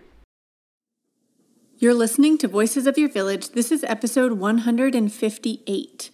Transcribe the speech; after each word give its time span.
You're 1.77 1.93
listening 1.93 2.37
to 2.37 2.47
Voices 2.47 2.87
of 2.87 2.97
Your 2.97 3.09
Village. 3.09 3.49
This 3.49 3.69
is 3.71 3.83
episode 3.83 4.33
158. 4.33 6.11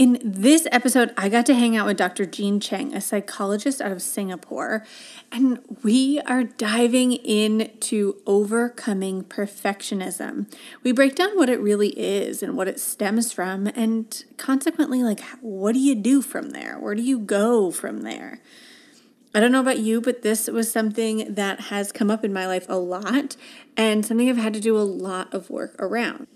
In 0.00 0.18
this 0.24 0.66
episode, 0.72 1.12
I 1.14 1.28
got 1.28 1.44
to 1.44 1.54
hang 1.54 1.76
out 1.76 1.84
with 1.84 1.98
Dr. 1.98 2.24
Jean 2.24 2.58
Cheng, 2.58 2.94
a 2.94 3.02
psychologist 3.02 3.82
out 3.82 3.92
of 3.92 4.00
Singapore, 4.00 4.82
and 5.30 5.58
we 5.82 6.18
are 6.20 6.42
diving 6.42 7.12
into 7.12 8.16
overcoming 8.24 9.22
perfectionism. 9.22 10.50
We 10.82 10.92
break 10.92 11.16
down 11.16 11.36
what 11.36 11.50
it 11.50 11.60
really 11.60 11.90
is 11.98 12.42
and 12.42 12.56
what 12.56 12.66
it 12.66 12.80
stems 12.80 13.30
from, 13.30 13.66
and 13.66 14.24
consequently, 14.38 15.02
like, 15.02 15.20
what 15.42 15.72
do 15.72 15.78
you 15.78 15.94
do 15.94 16.22
from 16.22 16.52
there? 16.52 16.78
Where 16.78 16.94
do 16.94 17.02
you 17.02 17.18
go 17.18 17.70
from 17.70 18.00
there? 18.00 18.40
I 19.34 19.40
don't 19.40 19.52
know 19.52 19.60
about 19.60 19.80
you, 19.80 20.00
but 20.00 20.22
this 20.22 20.46
was 20.46 20.72
something 20.72 21.34
that 21.34 21.60
has 21.64 21.92
come 21.92 22.10
up 22.10 22.24
in 22.24 22.32
my 22.32 22.46
life 22.46 22.64
a 22.70 22.78
lot 22.78 23.36
and 23.76 24.06
something 24.06 24.30
I've 24.30 24.38
had 24.38 24.54
to 24.54 24.60
do 24.60 24.78
a 24.78 24.80
lot 24.80 25.34
of 25.34 25.50
work 25.50 25.76
around. 25.78 26.26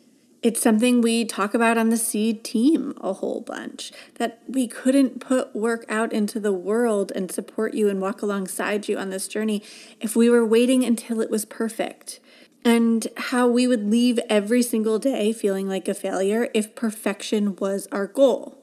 It's 0.44 0.60
something 0.60 1.00
we 1.00 1.24
talk 1.24 1.54
about 1.54 1.78
on 1.78 1.88
the 1.88 1.96
seed 1.96 2.44
team 2.44 2.92
a 3.00 3.14
whole 3.14 3.40
bunch 3.40 3.92
that 4.16 4.42
we 4.46 4.68
couldn't 4.68 5.18
put 5.18 5.56
work 5.56 5.86
out 5.88 6.12
into 6.12 6.38
the 6.38 6.52
world 6.52 7.10
and 7.16 7.32
support 7.32 7.72
you 7.72 7.88
and 7.88 7.98
walk 7.98 8.20
alongside 8.20 8.86
you 8.86 8.98
on 8.98 9.08
this 9.08 9.26
journey 9.26 9.62
if 10.02 10.14
we 10.14 10.28
were 10.28 10.44
waiting 10.44 10.84
until 10.84 11.22
it 11.22 11.30
was 11.30 11.46
perfect. 11.46 12.20
And 12.62 13.06
how 13.16 13.48
we 13.48 13.66
would 13.66 13.88
leave 13.90 14.20
every 14.28 14.60
single 14.60 14.98
day 14.98 15.32
feeling 15.32 15.66
like 15.66 15.88
a 15.88 15.94
failure 15.94 16.50
if 16.52 16.74
perfection 16.74 17.56
was 17.56 17.88
our 17.90 18.06
goal. 18.06 18.58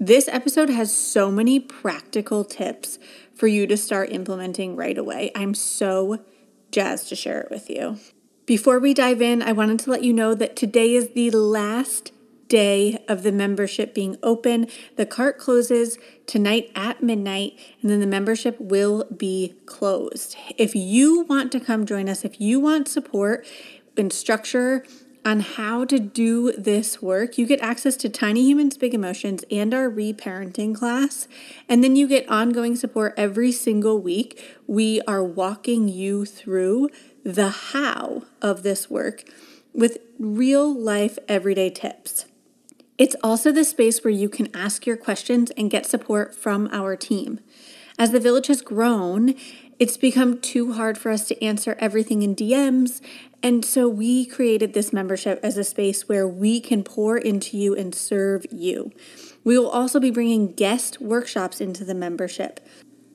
This 0.00 0.26
episode 0.26 0.70
has 0.70 0.92
so 0.92 1.30
many 1.30 1.60
practical 1.60 2.44
tips 2.44 2.98
for 3.32 3.46
you 3.46 3.68
to 3.68 3.76
start 3.76 4.10
implementing 4.10 4.74
right 4.74 4.98
away. 4.98 5.30
I'm 5.36 5.54
so 5.54 6.24
jazzed 6.72 7.10
to 7.10 7.14
share 7.14 7.42
it 7.42 7.48
with 7.48 7.70
you. 7.70 8.00
Before 8.52 8.78
we 8.78 8.92
dive 8.92 9.22
in, 9.22 9.40
I 9.40 9.52
wanted 9.52 9.78
to 9.78 9.90
let 9.90 10.04
you 10.04 10.12
know 10.12 10.34
that 10.34 10.56
today 10.56 10.94
is 10.94 11.12
the 11.14 11.30
last 11.30 12.12
day 12.48 13.02
of 13.08 13.22
the 13.22 13.32
membership 13.32 13.94
being 13.94 14.18
open. 14.22 14.66
The 14.96 15.06
cart 15.06 15.38
closes 15.38 15.96
tonight 16.26 16.70
at 16.74 17.02
midnight, 17.02 17.58
and 17.80 17.90
then 17.90 18.00
the 18.00 18.06
membership 18.06 18.60
will 18.60 19.04
be 19.04 19.54
closed. 19.64 20.36
If 20.58 20.74
you 20.74 21.22
want 21.22 21.50
to 21.52 21.60
come 21.60 21.86
join 21.86 22.10
us, 22.10 22.26
if 22.26 22.42
you 22.42 22.60
want 22.60 22.88
support 22.88 23.46
and 23.96 24.12
structure, 24.12 24.84
on 25.24 25.40
how 25.40 25.84
to 25.84 25.98
do 25.98 26.52
this 26.52 27.00
work, 27.00 27.38
you 27.38 27.46
get 27.46 27.60
access 27.60 27.96
to 27.96 28.08
Tiny 28.08 28.42
Humans 28.42 28.76
Big 28.76 28.92
Emotions 28.92 29.44
and 29.50 29.72
our 29.72 29.88
reparenting 29.88 30.74
class. 30.74 31.28
And 31.68 31.84
then 31.84 31.94
you 31.94 32.08
get 32.08 32.28
ongoing 32.28 32.74
support 32.74 33.14
every 33.16 33.52
single 33.52 34.00
week. 34.00 34.58
We 34.66 35.00
are 35.02 35.22
walking 35.22 35.88
you 35.88 36.24
through 36.24 36.90
the 37.24 37.50
how 37.50 38.24
of 38.40 38.62
this 38.62 38.90
work 38.90 39.24
with 39.72 39.98
real 40.18 40.72
life 40.72 41.18
everyday 41.28 41.70
tips. 41.70 42.26
It's 42.98 43.16
also 43.22 43.50
the 43.50 43.64
space 43.64 44.04
where 44.04 44.12
you 44.12 44.28
can 44.28 44.54
ask 44.54 44.86
your 44.86 44.96
questions 44.96 45.50
and 45.52 45.70
get 45.70 45.86
support 45.86 46.34
from 46.34 46.68
our 46.72 46.94
team. 46.96 47.40
As 47.98 48.10
the 48.10 48.20
village 48.20 48.46
has 48.48 48.62
grown, 48.62 49.34
it's 49.78 49.96
become 49.96 50.40
too 50.40 50.74
hard 50.74 50.98
for 50.98 51.10
us 51.10 51.26
to 51.28 51.44
answer 51.44 51.76
everything 51.78 52.22
in 52.22 52.36
DMs, 52.36 53.00
and 53.42 53.64
so 53.64 53.88
we 53.88 54.24
created 54.24 54.72
this 54.72 54.92
membership 54.92 55.40
as 55.42 55.56
a 55.56 55.64
space 55.64 56.08
where 56.08 56.28
we 56.28 56.60
can 56.60 56.84
pour 56.84 57.16
into 57.18 57.56
you 57.56 57.74
and 57.74 57.94
serve 57.94 58.46
you. 58.52 58.92
We 59.42 59.58
will 59.58 59.68
also 59.68 59.98
be 59.98 60.10
bringing 60.10 60.52
guest 60.52 61.00
workshops 61.00 61.60
into 61.60 61.84
the 61.84 61.94
membership 61.94 62.60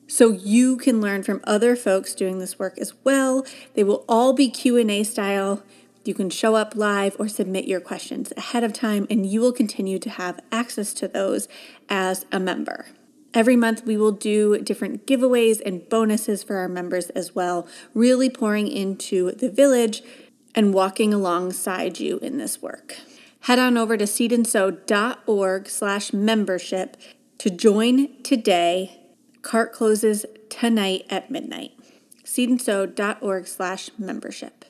so 0.08 0.30
you 0.30 0.78
can 0.78 1.00
learn 1.00 1.22
from 1.22 1.40
other 1.44 1.76
folks 1.76 2.14
doing 2.14 2.38
this 2.38 2.58
work 2.58 2.78
as 2.78 2.94
well. 3.04 3.46
They 3.74 3.84
will 3.84 4.04
all 4.08 4.32
be 4.32 4.48
Q&A 4.48 5.04
style. 5.04 5.62
You 6.04 6.14
can 6.14 6.30
show 6.30 6.54
up 6.54 6.74
live 6.74 7.14
or 7.18 7.28
submit 7.28 7.66
your 7.66 7.80
questions 7.80 8.32
ahead 8.36 8.64
of 8.64 8.72
time 8.72 9.06
and 9.10 9.26
you 9.26 9.40
will 9.40 9.52
continue 9.52 9.98
to 9.98 10.10
have 10.10 10.40
access 10.50 10.94
to 10.94 11.08
those 11.08 11.46
as 11.90 12.24
a 12.32 12.40
member. 12.40 12.86
Every 13.34 13.56
month, 13.56 13.84
we 13.84 13.98
will 13.98 14.12
do 14.12 14.58
different 14.62 15.06
giveaways 15.06 15.60
and 15.64 15.86
bonuses 15.90 16.42
for 16.42 16.56
our 16.56 16.68
members 16.68 17.10
as 17.10 17.34
well, 17.34 17.68
really 17.92 18.30
pouring 18.30 18.68
into 18.68 19.32
the 19.32 19.50
village 19.50 20.02
and 20.54 20.72
walking 20.72 21.12
alongside 21.12 22.00
you 22.00 22.18
in 22.20 22.38
this 22.38 22.62
work. 22.62 22.96
Head 23.40 23.58
on 23.58 23.76
over 23.76 23.98
to 23.98 24.04
seedandsew.org 24.06 25.68
slash 25.68 26.12
membership 26.14 26.96
to 27.36 27.50
join 27.50 28.22
today 28.22 28.98
Cart 29.42 29.72
closes 29.72 30.26
tonight 30.48 31.06
at 31.08 31.30
midnight. 31.30 31.72
Seedandsew.org 32.24 33.46
slash 33.46 33.88
membership. 33.96 34.64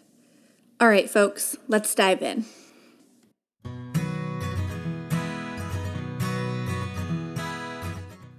All 0.79 0.89
right, 0.89 1.09
folks, 1.09 1.57
let's 1.69 1.95
dive 1.95 2.23
in. 2.23 2.45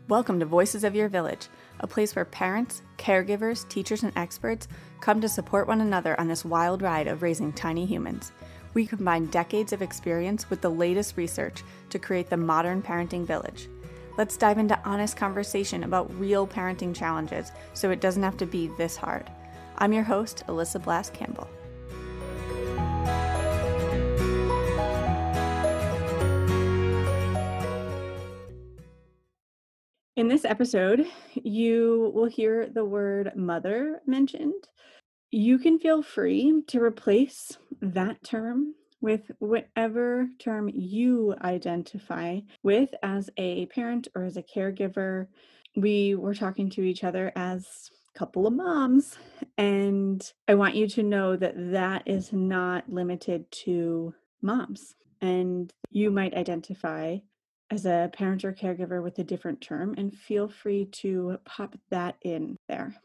Welcome 0.07 0.39
to 0.39 0.45
Voices 0.45 0.83
of 0.83 0.95
Your 0.95 1.09
Village, 1.09 1.47
a 1.79 1.87
place 1.87 2.15
where 2.15 2.25
parents, 2.25 2.83
caregivers, 2.97 3.67
teachers, 3.67 4.03
and 4.03 4.13
experts 4.15 4.67
come 5.01 5.21
to 5.21 5.29
support 5.29 5.67
one 5.67 5.81
another 5.81 6.19
on 6.19 6.27
this 6.27 6.45
wild 6.45 6.83
ride 6.83 7.07
of 7.07 7.23
raising 7.23 7.51
tiny 7.53 7.85
humans. 7.87 8.31
We 8.75 8.85
combine 8.85 9.25
decades 9.27 9.73
of 9.73 9.81
experience 9.81 10.49
with 10.49 10.61
the 10.61 10.69
latest 10.69 11.17
research 11.17 11.63
to 11.89 11.99
create 11.99 12.29
the 12.29 12.37
modern 12.37 12.83
parenting 12.83 13.25
village. 13.25 13.67
Let's 14.19 14.35
dive 14.35 14.57
into 14.57 14.77
honest 14.83 15.15
conversation 15.15 15.85
about 15.85 16.13
real 16.19 16.45
parenting 16.45 16.93
challenges 16.93 17.53
so 17.73 17.89
it 17.89 18.01
doesn't 18.01 18.21
have 18.21 18.35
to 18.39 18.45
be 18.45 18.67
this 18.77 18.97
hard. 18.97 19.31
I'm 19.77 19.93
your 19.93 20.03
host, 20.03 20.43
Alyssa 20.47 20.83
Blask 20.83 21.13
Campbell. 21.13 21.47
In 30.17 30.27
this 30.27 30.43
episode, 30.43 31.05
you 31.35 32.11
will 32.13 32.25
hear 32.25 32.67
the 32.67 32.83
word 32.83 33.31
mother 33.37 34.01
mentioned. 34.05 34.67
You 35.31 35.57
can 35.57 35.79
feel 35.79 36.03
free 36.03 36.63
to 36.67 36.81
replace 36.81 37.57
that 37.79 38.21
term 38.25 38.75
with 39.01 39.31
whatever 39.39 40.27
term 40.39 40.69
you 40.73 41.35
identify 41.41 42.39
with 42.63 42.89
as 43.01 43.29
a 43.37 43.65
parent 43.67 44.07
or 44.15 44.23
as 44.23 44.37
a 44.37 44.43
caregiver. 44.43 45.27
We 45.75 46.15
were 46.15 46.33
talking 46.33 46.69
to 46.71 46.81
each 46.81 47.03
other 47.03 47.31
as 47.35 47.91
a 48.13 48.17
couple 48.17 48.47
of 48.47 48.53
moms, 48.53 49.17
and 49.57 50.21
I 50.47 50.55
want 50.55 50.75
you 50.75 50.87
to 50.87 51.03
know 51.03 51.35
that 51.35 51.53
that 51.71 52.03
is 52.07 52.33
not 52.33 52.89
limited 52.89 53.49
to 53.63 54.13
moms. 54.41 54.95
And 55.21 55.71
you 55.91 56.11
might 56.11 56.33
identify 56.33 57.17
as 57.71 57.85
a 57.85 58.09
parent 58.13 58.43
or 58.43 58.53
caregiver 58.53 59.03
with 59.03 59.19
a 59.19 59.23
different 59.23 59.61
term, 59.61 59.93
and 59.97 60.13
feel 60.13 60.49
free 60.49 60.85
to 60.85 61.37
pop 61.45 61.75
that 61.91 62.15
in 62.21 62.57
there. 62.67 62.95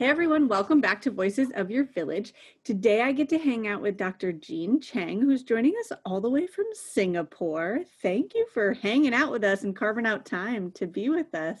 Hey 0.00 0.06
everyone, 0.06 0.48
welcome 0.48 0.80
back 0.80 1.02
to 1.02 1.10
Voices 1.10 1.50
of 1.54 1.70
Your 1.70 1.84
Village. 1.84 2.32
Today 2.64 3.02
I 3.02 3.12
get 3.12 3.28
to 3.28 3.38
hang 3.38 3.68
out 3.68 3.82
with 3.82 3.98
Dr. 3.98 4.32
Jean 4.32 4.80
Cheng, 4.80 5.20
who's 5.20 5.42
joining 5.42 5.74
us 5.78 5.92
all 6.06 6.22
the 6.22 6.30
way 6.30 6.46
from 6.46 6.64
Singapore. 6.72 7.80
Thank 8.00 8.34
you 8.34 8.46
for 8.54 8.72
hanging 8.72 9.12
out 9.12 9.30
with 9.30 9.44
us 9.44 9.62
and 9.62 9.76
carving 9.76 10.06
out 10.06 10.24
time 10.24 10.70
to 10.70 10.86
be 10.86 11.10
with 11.10 11.34
us. 11.34 11.60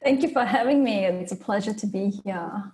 Thank 0.00 0.22
you 0.22 0.30
for 0.30 0.44
having 0.44 0.84
me. 0.84 1.04
It's 1.06 1.32
a 1.32 1.36
pleasure 1.36 1.74
to 1.74 1.86
be 1.88 2.10
here. 2.22 2.70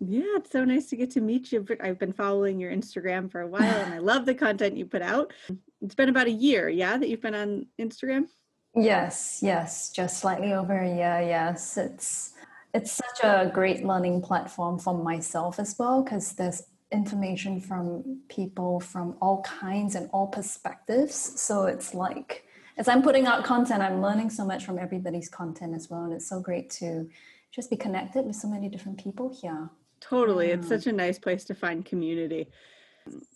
Yeah, 0.00 0.36
it's 0.36 0.50
so 0.50 0.64
nice 0.64 0.86
to 0.86 0.96
get 0.96 1.10
to 1.10 1.20
meet 1.20 1.52
you. 1.52 1.66
I've 1.82 1.98
been 1.98 2.14
following 2.14 2.58
your 2.58 2.72
Instagram 2.72 3.30
for 3.30 3.42
a 3.42 3.46
while 3.46 3.62
and 3.62 3.92
I 3.92 3.98
love 4.12 4.24
the 4.24 4.34
content 4.34 4.78
you 4.78 4.86
put 4.86 5.02
out. 5.02 5.34
It's 5.82 5.94
been 5.94 6.08
about 6.08 6.28
a 6.28 6.32
year, 6.32 6.70
yeah, 6.70 6.96
that 6.96 7.10
you've 7.10 7.20
been 7.20 7.34
on 7.34 7.66
Instagram? 7.78 8.28
Yes, 8.74 9.40
yes, 9.42 9.90
just 9.90 10.18
slightly 10.18 10.54
over 10.54 10.78
a 10.78 10.88
year. 10.88 11.20
Yes, 11.28 11.76
it's 11.76 12.32
it's 12.74 12.92
such 12.92 13.20
a 13.22 13.50
great 13.54 13.84
learning 13.84 14.20
platform 14.20 14.78
for 14.78 14.92
myself 14.92 15.60
as 15.60 15.76
well 15.78 16.02
because 16.02 16.32
there's 16.32 16.64
information 16.90 17.60
from 17.60 18.20
people 18.28 18.80
from 18.80 19.16
all 19.20 19.42
kinds 19.42 19.94
and 19.94 20.10
all 20.12 20.26
perspectives. 20.26 21.14
So 21.40 21.64
it's 21.66 21.94
like, 21.94 22.44
as 22.76 22.88
I'm 22.88 23.02
putting 23.02 23.26
out 23.26 23.44
content, 23.44 23.80
I'm 23.80 24.02
learning 24.02 24.30
so 24.30 24.44
much 24.44 24.64
from 24.64 24.78
everybody's 24.78 25.28
content 25.28 25.74
as 25.74 25.88
well. 25.88 26.02
And 26.02 26.12
it's 26.12 26.28
so 26.28 26.40
great 26.40 26.68
to 26.70 27.08
just 27.52 27.70
be 27.70 27.76
connected 27.76 28.26
with 28.26 28.34
so 28.34 28.48
many 28.48 28.68
different 28.68 28.98
people 29.02 29.32
here. 29.40 29.70
Totally. 30.00 30.48
It's 30.48 30.68
such 30.68 30.88
a 30.88 30.92
nice 30.92 31.18
place 31.18 31.44
to 31.44 31.54
find 31.54 31.84
community. 31.84 32.50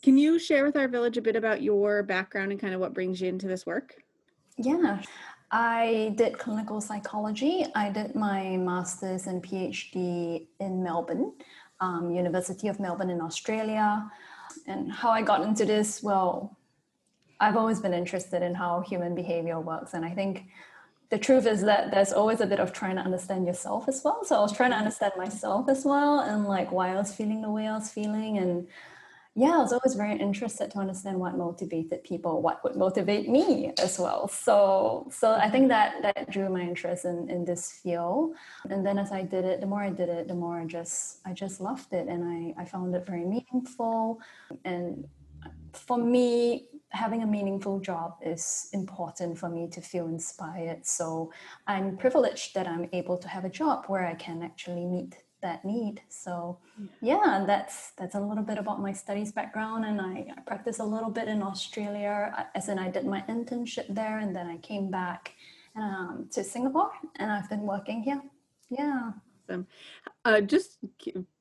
Can 0.02 0.18
you 0.18 0.38
share 0.38 0.64
with 0.64 0.76
our 0.76 0.88
village 0.88 1.16
a 1.16 1.22
bit 1.22 1.36
about 1.36 1.62
your 1.62 2.02
background 2.02 2.50
and 2.50 2.60
kind 2.60 2.74
of 2.74 2.80
what 2.80 2.92
brings 2.92 3.20
you 3.20 3.28
into 3.28 3.46
this 3.46 3.64
work? 3.64 3.94
Yeah. 4.56 5.00
I 5.50 6.12
did 6.16 6.38
clinical 6.38 6.80
psychology. 6.80 7.66
I 7.74 7.90
did 7.90 8.14
my 8.14 8.56
master's 8.56 9.26
and 9.26 9.42
PhD 9.42 10.46
in 10.60 10.82
Melbourne, 10.82 11.32
um, 11.80 12.10
University 12.10 12.68
of 12.68 12.78
Melbourne 12.78 13.10
in 13.10 13.20
Australia. 13.20 14.10
And 14.66 14.92
how 14.92 15.10
I 15.10 15.22
got 15.22 15.42
into 15.42 15.64
this, 15.64 16.02
well, 16.02 16.56
I've 17.40 17.56
always 17.56 17.80
been 17.80 17.94
interested 17.94 18.42
in 18.42 18.54
how 18.54 18.80
human 18.80 19.14
behavior 19.14 19.58
works. 19.58 19.94
And 19.94 20.04
I 20.04 20.10
think 20.10 20.44
the 21.10 21.18
truth 21.18 21.46
is 21.46 21.62
that 21.62 21.90
there's 21.90 22.12
always 22.12 22.40
a 22.40 22.46
bit 22.46 22.60
of 22.60 22.72
trying 22.72 22.96
to 22.96 23.02
understand 23.02 23.46
yourself 23.46 23.88
as 23.88 24.02
well. 24.04 24.24
So 24.24 24.36
I 24.36 24.40
was 24.40 24.52
trying 24.52 24.72
to 24.72 24.76
understand 24.76 25.14
myself 25.16 25.68
as 25.68 25.84
well 25.84 26.20
and 26.20 26.44
like 26.44 26.70
why 26.70 26.90
I 26.90 26.96
was 26.96 27.14
feeling 27.14 27.40
the 27.40 27.50
way 27.50 27.66
I 27.66 27.74
was 27.74 27.90
feeling 27.90 28.36
and 28.36 28.66
yeah, 29.38 29.52
I 29.52 29.58
was 29.58 29.72
always 29.72 29.94
very 29.94 30.18
interested 30.18 30.72
to 30.72 30.78
understand 30.78 31.16
what 31.20 31.36
motivated 31.36 32.02
people, 32.02 32.42
what 32.42 32.62
would 32.64 32.74
motivate 32.74 33.28
me 33.28 33.72
as 33.78 33.96
well. 33.96 34.26
So, 34.26 35.08
so 35.12 35.32
I 35.32 35.48
think 35.48 35.70
mm-hmm. 35.70 36.02
that 36.02 36.14
that 36.16 36.30
drew 36.30 36.48
my 36.48 36.62
interest 36.62 37.04
in, 37.04 37.30
in 37.30 37.44
this 37.44 37.78
field. 37.80 38.34
And 38.68 38.84
then 38.84 38.98
as 38.98 39.12
I 39.12 39.22
did 39.22 39.44
it, 39.44 39.60
the 39.60 39.66
more 39.66 39.80
I 39.80 39.90
did 39.90 40.08
it, 40.08 40.26
the 40.26 40.34
more 40.34 40.58
I 40.58 40.64
just 40.64 41.20
I 41.24 41.32
just 41.34 41.60
loved 41.60 41.92
it, 41.92 42.08
and 42.08 42.24
I 42.24 42.62
I 42.62 42.64
found 42.64 42.96
it 42.96 43.06
very 43.06 43.24
meaningful. 43.24 44.20
And 44.64 45.06
for 45.72 45.98
me, 45.98 46.66
having 46.90 47.22
a 47.22 47.26
meaningful 47.26 47.78
job 47.78 48.16
is 48.20 48.68
important 48.72 49.38
for 49.38 49.48
me 49.48 49.68
to 49.68 49.80
feel 49.80 50.08
inspired. 50.08 50.84
So 50.84 51.32
I'm 51.68 51.96
privileged 51.96 52.54
that 52.56 52.66
I'm 52.66 52.88
able 52.92 53.18
to 53.18 53.28
have 53.28 53.44
a 53.44 53.50
job 53.50 53.84
where 53.86 54.04
I 54.04 54.14
can 54.14 54.42
actually 54.42 54.84
meet 54.84 55.14
that 55.40 55.64
need. 55.64 56.02
So 56.08 56.58
yeah, 57.00 57.44
that's 57.46 57.92
that's 57.92 58.14
a 58.14 58.20
little 58.20 58.44
bit 58.44 58.58
about 58.58 58.80
my 58.80 58.92
studies 58.92 59.32
background, 59.32 59.84
and 59.84 60.00
I, 60.00 60.26
I 60.36 60.40
practiced 60.46 60.80
a 60.80 60.84
little 60.84 61.10
bit 61.10 61.28
in 61.28 61.42
Australia, 61.42 62.48
as 62.54 62.68
in 62.68 62.78
I 62.78 62.90
did 62.90 63.06
my 63.06 63.22
internship 63.28 63.94
there, 63.94 64.18
and 64.18 64.34
then 64.34 64.46
I 64.46 64.56
came 64.58 64.90
back 64.90 65.32
um, 65.76 66.28
to 66.32 66.44
Singapore, 66.44 66.90
and 67.16 67.30
I've 67.30 67.48
been 67.48 67.62
working 67.62 68.02
here. 68.02 68.22
Yeah. 68.70 69.12
Awesome. 69.48 69.66
Uh, 70.24 70.40
just 70.42 70.78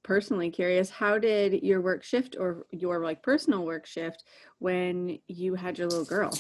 personally 0.03 0.49
curious, 0.49 0.89
how 0.89 1.17
did 1.17 1.61
your 1.63 1.81
work 1.81 2.03
shift, 2.03 2.35
or 2.39 2.65
your 2.71 3.03
like 3.03 3.21
personal 3.21 3.65
work 3.65 3.85
shift, 3.85 4.23
when 4.59 5.19
you 5.27 5.55
had 5.55 5.77
your 5.77 5.87
little 5.87 6.05
girl? 6.05 6.31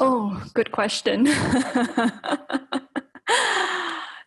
Oh, 0.00 0.42
good 0.54 0.72
question. 0.72 1.26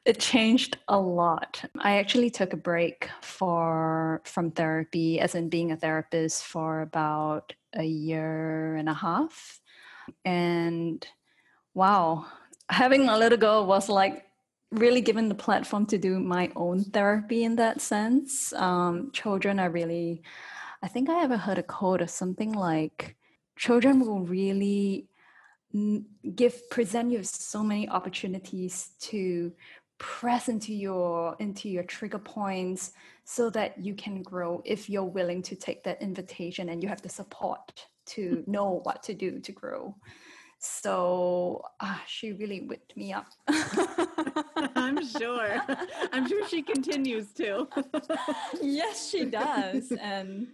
it 0.05 0.19
changed 0.19 0.77
a 0.87 0.99
lot. 0.99 1.63
I 1.79 1.97
actually 1.97 2.29
took 2.29 2.53
a 2.53 2.57
break 2.57 3.09
for 3.21 4.21
from 4.25 4.51
therapy, 4.51 5.19
as 5.19 5.35
in 5.35 5.49
being 5.49 5.71
a 5.71 5.77
therapist, 5.77 6.43
for 6.43 6.81
about 6.81 7.53
a 7.73 7.83
year 7.83 8.75
and 8.75 8.89
a 8.89 8.93
half. 8.93 9.61
And 10.25 11.05
wow, 11.73 12.25
having 12.69 13.09
a 13.09 13.17
little 13.17 13.37
girl 13.37 13.65
was 13.65 13.89
like 13.89 14.25
really 14.71 15.01
given 15.01 15.29
the 15.29 15.35
platform 15.35 15.85
to 15.85 15.97
do 15.97 16.19
my 16.19 16.51
own 16.55 16.83
therapy 16.83 17.43
in 17.43 17.55
that 17.57 17.81
sense. 17.81 18.53
Um, 18.53 19.11
children 19.11 19.59
are 19.59 19.69
really, 19.69 20.23
I 20.81 20.87
think 20.87 21.09
I 21.09 21.23
ever 21.23 21.37
heard 21.37 21.59
a 21.59 21.63
quote 21.63 22.01
or 22.01 22.07
something 22.07 22.53
like, 22.53 23.15
children 23.57 23.99
will 23.99 24.21
really 24.21 25.09
give 26.35 26.69
present 26.69 27.11
you 27.11 27.23
so 27.23 27.63
many 27.63 27.87
opportunities 27.87 28.91
to 28.99 29.53
press 30.01 30.49
into 30.49 30.73
your 30.73 31.35
into 31.39 31.69
your 31.69 31.83
trigger 31.83 32.17
points 32.17 32.93
so 33.23 33.51
that 33.51 33.79
you 33.79 33.93
can 33.93 34.23
grow 34.23 34.59
if 34.65 34.89
you're 34.89 35.03
willing 35.03 35.43
to 35.43 35.55
take 35.55 35.83
that 35.83 36.01
invitation 36.01 36.69
and 36.69 36.81
you 36.81 36.89
have 36.89 37.03
the 37.03 37.09
support 37.09 37.85
to 38.07 38.43
know 38.47 38.81
what 38.83 39.03
to 39.03 39.13
do 39.13 39.39
to 39.39 39.51
grow. 39.51 39.95
So 40.57 41.63
uh, 41.79 41.97
she 42.07 42.33
really 42.33 42.61
whipped 42.61 42.95
me 42.95 43.13
up. 43.13 43.27
I'm 44.75 45.03
sure. 45.05 45.59
I'm 46.11 46.27
sure 46.27 46.47
she 46.47 46.61
continues 46.61 47.31
to. 47.33 47.67
Yes 48.61 49.09
she 49.09 49.25
does. 49.25 49.91
And 49.91 50.47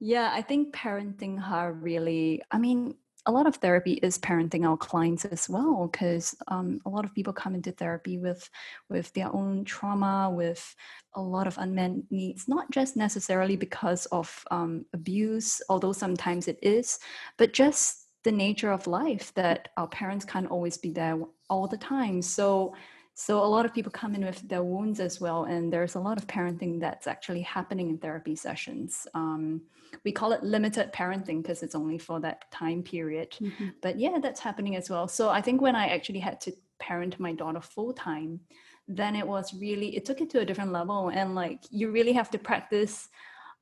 yeah 0.00 0.30
i 0.32 0.42
think 0.42 0.72
parenting 0.74 1.40
her 1.42 1.72
really 1.72 2.40
i 2.52 2.58
mean 2.58 2.94
a 3.28 3.32
lot 3.32 3.46
of 3.46 3.56
therapy 3.56 3.92
is 4.02 4.18
parenting 4.18 4.66
our 4.66 4.76
clients 4.76 5.26
as 5.26 5.48
well 5.48 5.86
because 5.86 6.34
um, 6.48 6.80
a 6.86 6.88
lot 6.88 7.04
of 7.04 7.14
people 7.14 7.32
come 7.32 7.54
into 7.54 7.70
therapy 7.70 8.18
with 8.18 8.48
with 8.88 9.12
their 9.12 9.32
own 9.34 9.64
trauma 9.64 10.30
with 10.34 10.74
a 11.14 11.20
lot 11.20 11.46
of 11.46 11.58
unmet 11.58 11.92
needs 12.10 12.48
not 12.48 12.68
just 12.70 12.96
necessarily 12.96 13.54
because 13.54 14.06
of 14.06 14.44
um, 14.50 14.84
abuse 14.94 15.60
although 15.68 15.92
sometimes 15.92 16.48
it 16.48 16.58
is 16.62 16.98
but 17.36 17.52
just 17.52 18.08
the 18.24 18.32
nature 18.32 18.72
of 18.72 18.86
life 18.86 19.32
that 19.34 19.68
our 19.76 19.88
parents 19.88 20.24
can't 20.24 20.50
always 20.50 20.76
be 20.76 20.90
there 20.90 21.18
all 21.48 21.66
the 21.66 21.76
time. 21.76 22.20
So 22.20 22.74
so 23.20 23.44
a 23.44 23.50
lot 23.54 23.66
of 23.66 23.74
people 23.74 23.90
come 23.90 24.14
in 24.14 24.24
with 24.24 24.48
their 24.48 24.62
wounds 24.62 25.00
as 25.00 25.20
well, 25.20 25.42
and 25.42 25.72
there's 25.72 25.96
a 25.96 26.00
lot 26.00 26.18
of 26.18 26.28
parenting 26.28 26.78
that's 26.78 27.08
actually 27.08 27.40
happening 27.40 27.90
in 27.90 27.98
therapy 27.98 28.36
sessions. 28.36 29.08
Um, 29.12 29.62
we 30.04 30.12
call 30.12 30.30
it 30.30 30.44
limited 30.44 30.92
parenting 30.92 31.42
because 31.42 31.64
it's 31.64 31.74
only 31.74 31.98
for 31.98 32.20
that 32.20 32.48
time 32.52 32.80
period. 32.80 33.32
Mm-hmm. 33.40 33.70
But 33.82 33.98
yeah, 33.98 34.18
that's 34.22 34.38
happening 34.38 34.76
as 34.76 34.88
well. 34.88 35.08
So 35.08 35.30
I 35.30 35.42
think 35.42 35.60
when 35.60 35.74
I 35.74 35.88
actually 35.88 36.20
had 36.20 36.40
to 36.42 36.52
parent 36.78 37.18
my 37.18 37.32
daughter 37.32 37.60
full 37.60 37.92
time, 37.92 38.38
then 38.86 39.16
it 39.16 39.26
was 39.26 39.52
really 39.52 39.96
it 39.96 40.04
took 40.04 40.20
it 40.20 40.30
to 40.30 40.38
a 40.38 40.44
different 40.44 40.70
level, 40.70 41.08
and 41.08 41.34
like 41.34 41.64
you 41.70 41.90
really 41.90 42.12
have 42.12 42.30
to 42.30 42.38
practice 42.38 43.08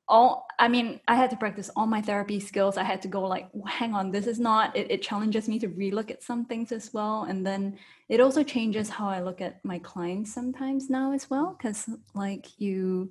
all 0.09 0.47
i 0.59 0.69
mean 0.69 1.01
i 1.09 1.15
had 1.15 1.31
to 1.31 1.37
practice 1.37 1.71
all 1.75 1.87
my 1.87 2.01
therapy 2.01 2.39
skills. 2.39 2.77
I 2.77 2.85
had 2.85 3.03
to 3.03 3.09
go 3.09 3.23
like 3.23 3.49
hang 3.67 3.95
on 3.95 4.11
this 4.11 4.27
is 4.27 4.39
not 4.39 4.77
it, 4.77 4.91
it 4.91 5.03
challenges 5.03 5.49
me 5.49 5.59
to 5.59 5.69
relook 5.69 6.11
at 6.11 6.23
some 6.23 6.45
things 6.45 6.73
as 6.73 6.93
well. 6.93 7.27
And 7.29 7.45
then 7.47 7.79
it 8.09 8.21
also 8.21 8.43
changes 8.43 8.89
how 8.89 9.09
i 9.09 9.21
look 9.21 9.41
at 9.41 9.65
my 9.65 9.79
clients 9.81 10.33
sometimes 10.33 10.89
now 10.89 11.13
as 11.13 11.29
well 11.29 11.57
because 11.57 11.89
like 12.15 12.47
you 12.61 13.11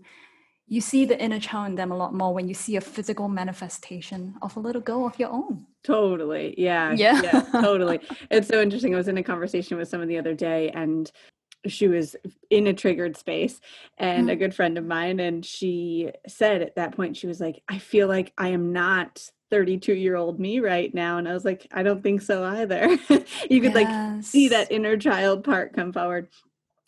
you 0.68 0.82
see 0.82 1.06
the 1.06 1.22
inner 1.22 1.40
child 1.40 1.68
in 1.70 1.76
them 1.76 1.92
a 1.92 1.98
lot 1.98 2.14
more 2.14 2.34
when 2.34 2.48
you 2.48 2.54
see 2.54 2.76
a 2.76 2.82
physical 2.82 3.28
manifestation 3.28 4.36
of 4.42 4.56
a 4.58 4.60
little 4.60 4.82
girl 4.82 5.06
of 5.06 5.20
your 5.20 5.30
own. 5.30 5.66
Totally. 5.84 6.56
Yeah. 6.58 6.94
Yeah, 6.94 7.22
yeah 7.22 7.62
totally. 7.62 8.00
It's 8.32 8.48
so 8.48 8.62
interesting. 8.62 8.94
I 8.96 8.98
was 8.98 9.08
in 9.08 9.18
a 9.20 9.24
conversation 9.24 9.78
with 9.78 9.88
someone 9.88 10.08
the 10.08 10.18
other 10.18 10.34
day 10.34 10.72
and 10.72 11.12
she 11.68 11.88
was 11.88 12.16
in 12.50 12.68
a 12.68 12.74
triggered 12.74 13.18
space 13.18 13.60
and 13.98 14.22
mm-hmm. 14.22 14.30
a 14.30 14.36
good 14.36 14.54
friend 14.56 14.78
of 14.78 14.86
mine 14.86 15.20
and 15.20 15.46
she 15.46 16.12
said 16.28 16.62
at 16.62 16.76
that 16.76 16.96
point 16.96 17.18
she 17.18 17.28
was 17.28 17.40
like 17.40 17.62
i 17.70 17.78
feel 17.78 18.08
like 18.08 18.34
i 18.38 18.50
am 18.50 18.74
not 18.74 19.30
32 19.52 19.94
year 19.94 20.16
old 20.16 20.40
me 20.40 20.60
right 20.60 20.94
now 20.94 21.18
and 21.18 21.28
i 21.28 21.34
was 21.34 21.46
like 21.46 21.68
i 21.72 21.84
don't 21.84 22.04
think 22.04 22.22
so 22.22 22.44
either 22.44 22.88
you 23.50 23.62
could 23.62 23.74
yes. 23.74 23.76
like 23.76 24.24
see 24.24 24.50
that 24.50 24.72
inner 24.72 24.98
child 24.98 25.44
part 25.44 25.74
come 25.74 25.94
forward 25.94 26.28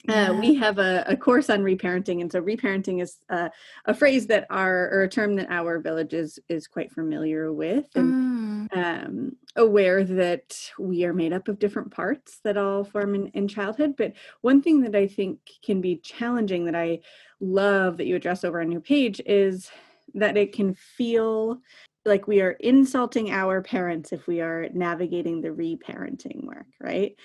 uh, 0.08 0.34
we 0.40 0.54
have 0.56 0.78
a, 0.78 1.04
a, 1.08 1.18
course 1.18 1.50
on 1.50 1.62
reparenting, 1.62 2.22
and 2.22 2.32
so 2.32 2.42
reparenting 2.42 3.02
is 3.02 3.18
uh, 3.30 3.50
a 3.86 3.94
phrase 3.94 4.28
that 4.28 4.46
our 4.50 4.90
or 4.90 5.02
a 5.04 5.10
term 5.10 5.36
that 5.36 5.50
our 5.50 5.80
village 5.80 6.14
is 6.14 6.40
is 6.48 6.68
quite 6.68 6.92
familiar 6.92 7.52
with, 7.52 7.88
and 7.96 8.70
mm. 8.72 8.78
um, 8.78 9.36
aware 9.56 10.04
that 10.04 10.56
we 10.80 11.04
are 11.04 11.14
made 11.14 11.34
up 11.34 11.48
of 11.48 11.60
different 11.60 11.92
parts 11.92 12.40
that 12.44 12.58
all 12.58 12.84
form 12.84 13.16
in, 13.16 13.28
in 13.30 13.48
childhood. 13.48 13.96
But 13.98 14.14
one 14.42 14.62
thing 14.62 14.82
that 14.82 14.96
I 14.96 15.08
think 15.08 15.40
can 15.64 15.82
be 15.82 15.98
challenging 15.98 16.66
that 16.66 16.76
I 16.76 17.00
love 17.42 17.98
that 17.98 18.06
you 18.06 18.16
address 18.16 18.44
over 18.44 18.62
on 18.62 18.72
your 18.72 18.82
page 18.82 19.20
is 19.26 19.70
that 20.14 20.38
it 20.38 20.54
can 20.54 20.74
feel 20.74 21.60
like 22.06 22.28
we 22.28 22.40
are 22.40 22.52
insulting 22.52 23.32
our 23.32 23.62
parents 23.62 24.14
if 24.14 24.28
we 24.28 24.40
are 24.40 24.70
navigating 24.74 25.42
the 25.42 25.50
reparenting 25.50 26.46
work, 26.46 26.68
right? 26.80 27.16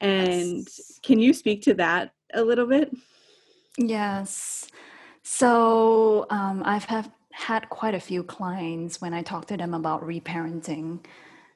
And 0.00 0.58
yes. 0.58 1.00
can 1.02 1.18
you 1.18 1.34
speak 1.34 1.62
to 1.62 1.74
that 1.74 2.12
a 2.34 2.42
little 2.42 2.66
bit? 2.66 2.94
Yes. 3.76 4.66
So 5.22 6.26
um, 6.30 6.62
I've 6.64 6.84
have 6.84 7.10
had 7.32 7.68
quite 7.68 7.94
a 7.94 8.00
few 8.00 8.22
clients 8.24 9.00
when 9.00 9.14
I 9.14 9.22
talk 9.22 9.46
to 9.46 9.56
them 9.56 9.72
about 9.72 10.02
reparenting. 10.02 11.04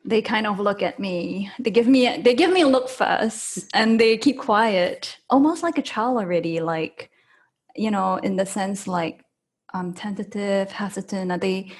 They 0.04 0.22
kind 0.22 0.46
of 0.46 0.60
look 0.60 0.82
at 0.82 0.98
me. 0.98 1.50
They 1.58 1.70
give 1.70 1.88
me 1.88 2.06
a, 2.06 2.20
they 2.20 2.34
give 2.34 2.52
me 2.52 2.62
a 2.62 2.68
look 2.68 2.88
first, 2.88 3.68
and 3.74 3.98
they 4.00 4.16
keep 4.16 4.38
quiet, 4.38 5.18
almost 5.30 5.62
like 5.62 5.78
a 5.78 5.82
child 5.82 6.18
already. 6.18 6.60
Like, 6.60 7.10
you 7.74 7.90
know, 7.90 8.16
in 8.16 8.36
the 8.36 8.46
sense 8.46 8.86
like 8.86 9.24
um, 9.74 9.92
tentative, 9.94 10.70
hesitant. 10.70 11.32
Are 11.32 11.38
they 11.38 11.72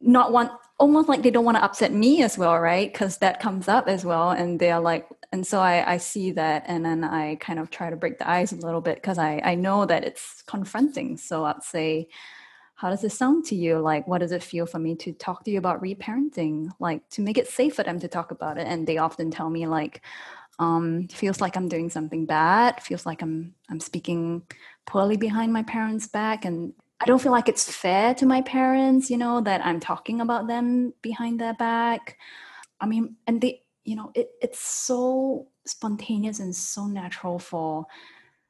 not 0.00 0.32
want 0.32 0.52
almost 0.78 1.08
like 1.08 1.22
they 1.22 1.30
don't 1.30 1.44
want 1.44 1.56
to 1.56 1.64
upset 1.64 1.92
me 1.92 2.22
as 2.22 2.36
well, 2.36 2.58
right? 2.58 2.92
Because 2.92 3.18
that 3.18 3.40
comes 3.40 3.68
up 3.68 3.88
as 3.88 4.04
well, 4.04 4.30
and 4.30 4.58
they 4.60 4.70
are 4.70 4.80
like, 4.80 5.08
and 5.32 5.46
so 5.46 5.60
I, 5.60 5.94
I 5.94 5.96
see 5.96 6.32
that, 6.32 6.64
and 6.66 6.84
then 6.84 7.04
I 7.04 7.36
kind 7.36 7.58
of 7.58 7.70
try 7.70 7.90
to 7.90 7.96
break 7.96 8.18
the 8.18 8.28
ice 8.28 8.52
a 8.52 8.56
little 8.56 8.80
bit 8.80 8.96
because 8.96 9.18
I 9.18 9.40
I 9.44 9.54
know 9.54 9.86
that 9.86 10.04
it's 10.04 10.42
confronting. 10.42 11.16
So 11.16 11.44
I'd 11.44 11.62
say, 11.62 12.08
how 12.74 12.90
does 12.90 13.04
it 13.04 13.12
sound 13.12 13.44
to 13.46 13.56
you? 13.56 13.78
Like, 13.78 14.06
what 14.06 14.18
does 14.18 14.32
it 14.32 14.42
feel 14.42 14.66
for 14.66 14.78
me 14.78 14.94
to 14.96 15.12
talk 15.12 15.44
to 15.44 15.50
you 15.50 15.58
about 15.58 15.82
reparenting? 15.82 16.70
Like 16.80 17.08
to 17.10 17.22
make 17.22 17.38
it 17.38 17.48
safe 17.48 17.74
for 17.74 17.82
them 17.84 17.98
to 18.00 18.08
talk 18.08 18.30
about 18.30 18.58
it, 18.58 18.66
and 18.66 18.86
they 18.86 18.98
often 18.98 19.30
tell 19.30 19.50
me 19.50 19.66
like. 19.66 20.02
Um, 20.58 21.08
feels 21.08 21.40
like 21.40 21.56
I'm 21.56 21.68
doing 21.68 21.88
something 21.90 22.26
bad. 22.26 22.82
Feels 22.82 23.06
like 23.06 23.22
I'm 23.22 23.54
I'm 23.70 23.80
speaking 23.80 24.42
poorly 24.86 25.16
behind 25.16 25.52
my 25.52 25.62
parents' 25.62 26.06
back, 26.06 26.44
and 26.44 26.74
I 27.00 27.06
don't 27.06 27.20
feel 27.20 27.32
like 27.32 27.48
it's 27.48 27.74
fair 27.74 28.14
to 28.14 28.26
my 28.26 28.42
parents, 28.42 29.10
you 29.10 29.16
know, 29.16 29.40
that 29.40 29.64
I'm 29.66 29.80
talking 29.80 30.20
about 30.20 30.46
them 30.46 30.92
behind 31.02 31.40
their 31.40 31.54
back. 31.54 32.16
I 32.80 32.86
mean, 32.86 33.16
and 33.26 33.40
they, 33.40 33.61
you 33.84 33.96
know, 33.96 34.10
it, 34.14 34.30
it's 34.40 34.60
so 34.60 35.48
spontaneous 35.66 36.40
and 36.40 36.54
so 36.54 36.86
natural 36.86 37.38
for 37.38 37.86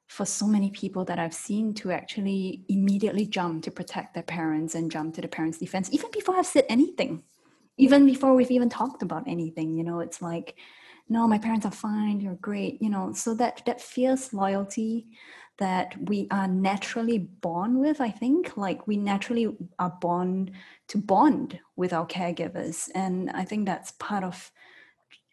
for 0.09 0.27
so 0.27 0.47
many 0.47 0.71
people 0.71 1.07
that 1.07 1.19
I've 1.19 1.33
seen 1.33 1.73
to 1.75 1.91
actually 1.91 2.65
immediately 2.69 3.25
jump 3.25 3.65
to 3.65 3.71
protect 3.71 4.12
their 4.12 4.23
parents 4.23 4.75
and 4.75 4.91
jump 4.91 5.15
to 5.15 5.23
the 5.23 5.29
parents' 5.29 5.57
defense, 5.57 5.89
even 5.91 6.11
before 6.12 6.37
I've 6.37 6.45
said 6.45 6.67
anything, 6.69 7.23
even 7.79 8.05
before 8.05 8.35
we've 8.35 8.51
even 8.51 8.69
talked 8.69 9.03
about 9.03 9.27
anything. 9.27 9.75
You 9.75 9.85
know, 9.85 10.01
it's 10.01 10.21
like, 10.21 10.57
no, 11.09 11.27
my 11.27 11.39
parents 11.39 11.65
are 11.65 11.73
fine, 11.73 12.21
you're 12.21 12.35
great, 12.35 12.83
you 12.83 12.91
know. 12.91 13.15
So 13.15 13.35
that 13.37 13.62
that 13.65 13.81
fierce 13.81 14.35
loyalty 14.35 15.07
that 15.59 15.95
we 16.09 16.27
are 16.31 16.49
naturally 16.49 17.19
born 17.19 17.79
with 17.79 18.01
i 18.01 18.11
think 18.11 18.57
like 18.57 18.87
we 18.87 18.97
naturally 18.97 19.55
are 19.79 19.97
born 20.01 20.51
to 20.89 20.99
bond 20.99 21.61
with 21.77 21.93
our 21.93 22.07
caregivers 22.07 22.89
and 22.95 23.31
i 23.31 23.45
think 23.45 23.67
that's 23.67 23.93
part 23.93 24.25
of 24.25 24.51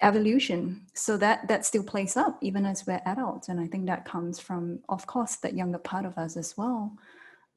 evolution 0.01 0.81
so 0.93 1.17
that 1.17 1.47
that 1.47 1.65
still 1.65 1.83
plays 1.83 2.15
up 2.15 2.37
even 2.41 2.65
as 2.65 2.87
we're 2.87 3.01
adults 3.05 3.49
and 3.49 3.59
i 3.59 3.67
think 3.67 3.85
that 3.85 4.05
comes 4.05 4.39
from 4.39 4.79
of 4.87 5.05
course 5.05 5.35
that 5.37 5.53
younger 5.53 5.77
part 5.77 6.05
of 6.05 6.17
us 6.17 6.37
as 6.37 6.55
well 6.57 6.93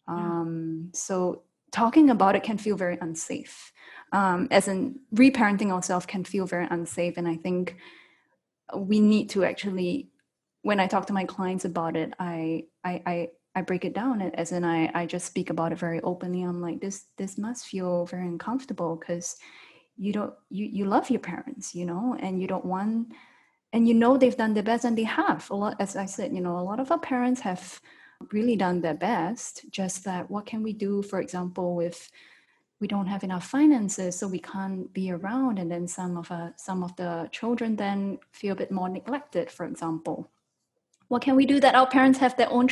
yeah. 0.09 0.15
um, 0.15 0.91
so 0.93 1.43
talking 1.71 2.11
about 2.11 2.35
it 2.35 2.43
can 2.43 2.59
feel 2.59 2.77
very 2.77 2.99
unsafe 3.01 3.73
um, 4.13 4.49
as 4.51 4.69
in 4.69 4.99
reparenting 5.15 5.71
ourselves 5.71 6.05
can 6.05 6.25
feel 6.25 6.47
very 6.47 6.67
unsafe 6.71 7.17
and 7.17 7.29
i 7.29 7.37
think 7.37 7.77
we 8.77 9.01
need 9.01 9.31
to 9.31 9.45
actually 9.45 10.13
when 10.63 10.81
I 10.81 10.87
talk 10.87 11.07
to 11.07 11.13
my 11.13 11.25
clients 11.25 11.65
about 11.65 11.97
it, 11.97 12.15
I 12.19 12.65
I 12.85 13.03
I, 13.05 13.29
I 13.55 13.63
break 13.63 13.85
it 13.85 13.95
down 13.95 14.23
as 14.23 14.53
in 14.53 14.65
I, 14.65 14.91
I 14.95 15.07
just 15.07 15.27
speak 15.27 15.51
about 15.51 15.73
it 15.73 15.79
very 15.79 16.01
openly. 16.01 16.43
I'm 16.43 16.61
like, 16.61 16.81
this 16.81 17.07
this 17.19 17.37
must 17.37 17.67
feel 17.67 18.07
very 18.07 18.27
uncomfortable 18.27 18.97
because 18.97 19.37
you 19.97 20.13
don't 20.13 20.35
you 20.51 20.67
you 20.67 20.85
love 20.85 21.11
your 21.11 21.21
parents, 21.21 21.75
you 21.75 21.85
know, 21.85 22.17
and 22.21 22.41
you 22.41 22.47
don't 22.47 22.65
want 22.65 23.13
and 23.73 23.89
you 23.89 23.95
know 23.95 24.17
they've 24.17 24.37
done 24.37 24.55
their 24.55 24.63
best 24.63 24.85
and 24.85 24.97
they 24.97 25.05
have 25.05 25.49
a 25.51 25.55
lot 25.55 25.77
as 25.81 25.97
I 25.97 26.07
said, 26.07 26.35
you 26.35 26.41
know, 26.41 26.59
a 26.59 26.61
lot 26.61 26.81
of 26.81 26.91
our 26.91 26.99
parents 26.99 27.41
have 27.43 27.81
really 28.33 28.57
done 28.57 28.81
their 28.81 28.95
best. 28.95 29.65
Just 29.71 30.05
that 30.05 30.31
what 30.31 30.47
can 30.47 30.63
we 30.63 30.73
do, 30.73 31.03
for 31.03 31.21
example, 31.21 31.75
with 31.75 32.11
we 32.83 32.89
don't 32.89 33.07
have 33.07 33.23
enough 33.23 33.47
finances 33.47 34.19
so 34.19 34.27
we 34.27 34.41
can't 34.41 34.93
be 34.93 35.13
around 35.13 35.61
and 35.61 35.71
then 35.71 35.87
some 35.87 36.17
of 36.17 36.31
uh, 36.33 36.51
some 36.57 36.83
of 36.83 36.95
the 36.97 37.29
children 37.31 37.77
then 37.77 38.19
feel 38.33 38.53
a 38.53 38.57
bit 38.57 38.73
more 38.73 38.89
neglected 38.89 39.49
for 39.49 39.65
example 39.65 40.29
what 41.07 41.23
can 41.23 41.37
we 41.37 41.47
do 41.47 41.61
that 41.61 41.77
our 41.77 41.87
parents 41.87 42.19
have 42.19 42.37
their 42.37 42.51
own 42.51 42.69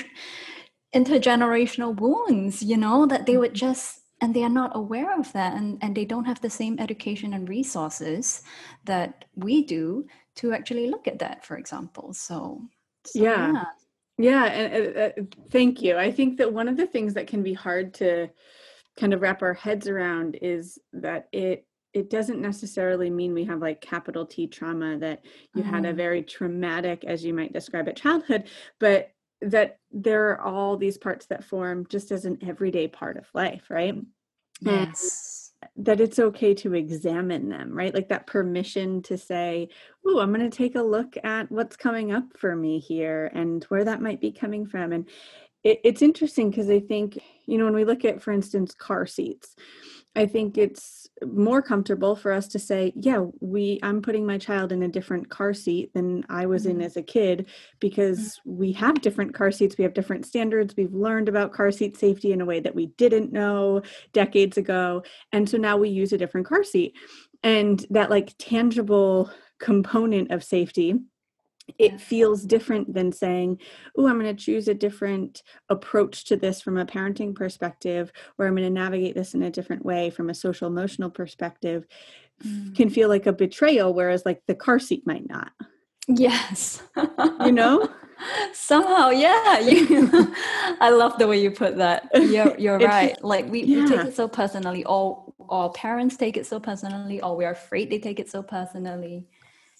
intergenerational 0.92 1.94
wounds 1.94 2.60
you 2.60 2.76
know 2.76 3.06
that 3.06 3.24
they 3.24 3.36
would 3.36 3.54
just 3.54 3.99
and 4.20 4.34
they 4.34 4.42
are 4.42 4.48
not 4.48 4.72
aware 4.74 5.18
of 5.18 5.32
that 5.32 5.56
and, 5.56 5.78
and 5.82 5.96
they 5.96 6.04
don't 6.04 6.26
have 6.26 6.40
the 6.40 6.50
same 6.50 6.78
education 6.78 7.34
and 7.34 7.48
resources 7.48 8.42
that 8.84 9.24
we 9.36 9.64
do 9.64 10.06
to 10.36 10.52
actually 10.52 10.88
look 10.88 11.08
at 11.08 11.18
that 11.18 11.44
for 11.44 11.56
example 11.56 12.12
so, 12.12 12.60
so 13.04 13.18
yeah. 13.18 13.52
yeah 13.52 13.64
yeah 14.18 14.44
and 14.44 14.96
uh, 14.96 15.00
uh, 15.00 15.10
thank 15.50 15.82
you 15.82 15.96
i 15.96 16.10
think 16.10 16.36
that 16.36 16.52
one 16.52 16.68
of 16.68 16.76
the 16.76 16.86
things 16.86 17.14
that 17.14 17.26
can 17.26 17.42
be 17.42 17.54
hard 17.54 17.94
to 17.94 18.28
kind 18.98 19.14
of 19.14 19.22
wrap 19.22 19.42
our 19.42 19.54
heads 19.54 19.88
around 19.88 20.36
is 20.42 20.78
that 20.92 21.28
it 21.32 21.66
it 21.92 22.08
doesn't 22.08 22.40
necessarily 22.40 23.10
mean 23.10 23.34
we 23.34 23.44
have 23.44 23.60
like 23.60 23.80
capital 23.80 24.24
T 24.24 24.46
trauma 24.46 24.96
that 24.98 25.24
you 25.54 25.62
mm-hmm. 25.62 25.74
had 25.74 25.84
a 25.84 25.88
mm-hmm. 25.88 25.96
very 25.96 26.22
traumatic, 26.22 27.04
as 27.04 27.24
you 27.24 27.34
might 27.34 27.52
describe 27.52 27.88
it, 27.88 27.96
childhood, 27.96 28.44
but 28.78 29.10
that 29.42 29.78
there 29.90 30.30
are 30.30 30.40
all 30.40 30.76
these 30.76 30.98
parts 30.98 31.26
that 31.26 31.44
form 31.44 31.86
just 31.88 32.10
as 32.12 32.24
an 32.24 32.38
everyday 32.46 32.88
part 32.88 33.16
of 33.16 33.26
life, 33.34 33.64
right? 33.70 33.94
Yes. 34.60 35.52
And 35.62 35.86
that 35.86 36.00
it's 36.00 36.18
okay 36.18 36.54
to 36.54 36.74
examine 36.74 37.48
them, 37.48 37.72
right? 37.72 37.94
Like 37.94 38.08
that 38.08 38.26
permission 38.26 39.02
to 39.02 39.18
say, 39.18 39.68
Oh, 40.06 40.20
I'm 40.20 40.32
going 40.32 40.48
to 40.48 40.56
take 40.56 40.74
a 40.74 40.82
look 40.82 41.16
at 41.22 41.50
what's 41.50 41.76
coming 41.76 42.12
up 42.12 42.24
for 42.36 42.56
me 42.56 42.78
here 42.78 43.30
and 43.34 43.62
where 43.64 43.84
that 43.84 44.00
might 44.00 44.20
be 44.20 44.32
coming 44.32 44.66
from. 44.66 44.92
And 44.92 45.08
it, 45.62 45.80
it's 45.84 46.02
interesting 46.02 46.50
because 46.50 46.70
I 46.70 46.80
think, 46.80 47.18
you 47.46 47.58
know, 47.58 47.64
when 47.64 47.74
we 47.74 47.84
look 47.84 48.04
at, 48.04 48.22
for 48.22 48.32
instance, 48.32 48.74
car 48.74 49.06
seats, 49.06 49.54
I 50.16 50.26
think 50.26 50.58
it's 50.58 51.08
more 51.24 51.62
comfortable 51.62 52.16
for 52.16 52.32
us 52.32 52.48
to 52.48 52.58
say, 52.58 52.92
yeah, 52.96 53.26
we 53.40 53.78
I'm 53.82 54.02
putting 54.02 54.26
my 54.26 54.38
child 54.38 54.72
in 54.72 54.82
a 54.82 54.88
different 54.88 55.28
car 55.28 55.54
seat 55.54 55.92
than 55.94 56.24
I 56.28 56.46
was 56.46 56.62
mm-hmm. 56.62 56.80
in 56.80 56.86
as 56.86 56.96
a 56.96 57.02
kid 57.02 57.48
because 57.78 58.18
mm-hmm. 58.18 58.56
we 58.56 58.72
have 58.72 59.02
different 59.02 59.34
car 59.34 59.52
seats, 59.52 59.76
we 59.78 59.84
have 59.84 59.94
different 59.94 60.26
standards, 60.26 60.74
we've 60.76 60.94
learned 60.94 61.28
about 61.28 61.52
car 61.52 61.70
seat 61.70 61.96
safety 61.96 62.32
in 62.32 62.40
a 62.40 62.46
way 62.46 62.58
that 62.60 62.74
we 62.74 62.86
didn't 62.98 63.32
know 63.32 63.82
decades 64.12 64.56
ago, 64.56 65.02
and 65.32 65.48
so 65.48 65.56
now 65.56 65.76
we 65.76 65.88
use 65.88 66.12
a 66.12 66.18
different 66.18 66.46
car 66.46 66.64
seat. 66.64 66.96
And 67.42 67.84
that 67.90 68.10
like 68.10 68.34
tangible 68.38 69.30
component 69.60 70.30
of 70.30 70.42
safety 70.42 70.94
it 71.78 72.00
feels 72.00 72.42
different 72.42 72.94
than 72.94 73.12
saying, 73.12 73.60
Oh, 73.96 74.08
I'm 74.08 74.18
going 74.18 74.34
to 74.34 74.44
choose 74.44 74.68
a 74.68 74.74
different 74.74 75.42
approach 75.68 76.24
to 76.26 76.36
this 76.36 76.60
from 76.60 76.78
a 76.78 76.86
parenting 76.86 77.34
perspective, 77.34 78.12
or 78.38 78.46
I'm 78.46 78.54
going 78.54 78.66
to 78.66 78.70
navigate 78.70 79.14
this 79.14 79.34
in 79.34 79.42
a 79.42 79.50
different 79.50 79.84
way 79.84 80.10
from 80.10 80.30
a 80.30 80.34
social 80.34 80.68
emotional 80.68 81.10
perspective, 81.10 81.86
mm. 82.44 82.74
can 82.74 82.90
feel 82.90 83.08
like 83.08 83.26
a 83.26 83.32
betrayal, 83.32 83.94
whereas 83.94 84.24
like 84.24 84.42
the 84.46 84.54
car 84.54 84.78
seat 84.78 85.06
might 85.06 85.28
not. 85.28 85.52
Yes. 86.08 86.82
you 87.44 87.52
know? 87.52 87.88
Somehow, 88.52 89.10
yeah. 89.10 89.60
You, 89.60 90.10
I 90.80 90.90
love 90.90 91.18
the 91.18 91.26
way 91.26 91.40
you 91.40 91.50
put 91.50 91.76
that. 91.78 92.08
You're, 92.14 92.56
you're 92.58 92.78
right. 92.80 93.22
Like 93.24 93.48
we, 93.48 93.62
yeah. 93.62 93.84
we 93.84 93.88
take 93.88 94.06
it 94.06 94.16
so 94.16 94.28
personally, 94.28 94.84
or, 94.84 95.32
or 95.38 95.72
parents 95.72 96.16
take 96.16 96.36
it 96.36 96.46
so 96.46 96.60
personally, 96.60 97.20
or 97.22 97.36
we're 97.36 97.50
afraid 97.50 97.90
they 97.90 97.98
take 97.98 98.20
it 98.20 98.28
so 98.30 98.42
personally 98.42 99.26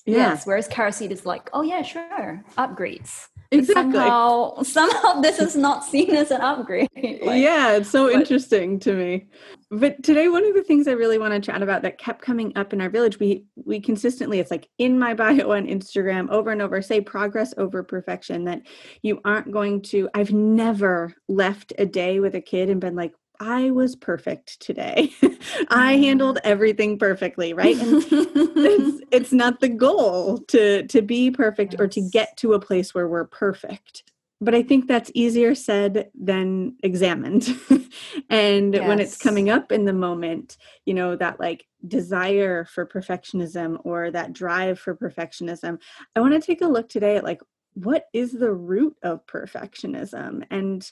yeah. 0.06 0.16
Yes. 0.16 0.46
Whereas 0.46 0.68
car 0.68 0.92
seat 0.92 1.12
is 1.12 1.26
like, 1.26 1.50
oh 1.52 1.62
yeah, 1.62 1.82
sure, 1.82 2.44
upgrades. 2.56 3.28
Exactly. 3.52 3.94
somehow, 3.94 4.62
somehow 4.62 5.20
this 5.20 5.40
is 5.40 5.56
not 5.56 5.84
seen 5.84 6.14
as 6.14 6.30
an 6.30 6.40
upgrade. 6.40 6.88
like, 6.96 7.42
yeah, 7.42 7.72
it's 7.72 7.90
so 7.90 8.06
but, 8.06 8.14
interesting 8.14 8.78
to 8.80 8.94
me. 8.94 9.26
But 9.70 10.02
today, 10.02 10.28
one 10.28 10.44
of 10.44 10.54
the 10.54 10.62
things 10.62 10.86
I 10.86 10.92
really 10.92 11.18
want 11.18 11.34
to 11.34 11.40
chat 11.40 11.62
about 11.62 11.82
that 11.82 11.98
kept 11.98 12.22
coming 12.22 12.52
up 12.56 12.72
in 12.72 12.80
our 12.80 12.90
village, 12.90 13.18
we 13.18 13.44
we 13.56 13.80
consistently, 13.80 14.38
it's 14.38 14.50
like 14.50 14.68
in 14.78 14.98
my 14.98 15.14
bio 15.20 15.52
on 15.52 15.66
Instagram, 15.66 16.30
over 16.30 16.50
and 16.50 16.62
over, 16.62 16.80
say 16.80 17.00
progress 17.00 17.52
over 17.56 17.82
perfection. 17.82 18.44
That 18.44 18.62
you 19.02 19.20
aren't 19.24 19.50
going 19.50 19.82
to. 19.82 20.08
I've 20.14 20.32
never 20.32 21.14
left 21.28 21.72
a 21.78 21.86
day 21.86 22.20
with 22.20 22.34
a 22.36 22.40
kid 22.40 22.70
and 22.70 22.80
been 22.80 22.96
like, 22.96 23.12
I 23.40 23.70
was 23.70 23.96
perfect 23.96 24.60
today. 24.60 25.12
I 25.70 25.96
handled 25.96 26.36
mm. 26.36 26.40
everything 26.44 26.98
perfectly, 26.98 27.54
right? 27.54 27.76
And 27.76 28.04
it's, 28.10 29.02
it's 29.10 29.32
not 29.32 29.60
the 29.60 29.68
goal 29.68 30.38
to 30.48 30.86
to 30.86 31.02
be 31.02 31.30
perfect 31.30 31.72
yes. 31.72 31.80
or 31.80 31.88
to 31.88 32.00
get 32.02 32.36
to 32.38 32.52
a 32.52 32.60
place 32.60 32.94
where 32.94 33.08
we're 33.08 33.24
perfect. 33.24 34.04
But 34.42 34.54
I 34.54 34.62
think 34.62 34.86
that's 34.86 35.10
easier 35.14 35.54
said 35.54 36.10
than 36.14 36.76
examined. 36.82 37.48
and 38.30 38.74
yes. 38.74 38.88
when 38.88 39.00
it's 39.00 39.16
coming 39.16 39.50
up 39.50 39.72
in 39.72 39.84
the 39.84 39.92
moment, 39.92 40.56
you 40.86 40.94
know, 40.94 41.16
that 41.16 41.40
like 41.40 41.66
desire 41.86 42.64
for 42.64 42.86
perfectionism 42.86 43.78
or 43.84 44.10
that 44.10 44.32
drive 44.32 44.78
for 44.78 44.94
perfectionism, 44.94 45.78
I 46.14 46.20
want 46.20 46.32
to 46.34 46.40
take 46.40 46.62
a 46.62 46.66
look 46.66 46.88
today 46.88 47.16
at 47.16 47.24
like 47.24 47.42
what 47.74 48.06
is 48.12 48.32
the 48.32 48.52
root 48.52 48.96
of 49.02 49.26
perfectionism 49.26 50.44
and 50.50 50.90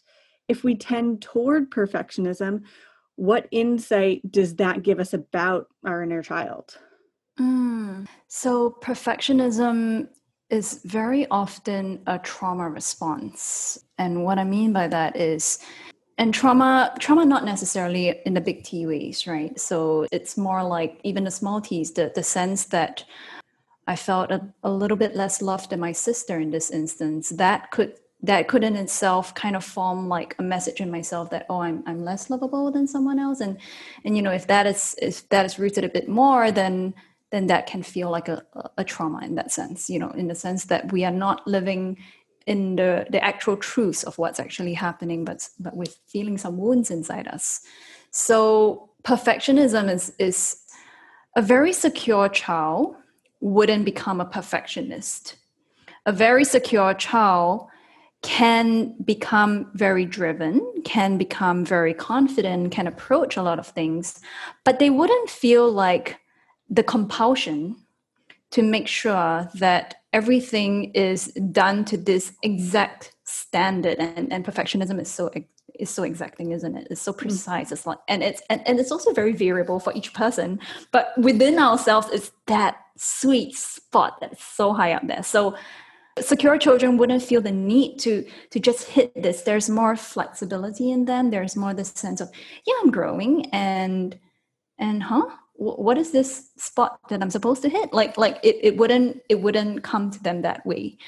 if 0.48 0.64
we 0.64 0.74
tend 0.74 1.22
toward 1.22 1.70
perfectionism, 1.70 2.62
what 3.16 3.48
insight 3.50 4.30
does 4.30 4.56
that 4.56 4.82
give 4.82 5.00
us 5.00 5.12
about 5.12 5.68
our 5.84 6.02
inner 6.02 6.22
child? 6.22 6.76
Mm. 7.38 8.06
So, 8.28 8.76
perfectionism 8.82 10.08
is 10.50 10.80
very 10.84 11.26
often 11.30 12.00
a 12.06 12.18
trauma 12.18 12.68
response. 12.68 13.78
And 13.98 14.24
what 14.24 14.38
I 14.38 14.44
mean 14.44 14.72
by 14.72 14.88
that 14.88 15.16
is, 15.16 15.58
and 16.16 16.32
trauma, 16.32 16.94
trauma 16.98 17.24
not 17.24 17.44
necessarily 17.44 18.18
in 18.24 18.34
the 18.34 18.40
big 18.40 18.64
T 18.64 18.86
ways, 18.86 19.26
right? 19.26 19.58
So 19.60 20.06
it's 20.10 20.36
more 20.36 20.64
like 20.64 21.00
even 21.04 21.24
the 21.24 21.30
small 21.30 21.60
T's, 21.60 21.92
the, 21.92 22.10
the 22.14 22.22
sense 22.22 22.64
that 22.66 23.04
I 23.86 23.94
felt 23.94 24.30
a, 24.30 24.40
a 24.64 24.70
little 24.70 24.96
bit 24.96 25.14
less 25.14 25.40
loved 25.40 25.70
than 25.70 25.80
my 25.80 25.92
sister 25.92 26.40
in 26.40 26.50
this 26.50 26.70
instance. 26.70 27.28
That 27.30 27.70
could 27.70 27.94
that 28.22 28.48
could 28.48 28.64
in 28.64 28.76
itself 28.76 29.34
kind 29.34 29.54
of 29.54 29.64
form 29.64 30.08
like 30.08 30.34
a 30.38 30.42
message 30.42 30.80
in 30.80 30.90
myself 30.90 31.30
that 31.30 31.46
oh 31.48 31.60
I'm 31.60 31.82
I'm 31.86 32.04
less 32.04 32.30
lovable 32.30 32.70
than 32.70 32.86
someone 32.86 33.18
else. 33.18 33.40
And 33.40 33.58
and 34.04 34.16
you 34.16 34.22
know 34.22 34.32
if 34.32 34.46
that 34.48 34.66
is 34.66 34.96
if 35.00 35.28
that 35.28 35.46
is 35.46 35.58
rooted 35.58 35.84
a 35.84 35.88
bit 35.88 36.08
more 36.08 36.50
then 36.50 36.94
then 37.30 37.46
that 37.46 37.66
can 37.66 37.82
feel 37.82 38.10
like 38.10 38.28
a, 38.28 38.42
a 38.78 38.84
trauma 38.84 39.22
in 39.22 39.34
that 39.34 39.52
sense 39.52 39.90
you 39.90 39.98
know 39.98 40.10
in 40.10 40.28
the 40.28 40.34
sense 40.34 40.64
that 40.64 40.90
we 40.92 41.04
are 41.04 41.12
not 41.12 41.46
living 41.46 41.98
in 42.46 42.76
the 42.76 43.06
the 43.10 43.22
actual 43.22 43.56
truth 43.56 44.02
of 44.04 44.16
what's 44.18 44.40
actually 44.40 44.74
happening 44.74 45.24
but 45.24 45.48
but 45.60 45.76
with 45.76 45.98
feeling 46.06 46.38
some 46.38 46.56
wounds 46.56 46.90
inside 46.90 47.28
us. 47.28 47.60
So 48.10 48.90
perfectionism 49.04 49.92
is 49.92 50.12
is 50.18 50.56
a 51.36 51.42
very 51.42 51.72
secure 51.72 52.28
child 52.28 52.96
wouldn't 53.40 53.84
become 53.84 54.20
a 54.20 54.24
perfectionist. 54.24 55.36
A 56.06 56.12
very 56.12 56.44
secure 56.44 56.94
child 56.94 57.67
can 58.22 58.94
become 59.04 59.70
very 59.74 60.04
driven, 60.04 60.60
can 60.84 61.18
become 61.18 61.64
very 61.64 61.94
confident, 61.94 62.72
can 62.72 62.86
approach 62.86 63.36
a 63.36 63.42
lot 63.42 63.58
of 63.58 63.66
things, 63.66 64.20
but 64.64 64.78
they 64.78 64.90
wouldn't 64.90 65.30
feel 65.30 65.70
like 65.70 66.18
the 66.68 66.82
compulsion 66.82 67.76
to 68.50 68.62
make 68.62 68.88
sure 68.88 69.48
that 69.54 69.96
everything 70.12 70.90
is 70.94 71.26
done 71.52 71.84
to 71.84 71.96
this 71.96 72.32
exact 72.42 73.12
standard. 73.24 73.98
And, 73.98 74.32
and 74.32 74.44
perfectionism 74.44 75.00
is 75.00 75.10
so 75.10 75.30
is 75.78 75.90
so 75.90 76.02
exacting 76.02 76.50
isn't 76.50 76.76
it? 76.76 76.88
It's 76.90 77.00
so 77.00 77.12
mm. 77.12 77.18
precise. 77.18 77.70
It's 77.70 77.86
like 77.86 77.98
and 78.08 78.22
it's 78.22 78.42
and, 78.50 78.66
and 78.66 78.80
it's 78.80 78.90
also 78.90 79.12
very 79.12 79.32
variable 79.32 79.78
for 79.78 79.92
each 79.94 80.12
person 80.12 80.58
but 80.90 81.12
within 81.18 81.58
ourselves 81.58 82.08
it's 82.12 82.32
that 82.46 82.78
sweet 82.96 83.54
spot 83.54 84.18
that's 84.20 84.42
so 84.42 84.72
high 84.72 84.92
up 84.92 85.06
there. 85.06 85.22
So 85.22 85.56
secure 86.22 86.58
children 86.58 86.96
wouldn't 86.96 87.22
feel 87.22 87.40
the 87.40 87.52
need 87.52 87.98
to 88.00 88.24
to 88.50 88.60
just 88.60 88.88
hit 88.88 89.12
this. 89.14 89.42
There's 89.42 89.68
more 89.70 89.96
flexibility 89.96 90.90
in 90.90 91.04
them. 91.04 91.30
There's 91.30 91.56
more 91.56 91.74
this 91.74 91.88
sense 91.88 92.20
of 92.20 92.30
yeah 92.66 92.74
i'm 92.82 92.90
growing 92.90 93.46
and 93.52 94.18
and 94.78 95.02
huh? 95.02 95.26
What 95.54 95.98
is 95.98 96.12
this 96.12 96.50
spot 96.56 97.00
that 97.08 97.22
i'm 97.22 97.30
supposed 97.30 97.62
to 97.62 97.68
hit? 97.68 97.92
Like 97.92 98.16
like 98.16 98.38
it, 98.42 98.56
it 98.62 98.76
wouldn't 98.76 99.22
it 99.28 99.40
wouldn't 99.40 99.82
come 99.82 100.10
to 100.10 100.22
them 100.22 100.42
that 100.42 100.64
way. 100.66 100.98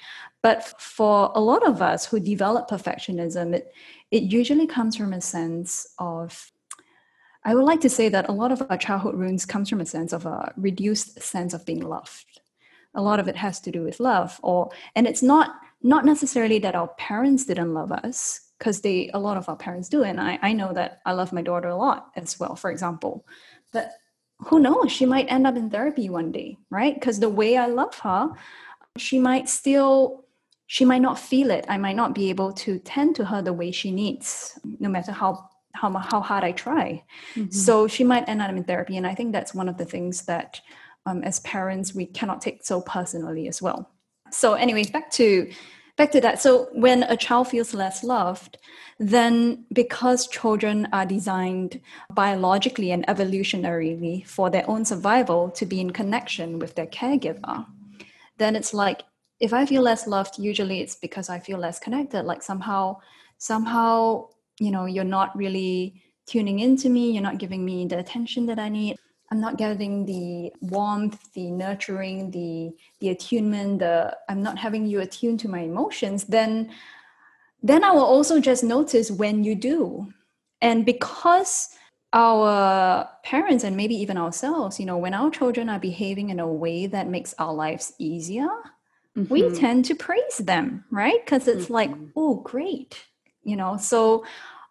But 0.42 0.80
for 0.80 1.30
a 1.34 1.40
lot 1.40 1.66
of 1.66 1.82
us 1.82 2.06
who 2.06 2.18
develop 2.18 2.68
perfectionism 2.68 3.54
it 3.54 3.72
it 4.10 4.24
usually 4.24 4.66
comes 4.66 4.96
from 4.96 5.12
a 5.12 5.20
sense 5.20 5.86
of 5.98 6.50
i 7.44 7.54
would 7.54 7.64
like 7.64 7.80
to 7.80 7.88
say 7.88 8.08
that 8.08 8.28
a 8.28 8.32
lot 8.32 8.52
of 8.52 8.62
our 8.68 8.76
childhood 8.76 9.16
wounds 9.16 9.46
comes 9.46 9.68
from 9.68 9.80
a 9.80 9.86
sense 9.86 10.12
of 10.12 10.26
a 10.26 10.52
reduced 10.56 11.20
sense 11.22 11.54
of 11.54 11.64
being 11.64 11.80
loved 11.80 12.40
a 12.94 13.02
lot 13.02 13.20
of 13.20 13.28
it 13.28 13.36
has 13.36 13.60
to 13.60 13.70
do 13.70 13.82
with 13.82 14.00
love 14.00 14.40
or 14.42 14.70
and 14.94 15.06
it's 15.06 15.22
not 15.22 15.56
not 15.82 16.04
necessarily 16.04 16.58
that 16.58 16.74
our 16.74 16.88
parents 16.98 17.44
didn't 17.44 17.74
love 17.74 17.92
us 17.92 18.50
because 18.58 18.80
they 18.80 19.10
a 19.14 19.18
lot 19.18 19.36
of 19.36 19.48
our 19.48 19.56
parents 19.56 19.88
do 19.88 20.02
and 20.02 20.20
I, 20.20 20.38
I 20.42 20.52
know 20.52 20.72
that 20.72 21.00
i 21.06 21.12
love 21.12 21.32
my 21.32 21.42
daughter 21.42 21.68
a 21.68 21.76
lot 21.76 22.10
as 22.16 22.38
well 22.38 22.56
for 22.56 22.70
example. 22.70 23.26
But 23.72 23.92
who 24.46 24.58
knows? 24.58 24.90
She 24.90 25.04
might 25.04 25.30
end 25.30 25.46
up 25.46 25.56
in 25.56 25.70
therapy 25.70 26.08
one 26.08 26.32
day 26.32 26.56
right? 26.70 26.94
Because 26.94 27.20
the 27.20 27.28
way 27.28 27.56
i 27.56 27.66
love 27.66 27.94
her 28.00 28.30
she 28.96 29.18
might 29.18 29.48
still 29.48 30.24
she 30.66 30.84
might 30.84 31.02
not 31.02 31.18
feel 31.18 31.50
it. 31.50 31.64
I 31.68 31.78
might 31.78 31.96
not 31.96 32.14
be 32.14 32.30
able 32.30 32.52
to 32.52 32.78
tend 32.78 33.16
to 33.16 33.24
her 33.24 33.42
the 33.42 33.52
way 33.52 33.72
she 33.72 33.90
needs 33.90 34.58
no 34.78 34.88
matter 34.88 35.12
how 35.12 35.48
how, 35.72 35.90
how 35.98 36.20
hard 36.20 36.42
i 36.42 36.52
try. 36.52 37.04
Mm-hmm. 37.34 37.50
so 37.50 37.86
she 37.86 38.02
might 38.02 38.28
end 38.28 38.42
up 38.42 38.50
in 38.50 38.64
therapy 38.64 38.96
and 38.96 39.06
i 39.06 39.14
think 39.14 39.32
that's 39.32 39.54
one 39.54 39.68
of 39.68 39.78
the 39.78 39.84
things 39.84 40.22
that 40.22 40.60
um, 41.06 41.22
as 41.22 41.40
parents 41.40 41.94
we 41.94 42.06
cannot 42.06 42.40
take 42.40 42.64
so 42.64 42.80
personally 42.80 43.48
as 43.48 43.60
well. 43.60 43.90
So 44.30 44.54
anyway 44.54 44.84
back 44.84 45.10
to 45.12 45.50
back 45.96 46.12
to 46.12 46.20
that. 46.20 46.40
So 46.40 46.68
when 46.72 47.02
a 47.04 47.16
child 47.16 47.48
feels 47.48 47.74
less 47.74 48.04
loved 48.04 48.58
then 48.98 49.64
because 49.72 50.28
children 50.28 50.86
are 50.92 51.06
designed 51.06 51.80
biologically 52.12 52.90
and 52.90 53.06
evolutionarily 53.06 54.26
for 54.26 54.50
their 54.50 54.68
own 54.68 54.84
survival 54.84 55.50
to 55.52 55.64
be 55.64 55.80
in 55.80 55.90
connection 55.90 56.58
with 56.58 56.74
their 56.74 56.86
caregiver 56.86 57.64
then 58.40 58.56
it's 58.56 58.74
like 58.74 59.02
if 59.38 59.52
i 59.52 59.64
feel 59.64 59.82
less 59.82 60.06
loved 60.06 60.38
usually 60.38 60.80
it's 60.80 60.96
because 60.96 61.30
i 61.30 61.38
feel 61.38 61.58
less 61.58 61.78
connected. 61.78 62.24
Like 62.24 62.42
somehow 62.42 62.98
somehow 63.38 64.28
you 64.58 64.70
know 64.70 64.86
you're 64.86 65.04
not 65.18 65.36
really 65.36 66.02
tuning 66.26 66.58
into 66.60 66.88
me 66.88 67.12
you're 67.12 67.22
not 67.22 67.38
giving 67.38 67.64
me 67.64 67.86
the 67.86 67.98
attention 67.98 68.46
that 68.46 68.58
i 68.58 68.68
need 68.68 68.96
I'm 69.30 69.40
not 69.40 69.58
getting 69.58 70.06
the 70.06 70.52
warmth, 70.60 71.32
the 71.34 71.50
nurturing, 71.50 72.30
the 72.30 72.72
the 72.98 73.10
attunement, 73.10 73.78
the 73.78 74.16
I'm 74.28 74.42
not 74.42 74.58
having 74.58 74.86
you 74.86 75.00
attune 75.00 75.38
to 75.38 75.48
my 75.48 75.60
emotions, 75.60 76.24
then 76.24 76.70
then 77.62 77.84
I 77.84 77.92
will 77.92 78.04
also 78.04 78.40
just 78.40 78.64
notice 78.64 79.10
when 79.10 79.44
you 79.44 79.54
do. 79.54 80.12
And 80.62 80.84
because 80.84 81.68
our 82.12 83.08
parents 83.22 83.64
and 83.64 83.76
maybe 83.76 83.94
even 83.94 84.16
ourselves, 84.16 84.80
you 84.80 84.86
know, 84.86 84.98
when 84.98 85.14
our 85.14 85.30
children 85.30 85.68
are 85.68 85.78
behaving 85.78 86.30
in 86.30 86.40
a 86.40 86.48
way 86.48 86.86
that 86.86 87.08
makes 87.08 87.34
our 87.38 87.54
lives 87.54 87.92
easier, 87.98 88.48
mm-hmm. 89.16 89.32
we 89.32 89.48
tend 89.50 89.84
to 89.86 89.94
praise 89.94 90.38
them, 90.38 90.84
right? 90.90 91.24
Because 91.24 91.46
it's 91.46 91.64
mm-hmm. 91.64 91.74
like, 91.74 91.90
oh, 92.16 92.36
great. 92.36 93.06
You 93.44 93.56
know, 93.56 93.76
so 93.76 94.24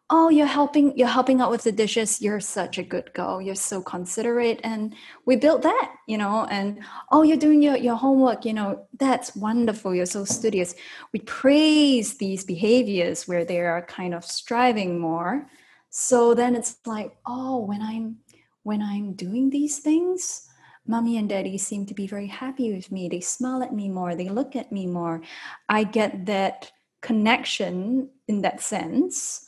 oh 0.10 0.30
you're 0.30 0.48
helping 0.48 0.98
you're 0.98 1.08
helping 1.08 1.42
out 1.42 1.52
with 1.52 1.64
the 1.64 1.72
dishes. 1.72 2.22
You're 2.22 2.40
such 2.40 2.78
a 2.78 2.84
good 2.84 3.14
girl. 3.14 3.42
You're 3.42 3.56
so 3.56 3.82
considerate. 3.82 4.60
And 4.64 4.96
we 5.26 5.36
built 5.36 5.62
that 5.64 5.96
you 6.08 6.18
know 6.18 6.46
and 6.50 6.80
oh 7.12 7.24
you're 7.24 7.38
doing 7.38 7.62
your, 7.62 7.78
your 7.78 7.96
homework 7.96 8.46
you 8.46 8.54
know 8.54 8.88
that's 9.00 9.36
wonderful. 9.36 9.94
You're 9.94 10.06
so 10.06 10.26
studious. 10.26 10.76
We 11.14 11.20
praise 11.20 12.18
these 12.18 12.44
behaviors 12.44 13.28
where 13.28 13.46
they 13.46 13.60
are 13.60 13.82
kind 13.84 14.14
of 14.14 14.26
striving 14.26 15.00
more. 15.00 15.48
So 15.90 16.34
then 16.34 16.56
it's 16.56 16.78
like 16.86 17.18
oh 17.26 17.60
when 17.60 17.82
i'm 17.82 18.18
when 18.64 18.82
i'm 18.82 19.14
doing 19.14 19.50
these 19.50 19.80
things 19.80 20.46
mommy 20.86 21.18
and 21.18 21.30
daddy 21.30 21.58
seem 21.58 21.86
to 21.86 21.94
be 21.94 22.08
very 22.08 22.26
happy 22.26 22.74
with 22.74 22.92
me. 22.92 23.08
They 23.08 23.22
smile 23.22 23.62
at 23.62 23.74
me 23.74 23.90
more. 23.90 24.16
They 24.16 24.28
look 24.28 24.56
at 24.56 24.72
me 24.72 24.88
more. 24.88 25.22
I 25.70 25.84
get 25.84 26.26
that 26.26 26.72
connection 27.02 28.10
in 28.28 28.42
that 28.42 28.60
sense 28.60 29.46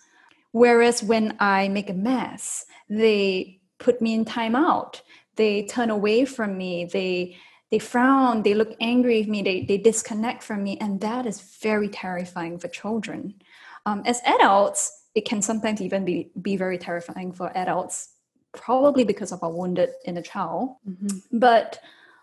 Whereas 0.51 1.01
when 1.01 1.35
I 1.39 1.69
make 1.69 1.89
a 1.89 1.93
mess, 1.93 2.65
they 2.89 3.59
put 3.79 4.01
me 4.01 4.13
in 4.13 4.25
timeout. 4.25 5.01
They 5.35 5.65
turn 5.65 5.89
away 5.89 6.25
from 6.25 6.57
me. 6.57 6.85
They 6.85 7.37
they 7.71 7.79
frown. 7.79 8.43
They 8.43 8.53
look 8.53 8.75
angry 8.81 9.21
at 9.21 9.29
me. 9.29 9.41
They 9.41 9.63
they 9.63 9.77
disconnect 9.77 10.43
from 10.43 10.63
me, 10.63 10.77
and 10.79 10.99
that 11.01 11.25
is 11.25 11.41
very 11.61 11.87
terrifying 11.87 12.59
for 12.59 12.67
children. 12.67 13.35
Um, 13.85 14.03
as 14.05 14.21
adults, 14.25 15.05
it 15.15 15.25
can 15.25 15.41
sometimes 15.41 15.81
even 15.81 16.05
be 16.05 16.31
be 16.41 16.57
very 16.57 16.77
terrifying 16.77 17.31
for 17.31 17.55
adults, 17.57 18.09
probably 18.51 19.05
because 19.05 19.31
of 19.31 19.41
our 19.41 19.51
wounded 19.51 19.89
inner 20.05 20.21
child. 20.21 20.75
Mm-hmm. 20.87 21.39
But 21.39 21.79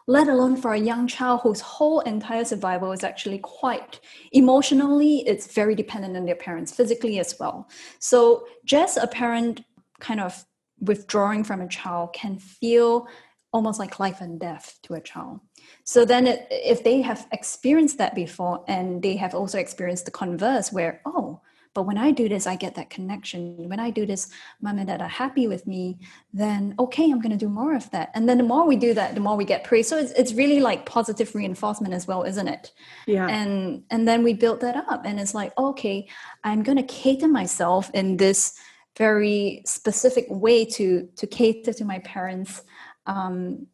let 0.09 0.27
alone 0.27 0.57
for 0.57 0.73
a 0.73 0.79
young 0.79 1.07
child 1.07 1.43
whose 1.43 1.61
whole 1.61 2.01
entire 2.01 2.45
survival 2.45 2.93
is 2.93 3.05
actually 3.05 3.39
quite 3.39 4.01
emotionally, 4.33 5.19
it's 5.27 5.53
very 5.53 5.75
dependent 5.75 6.17
on 6.17 6.25
their 6.25 6.35
parents, 6.35 6.75
physically 6.75 7.19
as 7.19 7.37
well. 7.39 7.69
So, 7.99 8.47
just 8.65 8.97
a 8.97 9.07
parent 9.07 9.65
kind 10.01 10.19
of 10.19 10.47
withdrawing 10.81 11.45
from 11.45 11.61
a 11.61 11.69
child 11.69 12.15
can 12.15 12.39
feel 12.39 13.07
almost 13.53 13.79
like 13.79 14.01
life 14.01 14.23
and 14.23 14.41
death 14.41 14.79
to 14.85 14.95
a 14.95 15.01
child. 15.01 15.41
So 15.85 16.07
then, 16.07 16.39
if 16.51 16.83
they 16.85 17.03
have 17.03 17.29
experienced 17.31 17.99
that 17.99 18.15
before 18.15 18.65
and 18.67 19.03
they 19.03 19.17
have 19.17 19.35
also 19.35 19.59
experienced 19.59 20.07
the 20.07 20.11
converse, 20.11 20.73
where, 20.73 21.03
oh, 21.05 21.43
but 21.79 21.85
when 21.85 21.97
I 21.97 22.11
do 22.11 22.29
this, 22.29 22.49
I 22.49 22.57
get 22.57 22.75
that 22.75 22.91
connection. 22.91 23.69
When 23.69 23.79
I 23.79 23.91
do 23.91 24.05
this, 24.05 24.31
mom 24.61 24.79
and 24.79 24.89
dad 24.89 25.01
are 25.01 25.07
happy 25.07 25.47
with 25.47 25.65
me, 25.65 26.01
then 26.33 26.75
okay, 26.77 27.05
I'm 27.09 27.21
going 27.21 27.31
to 27.31 27.37
do 27.37 27.49
more 27.49 27.77
of 27.77 27.89
that. 27.93 28.11
And 28.15 28.29
then 28.29 28.37
the 28.37 28.43
more 28.43 28.67
we 28.67 28.75
do 28.75 28.95
that, 28.95 29.15
the 29.15 29.21
more 29.21 29.37
we 29.37 29.45
get 29.45 29.63
praise. 29.63 29.87
So 29.87 29.97
it's, 29.97 30.11
it's 30.11 30.33
really 30.33 30.59
like 30.59 30.87
positive 30.87 31.33
reinforcement 31.37 31.95
as 31.95 32.09
well, 32.09 32.25
isn't 32.25 32.49
it? 32.49 32.73
Yeah. 33.07 33.29
And, 33.29 33.85
and 33.91 34.09
then 34.09 34.25
we 34.25 34.35
build 34.35 34.61
that 34.63 34.75
up 34.75 35.03
and 35.05 35.21
it's 35.21 35.37
like, 35.37 35.57
okay, 35.57 36.09
I'm 36.43 36.65
going 36.65 36.79
to 36.79 36.83
cater 36.83 37.29
myself 37.29 37.93
in 37.95 38.17
this 38.17 38.59
very 38.97 39.63
specific 39.65 40.27
way 40.29 40.65
to, 40.65 41.09
to 41.15 41.29
cater 41.29 41.73
to 41.75 41.85
my 41.85 42.01
parents' 42.01 42.61
um, 43.07 43.69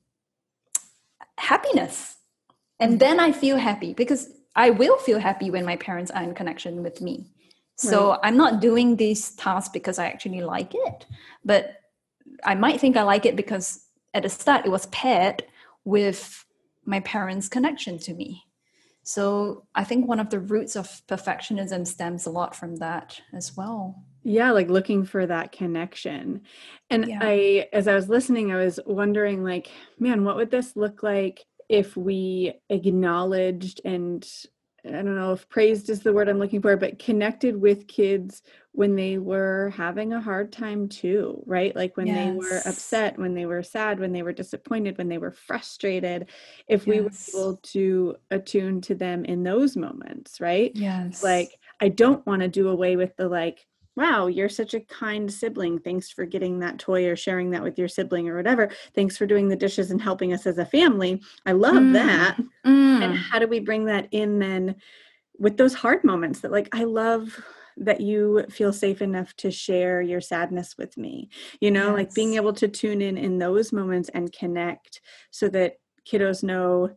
happiness. 1.38 2.16
And 2.78 2.90
mm-hmm. 2.90 2.98
then 2.98 3.18
I 3.18 3.32
feel 3.32 3.56
happy 3.56 3.94
because 3.94 4.28
I 4.54 4.68
will 4.68 4.98
feel 4.98 5.20
happy 5.20 5.50
when 5.50 5.64
my 5.64 5.76
parents 5.76 6.10
are 6.10 6.22
in 6.22 6.34
connection 6.34 6.82
with 6.82 7.00
me. 7.00 7.30
So 7.76 8.10
right. 8.10 8.20
I'm 8.22 8.36
not 8.36 8.60
doing 8.60 8.96
these 8.96 9.30
tasks 9.34 9.70
because 9.72 9.98
I 9.98 10.06
actually 10.06 10.42
like 10.42 10.74
it, 10.74 11.06
but 11.44 11.76
I 12.44 12.54
might 12.54 12.80
think 12.80 12.96
I 12.96 13.02
like 13.02 13.26
it 13.26 13.36
because 13.36 13.84
at 14.12 14.22
the 14.22 14.28
start 14.28 14.64
it 14.64 14.70
was 14.70 14.86
paired 14.86 15.44
with 15.84 16.44
my 16.84 17.00
parents' 17.00 17.48
connection 17.48 17.98
to 17.98 18.14
me. 18.14 18.44
So 19.02 19.66
I 19.74 19.84
think 19.84 20.06
one 20.06 20.20
of 20.20 20.30
the 20.30 20.40
roots 20.40 20.76
of 20.76 21.02
perfectionism 21.06 21.86
stems 21.86 22.26
a 22.26 22.30
lot 22.30 22.56
from 22.56 22.76
that 22.76 23.20
as 23.34 23.56
well. 23.56 24.02
Yeah, 24.22 24.52
like 24.52 24.70
looking 24.70 25.04
for 25.04 25.26
that 25.26 25.52
connection. 25.52 26.40
And 26.88 27.06
Yeah. 27.08 27.18
I, 27.20 27.68
as 27.72 27.86
I 27.86 27.94
was 27.94 28.08
listening, 28.08 28.50
I 28.50 28.64
was 28.64 28.80
wondering, 28.86 29.44
like, 29.44 29.70
man, 29.98 30.24
what 30.24 30.36
would 30.36 30.50
this 30.50 30.74
look 30.74 31.02
like 31.02 31.44
if 31.68 31.96
we 31.96 32.54
acknowledged 32.70 33.82
and 33.84 34.26
I 34.86 34.90
don't 34.90 35.16
know 35.16 35.32
if 35.32 35.48
praised 35.48 35.88
is 35.88 36.00
the 36.00 36.12
word 36.12 36.28
I'm 36.28 36.38
looking 36.38 36.60
for, 36.60 36.76
but 36.76 36.98
connected 36.98 37.58
with 37.58 37.88
kids 37.88 38.42
when 38.72 38.96
they 38.96 39.18
were 39.18 39.72
having 39.76 40.12
a 40.12 40.20
hard 40.20 40.52
time 40.52 40.88
too, 40.88 41.42
right? 41.46 41.74
Like 41.74 41.96
when 41.96 42.06
they 42.06 42.30
were 42.32 42.60
upset, 42.66 43.18
when 43.18 43.34
they 43.34 43.46
were 43.46 43.62
sad, 43.62 44.00
when 44.00 44.12
they 44.12 44.22
were 44.22 44.32
disappointed, 44.32 44.98
when 44.98 45.08
they 45.08 45.18
were 45.18 45.30
frustrated, 45.30 46.28
if 46.66 46.86
we 46.86 47.00
were 47.00 47.12
able 47.32 47.56
to 47.58 48.16
attune 48.30 48.80
to 48.82 48.94
them 48.94 49.24
in 49.24 49.42
those 49.42 49.76
moments, 49.76 50.40
right? 50.40 50.72
Yes. 50.74 51.22
like 51.22 51.50
i 51.80 51.88
don't 51.88 52.26
want 52.26 52.42
to 52.42 52.48
do 52.48 52.68
away 52.68 52.96
with 52.96 53.16
the 53.16 53.28
like 53.28 53.66
wow 53.96 54.26
you're 54.26 54.48
such 54.48 54.74
a 54.74 54.80
kind 54.80 55.32
sibling. 55.32 55.78
Thanks 55.78 56.10
for 56.10 56.24
getting 56.24 56.58
that 56.60 56.78
toy 56.78 57.06
or 57.08 57.16
sharing 57.16 57.50
that 57.50 57.62
with 57.62 57.78
your 57.78 57.88
sibling 57.88 58.28
or 58.28 58.36
whatever. 58.36 58.70
Thanks 58.94 59.16
for 59.16 59.26
doing 59.26 59.48
the 59.48 59.56
dishes 59.56 59.90
and 59.90 60.00
helping 60.02 60.32
us 60.32 60.46
as 60.46 60.58
a 60.58 60.66
family. 60.66 61.22
I 61.46 61.52
love 61.52 61.74
Mm. 61.74 61.92
that. 61.94 62.36
Mm. 62.66 63.02
and 63.04 63.16
how 63.16 63.38
do 63.38 63.46
we 63.46 63.60
bring 63.60 63.84
that 63.86 64.08
in 64.12 64.38
then 64.38 64.76
with 65.38 65.56
those 65.56 65.74
hard 65.74 66.02
moments 66.04 66.40
that 66.40 66.52
like 66.52 66.68
i 66.72 66.84
love 66.84 67.38
that 67.76 68.00
you 68.00 68.44
feel 68.50 68.72
safe 68.72 69.02
enough 69.02 69.34
to 69.34 69.50
share 69.50 70.00
your 70.00 70.20
sadness 70.20 70.76
with 70.78 70.96
me. 70.96 71.28
You 71.60 71.72
know 71.72 71.92
like 71.92 72.14
being 72.14 72.34
able 72.34 72.52
to 72.54 72.68
tune 72.68 73.02
in 73.02 73.16
in 73.18 73.38
those 73.38 73.72
moments 73.72 74.08
and 74.14 74.32
connect 74.32 75.00
so 75.32 75.48
that 75.48 75.78
kiddos 76.08 76.44
know 76.44 76.90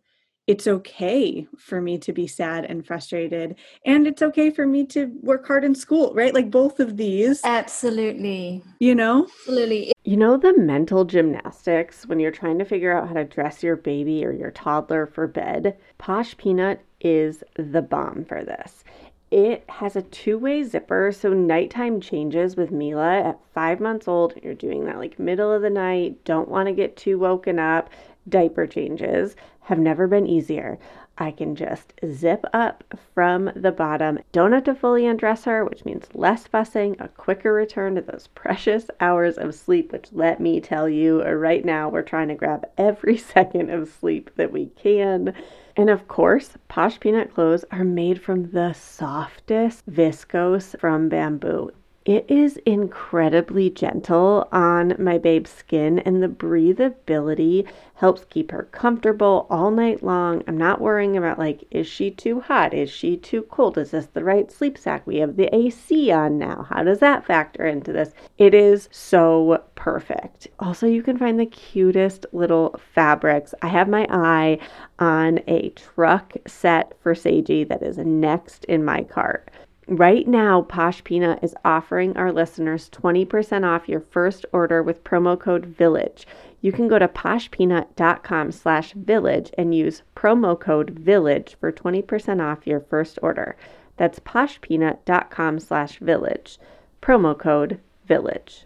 it's 0.48 0.66
okay 0.66 1.46
for 1.58 1.82
me 1.82 1.98
to 1.98 2.14
be 2.14 2.26
sad 2.26 2.66
and 2.66 2.88
frustrated 2.88 3.56
and 3.86 4.08
it's 4.08 4.22
okay 4.22 4.50
for 4.50 4.66
me 4.66 4.86
to 4.86 5.12
work 5.22 5.46
hard 5.46 5.64
in 5.64 5.76
school 5.76 6.14
right 6.14 6.34
like 6.34 6.50
both 6.50 6.80
of 6.80 6.98
these 6.98 7.42
Absolutely. 7.44 8.64
you 8.80 8.96
know 8.96 9.28
Absolutely. 9.40 9.92
You 10.08 10.16
know, 10.16 10.38
the 10.38 10.58
mental 10.58 11.04
gymnastics 11.04 12.06
when 12.06 12.22
you're 12.22 12.32
trying 12.32 12.60
to 12.60 12.66
figure 12.66 12.98
out 12.98 13.10
how 13.10 13.14
to 13.14 13.26
dress 13.26 13.62
your 13.62 13.76
baby 13.76 14.24
or 14.24 14.32
your 14.32 14.52
toddler 14.52 15.06
for 15.06 15.28
bed? 15.28 15.78
Posh 15.98 16.38
Peanut 16.38 16.80
is 17.02 17.44
the 17.56 17.82
bomb 17.82 18.24
for 18.24 18.42
this. 18.46 18.86
It 19.32 19.70
has 19.70 19.98
a 19.98 20.04
two 20.04 20.38
way 20.38 20.64
zipper, 20.64 21.12
so 21.12 21.34
nighttime 21.34 22.00
changes 22.00 22.56
with 22.56 22.72
Mila 22.72 23.20
at 23.20 23.40
five 23.54 23.82
months 23.82 24.08
old. 24.08 24.34
You're 24.42 24.54
doing 24.54 24.86
that 24.86 24.98
like 24.98 25.20
middle 25.20 25.52
of 25.52 25.62
the 25.62 25.70
night, 25.70 26.24
don't 26.24 26.48
want 26.48 26.68
to 26.68 26.74
get 26.74 26.96
too 26.96 27.20
woken 27.20 27.60
up. 27.60 27.90
Diaper 28.30 28.66
changes 28.66 29.36
have 29.68 29.80
never 29.80 30.08
been 30.08 30.26
easier. 30.26 30.80
I 31.18 31.32
can 31.32 31.56
just 31.56 31.94
zip 32.10 32.46
up 32.54 32.86
from 33.14 33.52
the 33.54 33.72
bottom. 33.74 34.20
Don't 34.32 34.54
have 34.54 34.64
to 34.64 34.76
fully 34.76 35.06
undress 35.06 35.44
her, 35.44 35.66
which 35.66 35.84
means 35.84 36.08
less 36.14 36.48
fussing, 36.48 36.96
a 37.00 37.10
quicker 37.10 37.52
return 37.52 37.96
to 37.96 38.02
those 38.02 38.28
precious 38.36 38.90
hours 39.02 39.38
of 39.38 39.54
sleep, 39.54 39.92
which 39.92 40.08
let 40.14 40.40
me 40.40 40.62
tell 40.62 40.88
you, 40.88 41.22
right 41.22 41.66
now 41.66 41.90
we're 41.90 42.02
trying 42.02 42.30
to 42.30 42.36
grab 42.36 42.66
every 42.78 43.18
second 43.34 43.70
of 43.70 43.90
sleep 43.90 44.32
that 44.38 44.54
we 44.54 44.68
can. 44.68 45.34
And 45.76 45.90
of 45.90 46.08
course, 46.08 46.52
Posh 46.70 46.98
Peanut 47.02 47.34
clothes 47.34 47.66
are 47.70 47.84
made 47.84 48.22
from 48.22 48.52
the 48.52 48.72
softest 48.72 49.86
viscose 49.86 50.80
from 50.80 51.10
bamboo. 51.10 51.72
It 52.08 52.26
is 52.30 52.56
incredibly 52.66 53.70
gentle 53.70 54.48
on 54.54 54.96
my 54.98 55.18
babe's 55.18 55.50
skin, 55.50 56.00
and 56.00 56.24
the 56.24 56.30
breathability 56.30 57.68
helps 57.96 58.24
keep 58.30 58.52
her 58.52 58.64
comfortable 58.72 59.46
all 59.50 59.72
night 59.72 60.02
long. 60.02 60.42
I'm 60.48 60.56
not 60.56 60.80
worrying 60.80 61.18
about, 61.18 61.38
like, 61.38 61.66
is 61.70 61.86
she 61.86 62.10
too 62.10 62.40
hot? 62.40 62.74
Is 62.74 62.90
she 62.90 63.18
too 63.18 63.42
cold? 63.42 63.78
Is 63.78 63.92
this 63.92 64.06
the 64.06 64.24
right 64.24 64.50
sleep 64.50 64.78
sack? 64.78 65.06
We 65.06 65.18
have 65.18 65.36
the 65.36 65.54
AC 65.54 66.10
on 66.10 66.38
now. 66.38 66.66
How 66.70 66.82
does 66.82 67.00
that 67.00 67.26
factor 67.26 67.68
into 67.68 67.92
this? 67.92 68.14
It 68.38 68.54
is 68.54 68.88
so 68.90 69.62
perfect. 69.76 70.48
Also, 70.60 70.88
you 70.88 71.04
can 71.04 71.18
find 71.18 71.38
the 71.38 71.46
cutest 71.46 72.26
little 72.32 72.80
fabrics. 72.96 73.54
I 73.62 73.68
have 73.68 73.90
my 73.90 74.08
eye 74.10 74.60
on 74.98 75.42
a 75.46 75.72
truck 75.72 76.36
set 76.48 76.94
for 77.04 77.14
Sage 77.14 77.68
that 77.68 77.84
is 77.84 77.98
next 77.98 78.64
in 78.64 78.86
my 78.86 79.04
cart. 79.04 79.52
Right 79.90 80.28
now, 80.28 80.64
Posh 80.64 81.02
Peanut 81.06 81.40
is 81.42 81.56
offering 81.64 82.18
our 82.18 82.34
listeners 82.34 82.90
20% 82.90 83.64
off 83.64 83.88
your 83.88 84.02
first 84.02 84.46
order 84.52 84.84
with 84.84 85.06
promo 85.06 85.40
code 85.40 85.66
VILLAGE. 85.66 86.28
You 86.60 86.74
can 86.74 86.90
go 86.90 87.00
to 87.00 87.08
poshpeanut.com 87.08 88.52
slash 88.52 88.92
village 88.92 89.50
and 89.58 89.74
use 89.74 90.04
promo 90.14 90.60
code 90.60 90.90
VILLAGE 90.90 91.56
for 91.62 91.72
20% 91.72 92.42
off 92.42 92.68
your 92.68 92.82
first 92.82 93.18
order. 93.22 93.56
That's 93.96 94.20
poshpeanut.com 94.20 95.60
slash 95.60 96.00
village. 96.00 96.60
Promo 97.02 97.38
code 97.38 97.80
VILLAGE. 98.08 98.66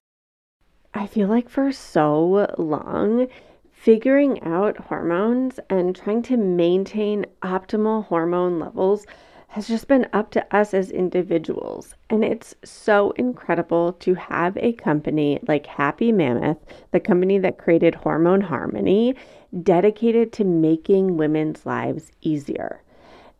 I 0.95 1.05
feel 1.05 1.27
like 1.27 1.49
for 1.49 1.71
so 1.71 2.51
long, 2.57 3.27
figuring 3.71 4.41
out 4.41 4.77
hormones 4.77 5.60
and 5.69 5.95
trying 5.95 6.23
to 6.23 6.38
maintain 6.38 7.27
optimal 7.43 8.07
hormone 8.07 8.60
levels 8.60 9.05
has 9.51 9.67
just 9.67 9.89
been 9.89 10.07
up 10.13 10.31
to 10.31 10.55
us 10.55 10.73
as 10.73 10.91
individuals. 10.91 11.93
And 12.09 12.23
it's 12.23 12.55
so 12.63 13.11
incredible 13.11 13.91
to 13.93 14.13
have 14.13 14.55
a 14.55 14.71
company 14.71 15.39
like 15.45 15.65
Happy 15.65 16.13
Mammoth, 16.13 16.57
the 16.91 17.01
company 17.01 17.37
that 17.39 17.57
created 17.57 17.93
Hormone 17.93 18.39
Harmony, 18.39 19.13
dedicated 19.61 20.31
to 20.33 20.45
making 20.45 21.17
women's 21.17 21.65
lives 21.65 22.13
easier. 22.21 22.81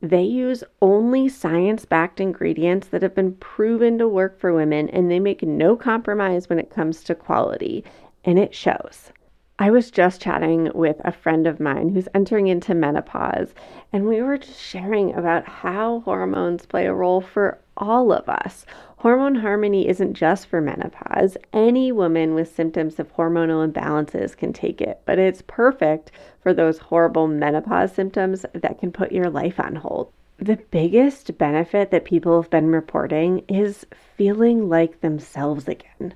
They 0.02 0.24
use 0.24 0.66
only 0.82 1.30
science 1.30 1.86
backed 1.86 2.20
ingredients 2.20 2.90
that 2.90 3.04
have 3.04 3.16
been 3.16 3.36
proven 3.36 3.98
to 4.00 4.08
work 4.10 4.38
for 4.38 4.54
women, 4.54 4.90
and 4.90 5.10
they 5.10 5.20
make 5.22 5.44
no 5.44 5.78
compromise 5.78 6.50
when 6.50 6.60
it 6.60 6.70
comes 6.70 7.06
to 7.06 7.16
quality, 7.16 7.86
and 8.26 8.38
it 8.38 8.54
shows. 8.54 9.14
I 9.62 9.70
was 9.70 9.92
just 9.92 10.24
chatting 10.24 10.72
with 10.74 11.00
a 11.06 11.12
friend 11.12 11.46
of 11.46 11.60
mine 11.60 11.90
who's 11.90 12.08
entering 12.16 12.48
into 12.48 12.74
menopause, 12.74 13.54
and 13.94 14.08
we 14.08 14.20
were 14.20 14.40
just 14.40 14.60
sharing 14.60 15.14
about 15.14 15.48
how 15.48 16.00
hormones 16.00 16.66
play 16.66 16.88
a 16.88 16.94
role 16.96 17.22
for 17.22 17.60
all 17.78 18.12
of 18.12 18.28
us. 18.28 18.66
Hormone 18.98 19.36
harmony 19.36 19.88
isn't 19.88 20.16
just 20.16 20.48
for 20.48 20.62
menopause. 20.62 21.38
Any 21.54 21.92
woman 21.92 22.34
with 22.34 22.56
symptoms 22.56 23.00
of 23.00 23.16
hormonal 23.16 23.72
imbalances 23.72 24.36
can 24.36 24.52
take 24.52 24.82
it, 24.82 25.00
but 25.06 25.20
it's 25.20 25.44
perfect 25.46 26.10
for 26.42 26.56
those 26.56 26.80
horrible 26.80 27.28
menopause 27.28 27.94
symptoms 27.94 28.48
that 28.56 28.80
can 28.80 28.92
put 28.92 29.12
your 29.12 29.30
life 29.30 29.60
on 29.60 29.76
hold. 29.76 30.12
The 30.40 30.58
biggest 30.72 31.38
benefit 31.38 31.92
that 31.92 32.06
people 32.06 32.42
have 32.42 32.50
been 32.50 32.72
reporting 32.72 33.44
is 33.48 33.86
feeling 34.18 34.70
like 34.70 35.02
themselves 35.02 35.68
again. 35.68 36.16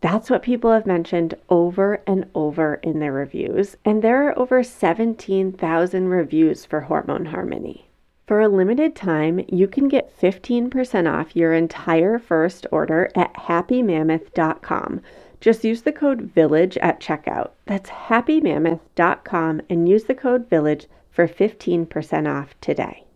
That's 0.00 0.30
what 0.30 0.42
people 0.42 0.70
have 0.70 0.86
mentioned 0.86 1.34
over 1.48 2.02
and 2.06 2.26
over 2.34 2.74
in 2.84 3.00
their 3.00 3.12
reviews, 3.12 3.76
and 3.84 4.00
there 4.00 4.28
are 4.28 4.38
over 4.38 4.62
17,000 4.62 6.08
reviews 6.08 6.64
for 6.64 6.82
Hormone 6.82 7.26
Harmony. 7.26 7.88
For 8.28 8.40
a 8.40 8.48
limited 8.48 8.94
time, 8.94 9.44
you 9.48 9.66
can 9.66 9.88
get 9.88 10.16
15% 10.20 11.12
off 11.12 11.34
your 11.34 11.52
entire 11.52 12.18
first 12.18 12.66
order 12.70 13.10
at 13.16 13.34
happymammoth.com. 13.34 15.00
Just 15.40 15.64
use 15.64 15.82
the 15.82 15.92
code 15.92 16.30
VILLAGE 16.34 16.76
at 16.78 17.00
checkout. 17.00 17.50
That's 17.64 17.90
happymammoth.com 17.90 19.62
and 19.68 19.88
use 19.88 20.04
the 20.04 20.14
code 20.14 20.48
VILLAGE 20.48 20.86
for 21.10 21.26
15% 21.26 22.28
off 22.28 22.54
today. 22.60 23.07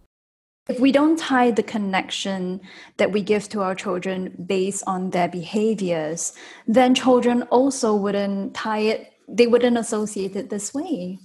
If 0.69 0.79
we 0.79 0.93
don't 0.93 1.19
tie 1.19 1.51
the 1.51 1.63
connection 1.63 2.61
that 2.97 3.11
we 3.11 3.21
give 3.23 3.49
to 3.49 3.63
our 3.63 3.75
children 3.75 4.33
based 4.47 4.85
on 4.87 5.11
their 5.11 5.29
behaviors, 5.29 6.35
then 6.69 6.95
children 6.95 7.43
also 7.45 7.97
wouldn't 7.97 8.55
tie 8.55 8.79
it, 8.79 9.13
they 9.29 9.49
wouldn't 9.49 9.77
associate 9.77 10.37
it 10.37 10.51
this 10.51 10.73
way. 10.73 11.19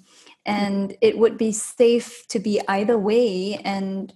And 0.45 0.97
it 1.01 1.19
would 1.19 1.37
be 1.37 1.51
safe 1.51 2.27
to 2.29 2.39
be 2.39 2.61
either 2.67 2.97
way, 2.97 3.59
and 3.63 4.11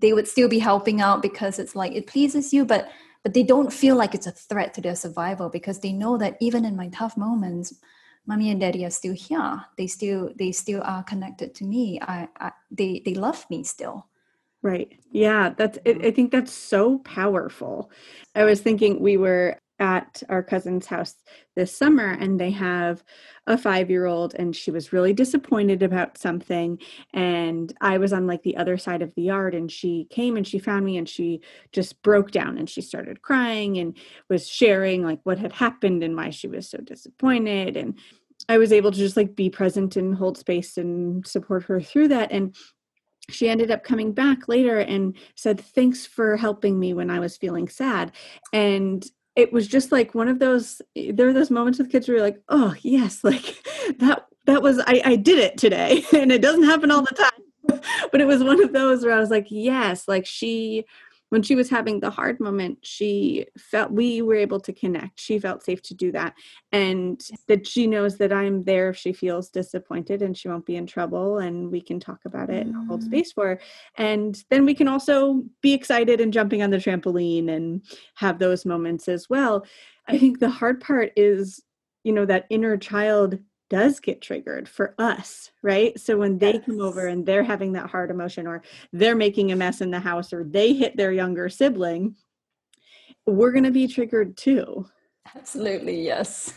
they 0.00 0.12
would 0.12 0.28
still 0.28 0.48
be 0.48 0.58
helping 0.58 1.00
out 1.00 1.22
because 1.22 1.58
it's 1.58 1.76
like 1.76 1.92
it 1.92 2.06
pleases 2.06 2.52
you, 2.52 2.64
but 2.64 2.88
but 3.22 3.34
they 3.34 3.42
don't 3.42 3.72
feel 3.72 3.96
like 3.96 4.14
it's 4.14 4.26
a 4.28 4.32
threat 4.32 4.74
to 4.74 4.80
their 4.80 4.94
survival 4.94 5.48
because 5.48 5.80
they 5.80 5.92
know 5.92 6.16
that 6.18 6.36
even 6.40 6.64
in 6.64 6.76
my 6.76 6.88
tough 6.88 7.16
moments, 7.16 7.74
mommy 8.24 8.50
and 8.50 8.60
daddy 8.60 8.84
are 8.84 8.90
still 8.90 9.14
here. 9.14 9.64
They 9.78 9.86
still 9.86 10.30
they 10.36 10.52
still 10.52 10.82
are 10.84 11.02
connected 11.02 11.54
to 11.56 11.64
me. 11.64 11.98
I, 12.00 12.28
I 12.38 12.52
they 12.70 13.02
they 13.04 13.14
love 13.14 13.46
me 13.48 13.64
still. 13.64 14.06
Right. 14.66 14.98
Yeah, 15.12 15.54
that's 15.56 15.78
it, 15.84 15.98
mm-hmm. 15.98 16.06
I 16.08 16.10
think 16.10 16.32
that's 16.32 16.50
so 16.52 16.98
powerful. 16.98 17.88
I 18.34 18.42
was 18.42 18.60
thinking 18.60 18.98
we 19.00 19.16
were 19.16 19.60
at 19.78 20.24
our 20.28 20.42
cousin's 20.42 20.86
house 20.86 21.14
this 21.54 21.70
summer 21.70 22.10
and 22.18 22.40
they 22.40 22.50
have 22.50 23.04
a 23.46 23.56
five 23.56 23.90
year 23.90 24.06
old 24.06 24.34
and 24.34 24.56
she 24.56 24.72
was 24.72 24.92
really 24.92 25.12
disappointed 25.12 25.82
about 25.82 26.16
something 26.16 26.78
and 27.12 27.74
i 27.82 27.98
was 27.98 28.10
on 28.14 28.26
like 28.26 28.42
the 28.42 28.56
other 28.56 28.78
side 28.78 29.02
of 29.02 29.14
the 29.14 29.22
yard 29.22 29.54
and 29.54 29.70
she 29.70 30.06
came 30.08 30.38
and 30.38 30.48
she 30.48 30.58
found 30.58 30.82
me 30.82 30.96
and 30.96 31.10
she 31.10 31.42
just 31.72 32.02
broke 32.02 32.30
down 32.30 32.56
and 32.56 32.70
she 32.70 32.80
started 32.80 33.20
crying 33.20 33.76
and 33.76 33.98
was 34.30 34.48
sharing 34.48 35.04
like 35.04 35.20
what 35.24 35.38
had 35.38 35.52
happened 35.52 36.02
and 36.02 36.16
why 36.16 36.30
she 36.30 36.48
was 36.48 36.70
so 36.70 36.78
disappointed 36.78 37.76
and 37.76 37.98
i 38.48 38.56
was 38.56 38.72
able 38.72 38.90
to 38.90 38.98
just 38.98 39.14
like 39.18 39.36
be 39.36 39.50
present 39.50 39.94
and 39.94 40.14
hold 40.14 40.38
space 40.38 40.78
and 40.78 41.26
support 41.26 41.64
her 41.64 41.82
through 41.82 42.08
that 42.08 42.32
and 42.32 42.56
she 43.28 43.48
ended 43.48 43.70
up 43.70 43.84
coming 43.84 44.12
back 44.12 44.48
later 44.48 44.78
and 44.78 45.16
said 45.34 45.60
thanks 45.60 46.06
for 46.06 46.36
helping 46.36 46.78
me 46.78 46.94
when 46.94 47.10
i 47.10 47.18
was 47.18 47.36
feeling 47.36 47.68
sad. 47.68 48.12
And 48.52 49.04
it 49.36 49.52
was 49.52 49.68
just 49.68 49.92
like 49.92 50.14
one 50.14 50.28
of 50.28 50.38
those 50.38 50.80
there 50.94 51.28
are 51.28 51.32
those 51.32 51.50
moments 51.50 51.78
with 51.78 51.92
kids 51.92 52.08
where 52.08 52.16
you're 52.16 52.26
like 52.26 52.42
oh 52.48 52.74
yes 52.80 53.22
like 53.24 53.62
that 53.98 54.26
that 54.46 54.62
was 54.62 54.78
i 54.86 55.02
i 55.04 55.16
did 55.16 55.38
it 55.38 55.58
today 55.58 56.04
and 56.12 56.32
it 56.32 56.42
doesn't 56.42 56.64
happen 56.64 56.90
all 56.90 57.02
the 57.02 57.14
time. 57.14 57.30
But 58.12 58.20
it 58.20 58.26
was 58.26 58.42
one 58.42 58.62
of 58.62 58.72
those 58.72 59.04
where 59.04 59.14
i 59.14 59.20
was 59.20 59.30
like 59.30 59.46
yes 59.50 60.08
like 60.08 60.24
she 60.24 60.84
when 61.30 61.42
she 61.42 61.54
was 61.54 61.68
having 61.68 62.00
the 62.00 62.10
hard 62.10 62.38
moment 62.38 62.78
she 62.82 63.46
felt 63.58 63.90
we 63.90 64.22
were 64.22 64.34
able 64.34 64.60
to 64.60 64.72
connect. 64.72 65.18
She 65.18 65.38
felt 65.38 65.64
safe 65.64 65.82
to 65.82 65.94
do 65.94 66.12
that. 66.12 66.34
And 66.72 67.20
that 67.48 67.66
she 67.66 67.86
knows 67.86 68.18
that 68.18 68.32
i'm 68.32 68.64
there 68.64 68.90
if 68.90 68.96
she 68.96 69.12
feels 69.12 69.48
disappointed 69.48 70.22
and 70.22 70.36
she 70.36 70.48
won't 70.48 70.66
be 70.66 70.76
in 70.76 70.86
trouble 70.86 71.38
and 71.38 71.70
we 71.70 71.80
can 71.80 71.98
talk 71.98 72.20
about 72.24 72.50
it 72.50 72.66
and 72.66 72.86
hold 72.86 73.02
mm. 73.02 73.06
space 73.06 73.32
for 73.32 73.48
her. 73.48 73.60
And 73.96 74.42
then 74.50 74.64
we 74.64 74.74
can 74.74 74.88
also 74.88 75.42
be 75.62 75.74
excited 75.74 76.20
and 76.20 76.32
jumping 76.32 76.62
on 76.62 76.70
the 76.70 76.78
trampoline 76.78 77.50
and 77.50 77.82
have 78.14 78.38
those 78.38 78.64
moments 78.64 79.08
as 79.08 79.28
well. 79.28 79.66
I 80.06 80.18
think 80.18 80.38
the 80.38 80.50
hard 80.50 80.80
part 80.80 81.12
is 81.16 81.62
you 82.04 82.12
know 82.12 82.24
that 82.24 82.46
inner 82.50 82.76
child 82.76 83.38
does 83.68 84.00
get 84.00 84.20
triggered 84.20 84.68
for 84.68 84.94
us, 84.98 85.50
right? 85.62 85.98
So 85.98 86.16
when 86.16 86.38
they 86.38 86.54
yes. 86.54 86.64
come 86.66 86.80
over 86.80 87.06
and 87.06 87.26
they're 87.26 87.42
having 87.42 87.72
that 87.72 87.90
hard 87.90 88.10
emotion 88.10 88.46
or 88.46 88.62
they're 88.92 89.16
making 89.16 89.52
a 89.52 89.56
mess 89.56 89.80
in 89.80 89.90
the 89.90 90.00
house 90.00 90.32
or 90.32 90.44
they 90.44 90.72
hit 90.72 90.96
their 90.96 91.12
younger 91.12 91.48
sibling, 91.48 92.16
we're 93.26 93.52
going 93.52 93.64
to 93.64 93.70
be 93.70 93.88
triggered 93.88 94.36
too. 94.36 94.86
Absolutely, 95.34 96.02
yes. 96.02 96.54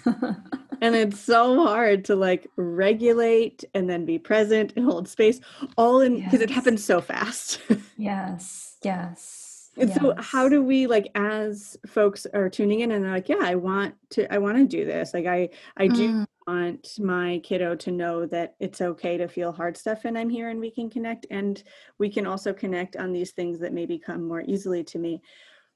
and 0.81 0.95
it's 0.95 1.19
so 1.19 1.65
hard 1.65 2.05
to 2.05 2.15
like 2.15 2.47
regulate 2.55 3.63
and 3.73 3.89
then 3.89 4.05
be 4.05 4.19
present 4.19 4.73
and 4.75 4.85
hold 4.85 5.07
space 5.07 5.39
all 5.77 6.01
in 6.01 6.17
because 6.17 6.33
yes. 6.33 6.41
it 6.41 6.49
happens 6.51 6.83
so 6.83 7.01
fast. 7.01 7.61
yes, 7.97 8.77
yes. 8.83 9.71
And 9.77 9.89
yes. 9.89 9.99
so 9.99 10.13
how 10.17 10.49
do 10.49 10.61
we 10.61 10.87
like 10.87 11.09
as 11.15 11.77
folks 11.87 12.27
are 12.33 12.49
tuning 12.49 12.81
in 12.81 12.91
and 12.91 13.03
they're 13.03 13.11
like, 13.11 13.29
yeah, 13.29 13.39
I 13.41 13.55
want 13.55 13.95
to 14.11 14.31
I 14.31 14.37
want 14.37 14.57
to 14.57 14.65
do 14.65 14.85
this. 14.85 15.13
Like 15.13 15.25
I 15.25 15.49
I 15.77 15.87
do 15.87 16.09
mm. 16.09 16.27
Want 16.49 16.97
my 16.99 17.39
kiddo 17.43 17.75
to 17.75 17.91
know 17.91 18.25
that 18.25 18.55
it's 18.59 18.81
okay 18.81 19.17
to 19.17 19.27
feel 19.27 19.51
hard 19.51 19.77
stuff 19.77 20.05
and 20.05 20.17
I'm 20.17 20.29
here 20.29 20.49
and 20.49 20.59
we 20.59 20.71
can 20.71 20.89
connect 20.89 21.27
and 21.29 21.61
we 21.99 22.09
can 22.09 22.25
also 22.25 22.53
connect 22.53 22.95
on 22.95 23.11
these 23.11 23.31
things 23.31 23.59
that 23.59 23.73
maybe 23.73 23.99
come 23.99 24.27
more 24.27 24.41
easily 24.41 24.83
to 24.85 24.97
me. 24.97 25.21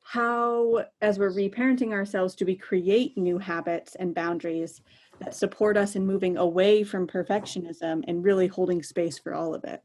How 0.01 0.85
as 1.01 1.19
we're 1.19 1.31
reparenting 1.31 1.91
ourselves 1.91 2.35
do 2.35 2.45
we 2.45 2.55
create 2.55 3.17
new 3.17 3.37
habits 3.37 3.95
and 3.95 4.15
boundaries 4.15 4.81
that 5.19 5.35
support 5.35 5.77
us 5.77 5.95
in 5.95 6.07
moving 6.07 6.37
away 6.37 6.83
from 6.83 7.07
perfectionism 7.07 8.03
and 8.07 8.23
really 8.23 8.47
holding 8.47 8.81
space 8.81 9.19
for 9.19 9.33
all 9.35 9.53
of 9.53 9.63
it? 9.63 9.81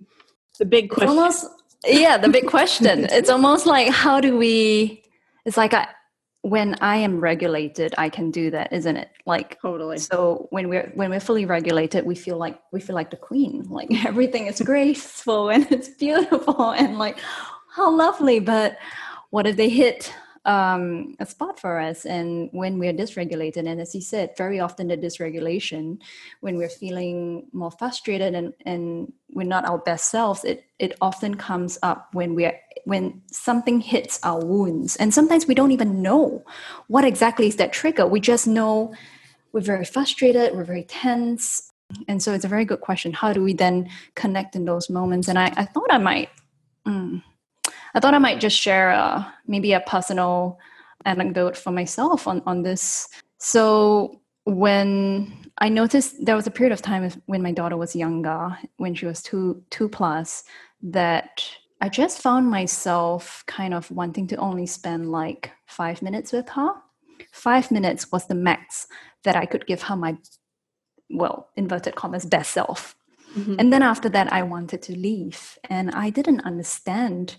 The 0.59 0.65
big 0.65 0.89
question. 0.89 1.11
It's 1.11 1.19
almost 1.19 1.47
yeah 1.87 2.17
the 2.19 2.29
big 2.29 2.49
question 2.49 3.05
it's 3.11 3.31
almost 3.31 3.65
like 3.65 3.89
how 3.93 4.21
do 4.21 4.37
we 4.37 5.01
it's 5.45 5.57
like 5.57 5.73
I, 5.73 5.87
when 6.49 6.75
i 6.81 6.97
am 6.97 7.21
regulated 7.21 7.95
i 7.99 8.09
can 8.09 8.31
do 8.31 8.51
that 8.51 8.73
isn't 8.73 8.97
it? 8.97 9.11
Like 9.27 9.61
totally. 9.61 9.99
so 9.99 10.47
when 10.51 10.69
we're 10.69 10.91
when 10.95 11.11
we're 11.11 11.21
fully 11.21 11.45
regulated 11.45 12.05
we 12.07 12.15
feel 12.15 12.39
like 12.39 12.61
we 12.73 12.81
feel 12.81 12.95
like 12.95 13.11
the 13.11 13.17
queen. 13.17 13.67
Like 13.69 13.89
everything 14.05 14.47
is 14.47 14.61
graceful 14.61 15.51
and 15.51 15.67
it's 15.71 15.89
beautiful 15.89 16.71
and 16.71 16.99
like 16.99 17.19
how 17.75 17.95
lovely. 17.95 18.41
But 18.41 18.79
what 19.31 19.47
if 19.47 19.57
they 19.57 19.69
hit 19.69 20.13
um, 20.49 21.15
a 21.21 21.27
spot 21.27 21.61
for 21.61 21.79
us. 21.79 22.07
And 22.07 22.49
when 22.53 22.79
we're 22.79 22.95
dysregulated, 22.95 23.69
and 23.69 23.81
as 23.81 23.95
you 23.95 24.01
said, 24.01 24.35
very 24.37 24.61
often 24.61 24.89
the 24.89 24.97
dysregulation, 24.97 25.99
when 26.41 26.57
we're 26.57 26.71
feeling 26.71 27.47
more 27.53 27.71
frustrated 27.71 28.35
and, 28.35 28.55
and 28.65 29.13
we're 29.31 29.47
not 29.47 29.67
our 29.67 29.79
best 29.79 30.11
selves, 30.11 30.45
it, 30.45 30.65
it 30.79 30.97
often 31.03 31.35
comes 31.35 31.79
up 31.83 32.09
when 32.15 32.35
we're 32.35 32.59
when 32.89 33.21
something 33.31 33.81
hits 33.81 34.19
our 34.23 34.43
wounds. 34.43 34.97
And 34.97 35.13
sometimes 35.13 35.47
we 35.47 35.55
don't 35.55 35.73
even 35.73 36.01
know 36.01 36.43
what 36.87 37.05
exactly 37.05 37.47
is 37.47 37.57
that 37.57 37.73
trigger. 37.73 38.07
We 38.07 38.19
just 38.19 38.47
know 38.47 38.95
we're 39.53 39.61
very 39.61 39.85
frustrated, 39.85 40.55
we're 40.55 40.65
very 40.65 40.85
tense. 40.85 41.71
And 42.09 42.23
so 42.23 42.33
it's 42.33 42.45
a 42.47 42.49
very 42.49 42.65
good 42.65 42.81
question. 42.81 43.13
How 43.13 43.33
do 43.33 43.43
we 43.43 43.53
then 43.53 43.91
connect 44.15 44.57
in 44.57 44.65
those 44.65 44.89
moments? 44.89 45.29
And 45.29 45.39
I, 45.39 45.53
I 45.57 45.65
thought 45.67 45.91
I 45.91 45.99
might 45.99 46.31
mm, 46.87 47.23
I 47.95 48.01
thought 48.01 48.15
I 48.15 48.19
might 48.19 48.41
just 48.41 48.59
share 48.59 48.91
a, 48.91 49.35
maybe 49.47 49.73
a 49.73 49.81
personal 49.81 50.59
anecdote 51.05 51.57
for 51.57 51.73
myself 51.73 52.27
on, 52.27 52.43
on 52.47 52.63
this. 52.63 53.09
So 53.39 54.21
when 54.45 55.51
I 55.59 55.69
noticed 55.69 56.25
there 56.25 56.37
was 56.37 56.47
a 56.47 56.51
period 56.51 56.73
of 56.73 56.83
time 56.83 57.11
when 57.27 57.43
my 57.43 57.53
daughter 57.53 57.77
was 57.77 57.95
younger, 57.95 58.57
when 58.79 58.95
she 58.95 59.07
was 59.07 59.23
two 59.23 59.63
two 59.71 59.89
plus, 59.89 60.45
that 60.83 61.45
I 61.81 61.89
just 61.89 62.21
found 62.21 62.51
myself 62.51 63.45
kind 63.47 63.73
of 63.73 63.91
wanting 63.91 64.27
to 64.29 64.37
only 64.37 64.67
spend 64.67 65.11
like 65.11 65.53
five 65.67 66.03
minutes 66.03 66.33
with 66.33 66.49
her. 66.51 66.71
Five 67.33 67.71
minutes 67.71 68.11
was 68.11 68.27
the 68.27 68.35
max 68.35 68.87
that 69.25 69.37
I 69.37 69.47
could 69.47 69.67
give 69.67 69.83
her 69.83 69.97
my, 69.97 70.17
well, 71.11 71.49
inverted 71.57 71.95
commas, 71.95 72.25
best 72.25 72.53
self. 72.53 72.97
Mm-hmm. 73.37 73.57
And 73.59 73.73
then 73.73 73.83
after 73.83 74.09
that, 74.09 74.33
I 74.33 74.43
wanted 74.43 74.83
to 74.83 74.99
leave. 74.99 75.59
And 75.69 75.91
I 75.93 76.11
didn't 76.11 76.41
understand 76.41 77.37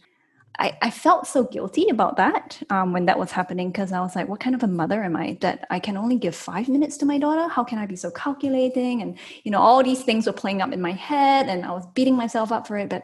I, 0.59 0.77
I 0.81 0.89
felt 0.89 1.25
so 1.25 1.45
guilty 1.45 1.87
about 1.89 2.17
that 2.17 2.61
um, 2.69 2.91
when 2.91 3.05
that 3.05 3.17
was 3.17 3.31
happening 3.31 3.71
because 3.71 3.93
I 3.93 4.01
was 4.01 4.15
like, 4.15 4.27
what 4.27 4.41
kind 4.41 4.55
of 4.55 4.61
a 4.61 4.67
mother 4.67 5.03
am 5.03 5.15
I 5.15 5.37
that 5.39 5.65
I 5.69 5.79
can 5.79 5.95
only 5.95 6.17
give 6.17 6.35
five 6.35 6.67
minutes 6.67 6.97
to 6.97 7.05
my 7.05 7.17
daughter? 7.17 7.47
How 7.47 7.63
can 7.63 7.77
I 7.77 7.85
be 7.85 7.95
so 7.95 8.11
calculating? 8.11 9.01
And, 9.01 9.17
you 9.43 9.51
know, 9.51 9.59
all 9.59 9.81
these 9.81 10.03
things 10.03 10.25
were 10.27 10.33
playing 10.33 10.61
up 10.61 10.73
in 10.73 10.81
my 10.81 10.91
head 10.91 11.47
and 11.47 11.63
I 11.63 11.71
was 11.71 11.85
beating 11.93 12.15
myself 12.15 12.51
up 12.51 12.67
for 12.67 12.77
it, 12.77 12.89
but 12.89 13.03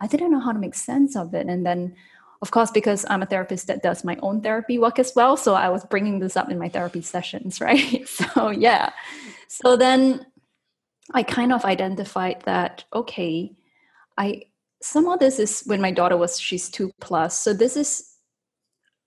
I 0.00 0.06
didn't 0.06 0.30
know 0.30 0.40
how 0.40 0.52
to 0.52 0.58
make 0.58 0.74
sense 0.74 1.16
of 1.16 1.34
it. 1.34 1.46
And 1.46 1.64
then, 1.64 1.96
of 2.42 2.50
course, 2.50 2.70
because 2.70 3.06
I'm 3.08 3.22
a 3.22 3.26
therapist 3.26 3.66
that 3.68 3.82
does 3.82 4.04
my 4.04 4.16
own 4.22 4.40
therapy 4.40 4.78
work 4.78 4.98
as 4.98 5.12
well. 5.14 5.36
So 5.36 5.54
I 5.54 5.68
was 5.68 5.84
bringing 5.84 6.18
this 6.18 6.36
up 6.36 6.50
in 6.50 6.58
my 6.58 6.68
therapy 6.68 7.02
sessions, 7.02 7.60
right? 7.60 8.06
so, 8.08 8.50
yeah. 8.50 8.90
So 9.48 9.76
then 9.76 10.26
I 11.12 11.22
kind 11.22 11.52
of 11.52 11.64
identified 11.64 12.42
that, 12.44 12.84
okay, 12.92 13.52
I, 14.18 14.42
some 14.82 15.08
of 15.08 15.18
this 15.18 15.38
is 15.38 15.62
when 15.66 15.80
my 15.80 15.90
daughter 15.90 16.16
was 16.16 16.38
she's 16.38 16.68
two 16.68 16.92
plus 17.00 17.38
so 17.38 17.54
this 17.54 17.74
is 17.74 18.13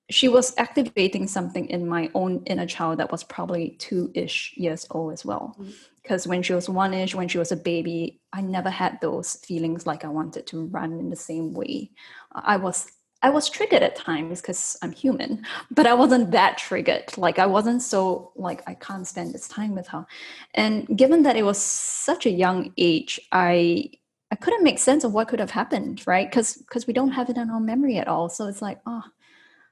she 0.10 0.30
was 0.30 0.54
activating 0.58 1.28
something 1.28 1.70
in 1.70 1.88
my 1.88 2.10
own 2.14 2.42
inner 2.46 2.66
child 2.66 3.00
that 3.00 3.12
was 3.12 3.24
probably 3.24 3.72
two-ish 3.80 4.54
years 4.56 4.86
old 4.92 5.14
as 5.14 5.26
well 5.26 5.56
because 6.02 6.24
mm-hmm. 6.24 6.30
when 6.30 6.44
she 6.44 6.54
was 6.54 6.70
one-ish 6.70 7.16
when 7.16 7.28
she 7.28 7.38
was 7.38 7.52
a 7.52 7.58
baby 7.58 8.20
i 8.34 8.42
never 8.42 8.70
had 8.70 9.00
those 9.02 9.36
feelings 9.38 9.86
like 9.86 10.06
i 10.06 10.08
wanted 10.08 10.46
to 10.48 10.66
run 10.68 10.94
in 10.94 11.10
the 11.10 11.16
same 11.16 11.54
way 11.54 11.90
i 12.34 12.56
was 12.56 12.92
i 13.22 13.30
was 13.30 13.50
triggered 13.50 13.84
at 13.84 13.96
times 13.96 14.42
because 14.42 14.78
i'm 14.82 14.92
human 14.92 15.44
but 15.72 15.88
i 15.88 15.94
wasn't 15.94 16.32
that 16.32 16.58
triggered 16.58 17.18
like 17.18 17.40
i 17.40 17.46
wasn't 17.46 17.82
so 17.82 18.32
like 18.36 18.62
i 18.68 18.74
can't 18.74 19.08
spend 19.08 19.34
this 19.34 19.48
time 19.48 19.76
with 19.76 19.88
her 19.88 20.06
and 20.54 20.88
given 20.98 21.24
that 21.24 21.36
it 21.36 21.44
was 21.44 21.62
such 21.62 22.26
a 22.26 22.32
young 22.32 22.72
age 22.78 23.20
i 23.32 23.90
I 24.30 24.36
couldn't 24.36 24.64
make 24.64 24.78
sense 24.78 25.06
of 25.06 25.14
what 25.14 25.30
could 25.30 25.40
have 25.40 25.52
happened, 25.52 26.06
right? 26.06 26.30
Because 26.30 26.58
because 26.58 26.86
we 26.86 26.92
don't 26.92 27.12
have 27.12 27.30
it 27.30 27.38
in 27.38 27.50
our 27.50 27.62
memory 27.62 27.98
at 27.98 28.10
all. 28.10 28.28
So 28.28 28.48
it's 28.48 28.62
like, 28.62 28.78
oh, 28.86 29.04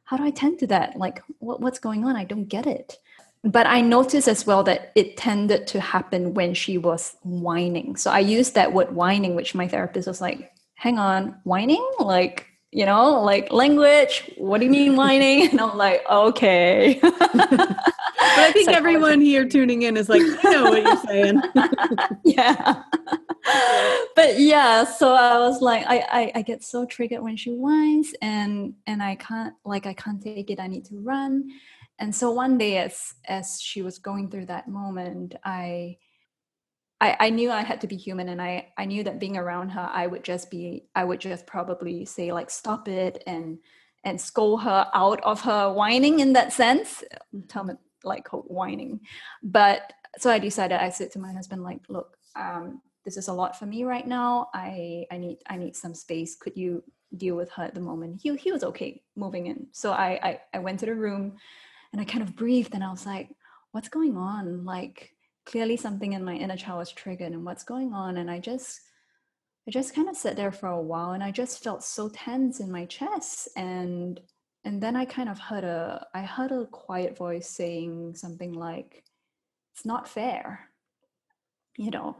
how 0.06 0.18
do 0.18 0.24
I 0.24 0.30
tend 0.30 0.60
to 0.60 0.68
that? 0.68 0.96
Like, 0.96 1.22
what, 1.40 1.60
what's 1.60 1.80
going 1.80 2.06
on? 2.06 2.16
I 2.16 2.24
don't 2.24 2.46
get 2.46 2.68
it. 2.68 2.98
But 3.44 3.68
I 3.68 3.82
noticed 3.82 4.28
as 4.28 4.46
well 4.46 4.64
that 4.64 4.92
it 4.96 5.18
tended 5.18 5.68
to 5.68 5.80
happen 5.80 6.34
when 6.34 6.54
she 6.54 6.78
was 6.78 7.16
whining. 7.24 7.96
So 7.96 8.10
I 8.10 8.20
used 8.20 8.56
that 8.56 8.74
word 8.74 8.96
whining, 8.96 9.36
which 9.36 9.54
my 9.54 9.68
therapist 9.68 10.08
was 10.08 10.22
like, 10.22 10.52
hang 10.76 10.98
on, 10.98 11.36
whining? 11.44 11.86
Like, 12.00 12.48
you 12.72 12.86
know, 12.86 13.22
like 13.22 13.52
language, 13.52 14.32
what 14.38 14.60
do 14.60 14.66
you 14.66 14.72
mean 14.72 14.96
whining? 14.96 15.50
And 15.52 15.62
I'm 15.62 15.78
like, 15.78 16.04
okay. 16.10 17.00
but 17.02 17.16
I 18.20 18.52
think 18.52 18.70
everyone 18.82 19.22
here 19.22 19.48
tuning 19.48 19.84
in 19.84 19.96
is 19.96 20.10
like, 20.10 20.22
I 20.44 20.52
know 20.52 20.64
what 20.72 20.84
you're 20.84 20.98
saying. 20.98 21.42
yeah. 22.24 22.84
But 24.26 24.40
yeah, 24.40 24.84
so 24.84 25.14
I 25.14 25.40
was 25.40 25.62
like, 25.62 25.86
I, 25.88 26.00
I, 26.10 26.32
I 26.36 26.42
get 26.42 26.64
so 26.64 26.86
triggered 26.86 27.22
when 27.22 27.38
she 27.38 27.52
whines 27.52 28.14
and 28.22 28.74
and 28.88 29.02
I 29.02 29.16
can't 29.16 29.54
like 29.64 29.86
I 29.86 29.94
can't 29.94 30.22
take 30.22 30.50
it. 30.50 30.60
I 30.60 30.68
need 30.68 30.86
to 30.86 31.00
run. 31.00 31.50
And 32.00 32.14
so 32.14 32.32
one 32.32 32.58
day 32.58 32.78
as 32.78 33.14
as 33.26 33.60
she 33.62 33.82
was 33.82 34.00
going 34.00 34.30
through 34.30 34.48
that 34.48 34.68
moment, 34.68 35.36
I 35.44 35.98
I, 37.02 37.18
I 37.20 37.30
knew 37.30 37.52
I 37.52 37.62
had 37.62 37.82
to 37.82 37.88
be 37.88 37.98
human 37.98 38.30
and 38.30 38.42
I, 38.42 38.70
I 38.78 38.86
knew 38.86 39.04
that 39.04 39.20
being 39.20 39.38
around 39.38 39.70
her 39.70 39.90
I 39.92 40.08
would 40.08 40.24
just 40.24 40.50
be 40.50 40.86
I 40.96 41.04
would 41.04 41.20
just 41.20 41.46
probably 41.46 42.06
say 42.06 42.32
like 42.32 42.50
stop 42.50 42.88
it 42.88 43.22
and 43.28 43.60
and 44.06 44.20
scold 44.22 44.62
her 44.64 44.88
out 44.94 45.22
of 45.24 45.42
her 45.42 45.74
whining 45.74 46.20
in 46.20 46.34
that 46.34 46.54
sense 46.54 47.04
term 47.50 47.72
it 47.72 47.78
like 48.04 48.28
whining 48.32 49.00
but 49.42 49.92
so 50.20 50.30
i 50.30 50.38
decided 50.38 50.80
i 50.80 50.92
said 50.92 51.12
to 51.12 51.18
my 51.18 51.34
husband 51.34 51.64
like 51.64 51.80
look 51.90 52.16
um, 52.36 52.82
this 53.06 53.18
is 53.18 53.28
a 53.28 53.34
lot 53.34 53.58
for 53.58 53.66
me 53.66 53.84
right 53.84 54.06
now. 54.06 54.50
I 54.54 55.06
i 55.12 55.18
need 55.18 55.38
i 55.48 55.56
need 55.56 55.76
some 55.76 55.94
space. 55.94 56.36
Could 56.36 56.58
you 56.58 56.84
deal 57.16 57.36
with 57.36 57.50
her 57.52 57.64
at 57.64 57.76
the 57.76 57.82
moment? 57.82 58.20
He, 58.22 58.36
he 58.36 58.52
was 58.52 58.64
okay 58.64 59.02
moving 59.16 59.48
in. 59.48 59.68
So 59.72 59.92
I, 59.92 60.20
I 60.24 60.40
i 60.56 60.60
went 60.60 60.80
to 60.82 60.86
the 60.88 60.96
room 60.96 61.38
and 61.94 62.02
i 62.02 62.06
kind 62.06 62.24
of 62.24 62.36
breathed 62.36 62.74
and 62.74 62.84
i 62.84 62.90
was 62.90 63.06
like 63.06 63.30
what's 63.72 63.90
going 63.90 64.18
on? 64.18 64.64
Like 64.66 65.12
clearly 65.46 65.78
something 65.78 66.14
in 66.14 66.24
my 66.24 66.34
inner 66.34 66.58
child 66.58 66.80
was 66.80 66.92
triggered 66.92 67.34
and 67.34 67.46
what's 67.46 67.64
going 67.64 67.94
on? 67.94 68.18
And 68.18 68.30
i 68.32 68.40
just 68.40 68.82
i 69.68 69.72
just 69.72 69.96
kind 69.96 70.10
of 70.10 70.16
sat 70.16 70.36
there 70.36 70.52
for 70.52 70.70
a 70.70 70.82
while 70.82 71.12
and 71.12 71.24
i 71.24 71.32
just 71.32 71.64
felt 71.64 71.84
so 71.84 72.10
tense 72.10 72.60
in 72.60 72.72
my 72.72 72.86
chest. 72.86 73.50
And 73.56 74.20
and 74.66 74.82
then 74.82 74.96
i 74.96 75.06
kind 75.06 75.30
of 75.30 75.40
heard 75.40 75.64
a 75.64 76.06
i 76.14 76.22
heard 76.22 76.52
a 76.52 76.66
quiet 76.66 77.16
voice 77.16 77.48
saying 77.50 78.16
something 78.16 78.52
like 78.52 79.04
it's 79.74 79.86
not 79.86 80.08
fair 80.08 80.72
you 81.78 81.92
know 81.92 82.16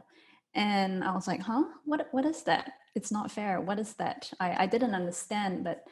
and 0.56 1.04
i 1.04 1.12
was 1.14 1.26
like 1.28 1.40
huh 1.40 1.64
what 1.84 2.08
what 2.10 2.24
is 2.24 2.42
that 2.42 2.72
it's 2.96 3.12
not 3.12 3.30
fair 3.30 3.60
what 3.60 3.78
is 3.78 3.94
that 3.94 4.32
i 4.40 4.64
i 4.64 4.66
didn't 4.66 4.94
understand 4.94 5.62
but 5.62 5.84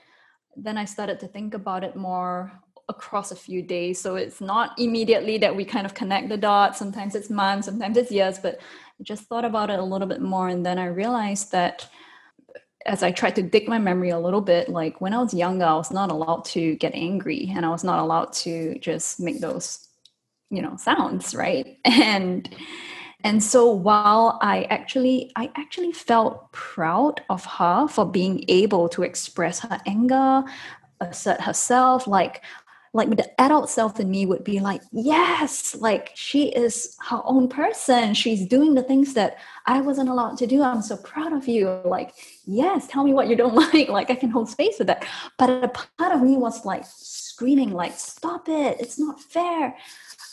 then 0.56 0.76
i 0.76 0.84
started 0.84 1.20
to 1.20 1.28
think 1.28 1.54
about 1.54 1.84
it 1.84 1.94
more 1.94 2.52
across 2.88 3.30
a 3.30 3.36
few 3.36 3.62
days. 3.62 4.00
So 4.00 4.16
it's 4.16 4.40
not 4.40 4.78
immediately 4.78 5.38
that 5.38 5.54
we 5.54 5.64
kind 5.64 5.86
of 5.86 5.94
connect 5.94 6.28
the 6.28 6.36
dots. 6.36 6.78
Sometimes 6.78 7.14
it's 7.14 7.30
months, 7.30 7.66
sometimes 7.66 7.96
it's 7.96 8.10
years, 8.10 8.38
but 8.38 8.60
I 9.00 9.02
just 9.02 9.24
thought 9.24 9.44
about 9.44 9.70
it 9.70 9.78
a 9.78 9.84
little 9.84 10.06
bit 10.06 10.20
more. 10.20 10.48
And 10.48 10.64
then 10.64 10.78
I 10.78 10.86
realized 10.86 11.52
that 11.52 11.88
as 12.86 13.02
I 13.02 13.12
tried 13.12 13.36
to 13.36 13.42
dig 13.42 13.66
my 13.66 13.78
memory 13.78 14.10
a 14.10 14.18
little 14.18 14.42
bit, 14.42 14.68
like 14.68 15.00
when 15.00 15.14
I 15.14 15.18
was 15.22 15.32
younger, 15.32 15.64
I 15.64 15.74
was 15.74 15.90
not 15.90 16.10
allowed 16.10 16.44
to 16.46 16.74
get 16.76 16.94
angry 16.94 17.50
and 17.54 17.64
I 17.64 17.70
was 17.70 17.82
not 17.82 17.98
allowed 17.98 18.32
to 18.44 18.78
just 18.78 19.18
make 19.20 19.40
those, 19.40 19.88
you 20.50 20.60
know, 20.60 20.76
sounds, 20.76 21.34
right? 21.34 21.78
And 21.84 22.48
and 23.24 23.42
so 23.42 23.66
while 23.70 24.38
I 24.42 24.64
actually 24.64 25.32
I 25.34 25.50
actually 25.56 25.92
felt 25.92 26.52
proud 26.52 27.22
of 27.30 27.44
her 27.46 27.88
for 27.88 28.04
being 28.04 28.44
able 28.48 28.86
to 28.90 29.02
express 29.02 29.60
her 29.60 29.80
anger, 29.86 30.44
assert 31.00 31.40
herself, 31.40 32.06
like 32.06 32.42
like 32.92 33.08
the 33.16 33.40
adult 33.40 33.68
self 33.70 33.98
in 33.98 34.08
me 34.08 34.24
would 34.24 34.44
be 34.44 34.60
like 34.60 34.80
yes 34.92 35.74
like 35.74 36.12
she 36.14 36.50
is 36.50 36.96
her 37.08 37.22
own 37.24 37.48
person. 37.48 38.12
She's 38.12 38.46
doing 38.46 38.74
the 38.74 38.82
things 38.82 39.14
that 39.14 39.38
i 39.66 39.80
wasn't 39.80 40.10
allowed 40.10 40.36
to 40.38 40.46
do. 40.46 40.62
I'm 40.62 40.82
so 40.82 40.98
proud 40.98 41.32
of 41.32 41.48
you. 41.48 41.80
Like 41.84 42.12
yes 42.46 42.86
tell 42.86 43.04
me 43.04 43.14
what 43.14 43.28
you 43.28 43.36
don't 43.36 43.54
like. 43.72 43.88
Like 43.88 44.10
i 44.10 44.14
can 44.16 44.30
hold 44.30 44.50
space 44.50 44.78
with 44.78 44.88
that. 44.88 45.06
But 45.38 45.48
a 45.48 45.68
part 45.68 46.12
of 46.12 46.22
me 46.22 46.36
was 46.36 46.66
like 46.66 46.84
screaming 46.86 47.70
like 47.70 47.94
stop 47.94 48.50
it. 48.50 48.76
It's 48.80 48.98
not 48.98 49.18
fair. 49.18 49.74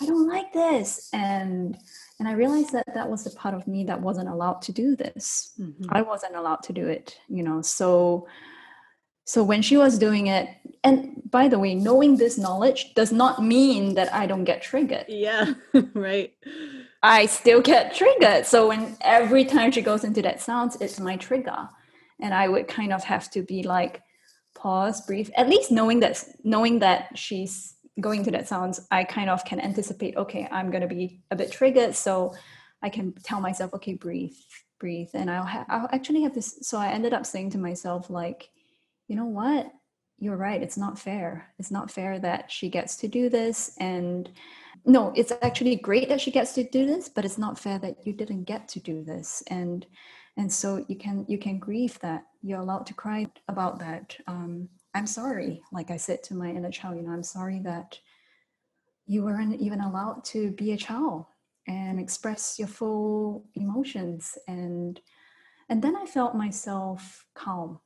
I 0.02 0.06
don't 0.06 0.28
like 0.28 0.52
this. 0.52 1.10
And 1.14 1.78
and 2.22 2.28
i 2.30 2.34
realized 2.34 2.72
that 2.72 2.86
that 2.94 3.10
was 3.10 3.24
the 3.24 3.32
part 3.32 3.56
of 3.56 3.68
me 3.68 3.84
that 3.84 4.00
wasn't 4.00 4.30
allowed 4.30 4.62
to 4.62 4.72
do 4.72 4.96
this 4.96 5.54
mm-hmm. 5.60 5.86
i 5.90 6.02
wasn't 6.02 6.36
allowed 6.36 6.62
to 6.62 6.72
do 6.72 6.88
it 6.88 7.18
you 7.28 7.42
know 7.42 7.62
so 7.62 8.28
so 9.32 9.44
when 9.44 9.62
she 9.62 9.78
was 9.78 9.98
doing 9.98 10.28
it, 10.28 10.50
and 10.84 11.22
by 11.30 11.48
the 11.48 11.58
way, 11.58 11.74
knowing 11.74 12.18
this 12.18 12.38
knowledge 12.38 12.94
does 12.96 13.14
not 13.14 13.42
mean 13.42 13.96
that 13.96 14.14
I 14.14 14.26
don't 14.26 14.44
get 14.44 14.62
triggered. 14.62 15.06
Yeah, 15.08 15.54
right. 15.94 16.34
I 17.02 17.28
still 17.28 17.62
get 17.62 17.96
triggered. 17.96 18.46
So 18.46 18.68
when 18.68 18.98
every 19.00 19.46
time 19.46 19.72
she 19.72 19.82
goes 19.82 20.04
into 20.04 20.22
that 20.24 20.42
sounds, 20.42 20.76
it's 20.82 21.00
my 21.00 21.16
trigger. 21.16 21.70
And 22.20 22.34
I 22.34 22.50
would 22.50 22.68
kind 22.68 22.92
of 22.92 23.06
have 23.06 23.32
to 23.32 23.42
be 23.42 23.64
like, 23.64 24.02
pause, 24.54 25.00
breathe. 25.06 25.30
At 25.38 25.48
least 25.48 25.72
knowing 25.72 26.02
that 26.02 26.24
knowing 26.44 26.80
that 26.80 27.18
she's 27.18 27.76
going 28.00 28.24
to 28.24 28.32
that 28.32 28.48
sounds, 28.48 28.88
I 28.90 29.04
kind 29.04 29.30
of 29.30 29.44
can 29.44 29.60
anticipate, 29.60 30.16
okay, 30.16 30.48
I'm 30.52 30.72
gonna 30.72 30.88
be 30.88 31.22
a 31.32 31.36
bit 31.36 31.52
triggered. 31.52 31.96
So 31.96 32.34
I 32.82 32.90
can 32.90 33.14
tell 33.24 33.42
myself, 33.42 33.74
okay, 33.76 33.94
breathe, 33.94 34.36
breathe. 34.80 35.10
And 35.14 35.30
I'll 35.30 35.46
ha- 35.46 35.66
I'll 35.70 35.90
actually 35.92 36.24
have 36.24 36.34
this. 36.34 36.60
So 36.62 36.78
I 36.78 36.90
ended 36.90 37.14
up 37.14 37.26
saying 37.26 37.52
to 37.52 37.58
myself, 37.58 38.10
like, 38.10 38.50
you 39.08 39.16
know 39.16 39.26
what? 39.26 39.72
You're 40.20 40.38
right. 40.38 40.62
It's 40.62 40.78
not 40.78 41.00
fair. 41.00 41.54
It's 41.60 41.72
not 41.72 41.92
fair 41.92 42.20
that 42.20 42.52
she 42.52 42.70
gets 42.70 42.96
to 42.98 43.08
do 43.08 43.30
this. 43.30 43.76
And 43.80 44.30
no, 44.86 45.12
it's 45.16 45.34
actually 45.42 45.76
great 45.76 46.10
that 46.10 46.22
she 46.22 46.32
gets 46.32 46.54
to 46.54 46.64
do 46.64 46.86
this, 46.86 47.10
but 47.10 47.26
it's 47.26 47.38
not 47.38 47.60
fair 47.60 47.78
that 47.80 48.06
you 48.06 48.14
didn't 48.14 48.46
get 48.46 48.68
to 48.70 48.80
do 48.80 49.04
this. 49.04 49.44
And 49.48 49.86
and 50.38 50.52
so 50.52 50.86
you 50.88 50.96
can 50.96 51.26
you 51.28 51.38
can 51.38 51.60
grieve 51.60 52.00
that 52.00 52.24
you're 52.42 52.60
allowed 52.60 52.86
to 52.88 52.94
cry 52.94 53.28
about 53.48 53.80
that. 53.80 54.16
Um, 54.28 54.70
I'm 54.94 55.08
sorry, 55.08 55.62
like 55.72 55.90
I 55.90 55.98
said 55.98 56.24
to 56.24 56.34
my 56.36 56.50
inner 56.50 56.72
child, 56.72 56.98
you 56.98 57.04
know, 57.04 57.12
I'm 57.12 57.24
sorry 57.24 57.60
that 57.64 58.00
you 59.06 59.24
weren't 59.24 59.60
even 59.60 59.82
allowed 59.82 60.24
to 60.26 60.52
be 60.52 60.74
a 60.74 60.78
child 60.78 61.26
and 61.68 62.00
express 62.00 62.58
your 62.58 62.68
full 62.68 63.46
emotions 63.56 64.36
and 64.48 65.00
and 65.70 65.82
then 65.82 65.96
i 65.96 66.06
felt 66.06 66.36
myself 66.36 67.24
calm 67.36 67.80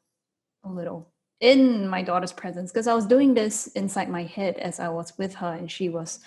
a 0.63 0.69
little 0.69 1.11
in 1.41 1.87
my 1.87 2.01
daughter's 2.01 2.31
presence 2.31 2.71
because 2.71 2.87
I 2.87 2.93
was 2.93 3.05
doing 3.05 3.33
this 3.33 3.67
inside 3.67 4.09
my 4.09 4.23
head 4.23 4.57
as 4.57 4.79
I 4.79 4.89
was 4.89 5.17
with 5.17 5.35
her 5.35 5.53
and 5.53 5.69
she 5.69 5.89
was 5.89 6.19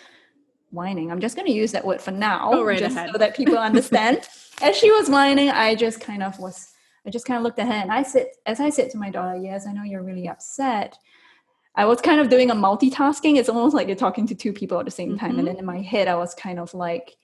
whining. 0.70 1.10
I'm 1.10 1.20
just 1.20 1.34
going 1.34 1.46
to 1.46 1.52
use 1.52 1.72
that 1.72 1.84
word 1.84 2.00
for 2.00 2.10
now, 2.10 2.50
oh, 2.52 2.62
right 2.62 2.78
just 2.78 2.96
ahead. 2.96 3.10
so 3.12 3.18
that 3.18 3.36
people 3.36 3.56
understand. 3.70 4.20
as 4.60 4.76
she 4.76 4.90
was 4.90 5.08
whining, 5.08 5.50
I 5.50 5.74
just 5.74 6.00
kind 6.00 6.22
of 6.22 6.38
was, 6.38 6.72
I 7.08 7.10
just 7.10 7.24
kind 7.24 7.38
of 7.38 7.42
looked 7.42 7.58
at 7.58 7.66
her 7.66 7.72
and 7.72 7.90
I 7.90 8.02
said, 8.02 8.26
as 8.44 8.60
I 8.60 8.68
said 8.68 8.90
to 8.90 8.98
my 8.98 9.08
daughter, 9.08 9.38
yes, 9.38 9.66
I 9.66 9.72
know 9.72 9.82
you're 9.82 10.02
really 10.02 10.28
upset. 10.28 10.98
I 11.74 11.86
was 11.86 12.02
kind 12.02 12.20
of 12.20 12.28
doing 12.28 12.50
a 12.50 12.54
multitasking. 12.54 13.38
It's 13.38 13.48
almost 13.48 13.74
like 13.74 13.86
you're 13.86 13.96
talking 13.96 14.26
to 14.26 14.34
two 14.34 14.52
people 14.52 14.78
at 14.78 14.84
the 14.84 14.90
same 14.90 15.16
time. 15.16 15.30
Mm-hmm. 15.30 15.38
And 15.38 15.48
then 15.48 15.56
in 15.56 15.64
my 15.64 15.80
head, 15.80 16.06
I 16.06 16.16
was 16.16 16.34
kind 16.34 16.58
of 16.58 16.74
like, 16.74 17.16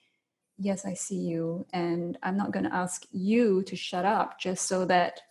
yes, 0.57 0.87
I 0.87 0.95
see 0.95 1.19
you. 1.19 1.67
And 1.71 2.17
I'm 2.23 2.35
not 2.35 2.49
going 2.49 2.65
to 2.65 2.73
ask 2.73 3.03
you 3.11 3.61
to 3.61 3.75
shut 3.75 4.05
up 4.05 4.39
just 4.39 4.65
so 4.65 4.85
that 4.85 5.21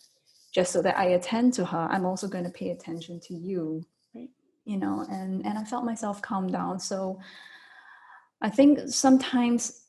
just 0.53 0.71
so 0.71 0.81
that 0.83 0.97
I 0.97 1.07
attend 1.07 1.55
to 1.55 1.65
her, 1.65 1.89
I'm 1.91 2.05
also 2.05 2.29
going 2.29 2.45
to 2.45 2.51
pay 2.51 2.71
attention 2.71 3.19
to 3.27 3.35
you. 3.35 3.85
Right. 4.15 4.31
You 4.67 4.77
know, 4.77 5.05
and 5.11 5.45
and 5.45 5.59
I 5.59 5.65
felt 5.65 5.85
myself 5.85 6.23
calm 6.23 6.47
down. 6.47 6.79
So 6.79 7.19
I 8.41 8.51
think 8.51 8.79
sometimes 8.87 9.83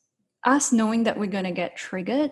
us 0.44 0.72
knowing 0.72 1.04
that 1.04 1.20
we're 1.20 1.28
going 1.28 1.44
to 1.44 1.52
get 1.52 1.78
triggered 1.78 2.32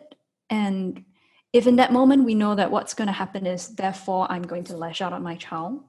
and 0.49 1.05
if 1.53 1.67
in 1.67 1.75
that 1.75 1.93
moment 1.93 2.25
we 2.25 2.33
know 2.33 2.55
that 2.55 2.71
what's 2.71 2.95
going 2.95 3.07
to 3.07 3.13
happen 3.13 3.45
is 3.45 3.69
therefore 3.75 4.29
i'm 4.29 4.43
going 4.43 4.63
to 4.63 4.75
lash 4.75 5.01
out 5.01 5.13
at 5.13 5.21
my 5.21 5.35
child 5.35 5.81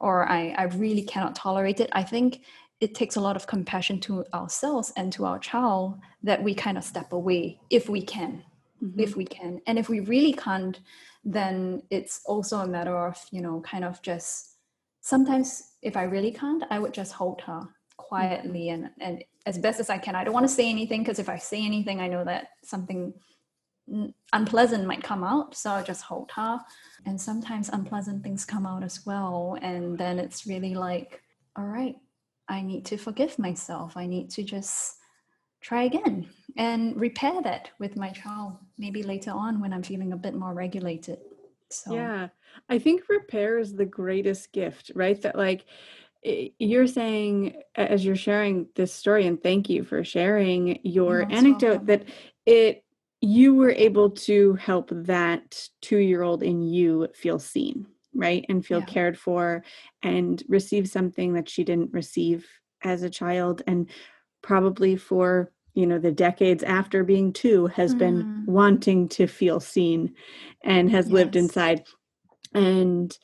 or 0.00 0.28
I, 0.28 0.54
I 0.58 0.64
really 0.64 1.02
cannot 1.02 1.34
tolerate 1.34 1.80
it 1.80 1.90
i 1.92 2.02
think 2.02 2.42
it 2.80 2.94
takes 2.94 3.14
a 3.14 3.20
lot 3.20 3.36
of 3.36 3.46
compassion 3.46 4.00
to 4.00 4.24
ourselves 4.34 4.92
and 4.96 5.12
to 5.12 5.24
our 5.24 5.38
child 5.38 5.98
that 6.22 6.42
we 6.42 6.54
kind 6.54 6.78
of 6.78 6.84
step 6.84 7.12
away 7.12 7.60
if 7.70 7.88
we 7.88 8.02
can 8.02 8.42
mm-hmm. 8.82 8.98
if 8.98 9.16
we 9.16 9.24
can 9.24 9.60
and 9.66 9.78
if 9.78 9.88
we 9.88 10.00
really 10.00 10.32
can't 10.32 10.80
then 11.24 11.82
it's 11.90 12.20
also 12.26 12.58
a 12.58 12.66
matter 12.66 12.96
of 13.06 13.24
you 13.30 13.40
know 13.40 13.60
kind 13.60 13.84
of 13.84 14.00
just 14.02 14.56
sometimes 15.00 15.74
if 15.82 15.96
i 15.96 16.02
really 16.02 16.32
can't 16.32 16.64
i 16.70 16.78
would 16.78 16.94
just 16.94 17.12
hold 17.12 17.40
her 17.42 17.62
quietly 17.96 18.66
mm-hmm. 18.66 18.84
and 18.84 18.90
and 19.00 19.24
as 19.46 19.58
best 19.58 19.80
as 19.80 19.90
i 19.90 19.98
can 19.98 20.14
i 20.14 20.24
don't 20.24 20.34
want 20.34 20.46
to 20.46 20.52
say 20.52 20.68
anything 20.68 21.02
because 21.02 21.18
if 21.18 21.28
i 21.28 21.36
say 21.36 21.64
anything 21.64 22.00
i 22.00 22.08
know 22.08 22.24
that 22.24 22.48
something 22.64 23.12
unpleasant 24.32 24.86
might 24.86 25.02
come 25.02 25.24
out 25.24 25.54
so 25.54 25.70
i 25.70 25.82
just 25.82 26.02
hold 26.02 26.30
her. 26.32 26.60
And 27.04 27.20
sometimes 27.20 27.68
unpleasant 27.68 28.22
things 28.22 28.44
come 28.44 28.64
out 28.64 28.84
as 28.84 29.04
well 29.04 29.58
and 29.60 29.98
then 29.98 30.18
it's 30.18 30.46
really 30.46 30.74
like 30.74 31.20
all 31.56 31.66
right 31.66 31.96
i 32.48 32.62
need 32.62 32.84
to 32.86 32.96
forgive 32.96 33.38
myself. 33.38 33.96
I 33.96 34.06
need 34.06 34.30
to 34.30 34.42
just 34.42 34.96
try 35.60 35.84
again 35.84 36.28
and 36.56 36.98
repair 37.00 37.40
that 37.42 37.70
with 37.78 37.96
my 37.96 38.10
child 38.10 38.56
maybe 38.78 39.02
later 39.02 39.30
on 39.30 39.60
when 39.60 39.72
i'm 39.72 39.82
feeling 39.82 40.12
a 40.12 40.16
bit 40.16 40.34
more 40.34 40.54
regulated. 40.54 41.18
So 41.70 41.94
yeah. 41.94 42.28
I 42.68 42.78
think 42.78 43.08
repair 43.08 43.58
is 43.58 43.74
the 43.74 43.86
greatest 43.86 44.52
gift 44.52 44.92
right? 44.94 45.20
That 45.22 45.36
like 45.36 45.64
you're 46.22 46.86
saying 46.86 47.56
as 47.74 48.04
you're 48.04 48.14
sharing 48.14 48.68
this 48.76 48.92
story 48.92 49.26
and 49.26 49.42
thank 49.42 49.68
you 49.68 49.82
for 49.82 50.04
sharing 50.04 50.78
your 50.84 51.22
anecdote 51.22 51.82
welcome. 51.82 51.86
that 51.86 52.04
it 52.46 52.84
you 53.22 53.54
were 53.54 53.70
able 53.70 54.10
to 54.10 54.54
help 54.54 54.90
that 54.92 55.68
2-year-old 55.82 56.42
in 56.42 56.60
you 56.60 57.08
feel 57.14 57.38
seen 57.38 57.86
right 58.14 58.44
and 58.48 58.66
feel 58.66 58.80
yeah. 58.80 58.86
cared 58.86 59.18
for 59.18 59.64
and 60.02 60.42
receive 60.48 60.88
something 60.88 61.32
that 61.32 61.48
she 61.48 61.64
didn't 61.64 61.92
receive 61.92 62.46
as 62.82 63.02
a 63.02 63.10
child 63.10 63.62
and 63.66 63.88
probably 64.42 64.96
for 64.96 65.50
you 65.74 65.86
know 65.86 65.98
the 65.98 66.12
decades 66.12 66.62
after 66.62 67.04
being 67.04 67.32
two 67.32 67.66
has 67.68 67.94
mm. 67.94 67.98
been 67.98 68.44
wanting 68.46 69.08
to 69.08 69.26
feel 69.26 69.60
seen 69.60 70.12
and 70.64 70.90
has 70.90 71.06
yes. 71.06 71.12
lived 71.12 71.36
inside 71.36 71.84
and 72.54 73.16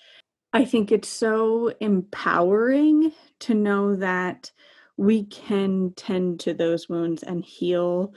i 0.52 0.64
think 0.64 0.90
it's 0.90 1.08
so 1.08 1.74
empowering 1.80 3.12
to 3.40 3.52
know 3.52 3.94
that 3.96 4.50
we 4.96 5.24
can 5.24 5.92
tend 5.96 6.40
to 6.40 6.54
those 6.54 6.88
wounds 6.88 7.22
and 7.22 7.44
heal 7.44 8.12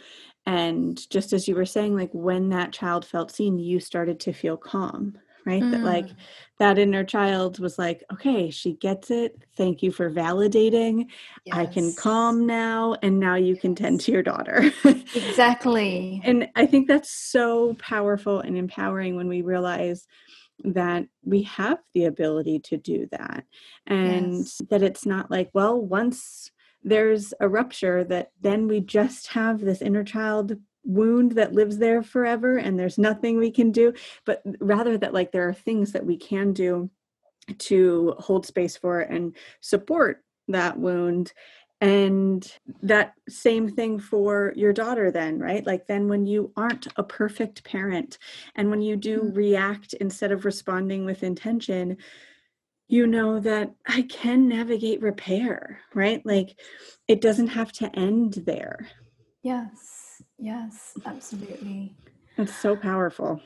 and 0.45 1.09
just 1.09 1.33
as 1.33 1.47
you 1.47 1.55
were 1.55 1.65
saying 1.65 1.95
like 1.95 2.11
when 2.13 2.49
that 2.49 2.71
child 2.71 3.05
felt 3.05 3.31
seen 3.31 3.59
you 3.59 3.79
started 3.79 4.19
to 4.19 4.33
feel 4.33 4.57
calm 4.57 5.17
right? 5.45 5.61
Mm. 5.61 5.71
That 5.71 5.81
like 5.81 6.07
mm. 6.07 6.15
that 6.59 6.77
inner 6.77 7.03
child 7.03 7.59
was 7.59 7.77
like, 7.77 8.03
okay, 8.11 8.49
she 8.49 8.73
gets 8.73 9.11
it. 9.11 9.43
Thank 9.57 9.81
you 9.81 9.91
for 9.91 10.11
validating. 10.11 11.07
Yes. 11.45 11.57
I 11.57 11.65
can 11.65 11.93
calm 11.93 12.45
now. 12.45 12.95
And 13.01 13.19
now 13.19 13.35
you 13.35 13.55
can 13.55 13.75
tend 13.75 14.01
to 14.01 14.11
your 14.11 14.23
daughter. 14.23 14.71
exactly. 14.85 16.21
And 16.23 16.49
I 16.55 16.65
think 16.65 16.87
that's 16.87 17.11
so 17.11 17.75
powerful 17.75 18.39
and 18.39 18.57
empowering 18.57 19.15
when 19.15 19.27
we 19.27 19.41
realize 19.41 20.07
that 20.63 21.07
we 21.23 21.41
have 21.43 21.79
the 21.93 22.05
ability 22.05 22.59
to 22.59 22.77
do 22.77 23.07
that 23.11 23.43
and 23.87 24.37
yes. 24.37 24.61
that 24.69 24.83
it's 24.83 25.07
not 25.07 25.31
like 25.31 25.49
well 25.55 25.81
once 25.81 26.51
there's 26.83 27.33
a 27.39 27.47
rupture 27.47 28.03
that 28.05 28.31
then 28.41 28.67
we 28.67 28.79
just 28.79 29.27
have 29.27 29.61
this 29.61 29.81
inner 29.81 30.03
child 30.03 30.57
wound 30.83 31.33
that 31.33 31.53
lives 31.53 31.77
there 31.77 32.01
forever 32.01 32.57
and 32.57 32.79
there's 32.79 32.97
nothing 32.97 33.37
we 33.37 33.51
can 33.51 33.71
do. 33.71 33.93
But 34.25 34.41
rather 34.59 34.97
that 34.97 35.13
like 35.13 35.31
there 35.31 35.47
are 35.47 35.53
things 35.53 35.91
that 35.91 36.05
we 36.05 36.17
can 36.17 36.53
do 36.53 36.89
to 37.57 38.15
hold 38.19 38.45
space 38.45 38.77
for 38.77 39.01
and 39.01 39.35
support 39.61 40.23
that 40.47 40.77
wound. 40.77 41.33
And 41.81 42.51
that 42.83 43.13
same 43.27 43.67
thing 43.67 43.99
for 43.99 44.53
your 44.55 44.71
daughter 44.71 45.09
then 45.11 45.39
right? 45.39 45.65
Like 45.65 45.87
then 45.87 46.07
when 46.07 46.27
you 46.27 46.51
aren't 46.55 46.87
a 46.95 47.03
perfect 47.03 47.63
parent 47.63 48.19
and 48.55 48.69
when 48.69 48.81
you 48.81 48.95
do 48.95 49.21
mm. 49.21 49.35
react 49.35 49.93
instead 49.93 50.31
of 50.31 50.45
responding 50.45 51.05
with 51.05 51.23
intention 51.23 51.97
you 52.91 53.07
know 53.07 53.39
that 53.39 53.73
i 53.87 54.01
can 54.03 54.47
navigate 54.47 55.01
repair 55.01 55.79
right 55.93 56.25
like 56.25 56.49
it 57.07 57.21
doesn't 57.21 57.47
have 57.47 57.71
to 57.71 57.93
end 57.95 58.33
there 58.45 58.87
yes 59.43 60.01
Yes, 60.41 60.93
absolutely. 61.05 61.95
It's 62.37 62.55
so 62.55 62.75
powerful. 62.75 63.39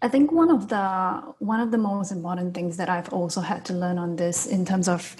I 0.00 0.08
think 0.08 0.32
one 0.32 0.50
of 0.50 0.68
the 0.68 1.34
one 1.40 1.60
of 1.60 1.70
the 1.70 1.78
most 1.78 2.10
important 2.10 2.54
things 2.54 2.78
that 2.78 2.88
I've 2.88 3.12
also 3.12 3.42
had 3.42 3.66
to 3.66 3.74
learn 3.74 3.98
on 3.98 4.16
this 4.16 4.46
in 4.46 4.64
terms 4.64 4.88
of 4.88 5.14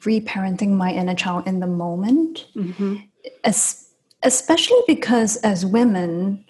reparenting 0.00 0.72
my 0.76 0.92
inner 0.92 1.14
child 1.14 1.46
in 1.46 1.60
the 1.60 1.66
moment, 1.66 2.46
mm-hmm. 2.54 2.96
as, 3.44 3.88
especially 4.22 4.82
because 4.86 5.38
as 5.38 5.64
women, 5.64 6.44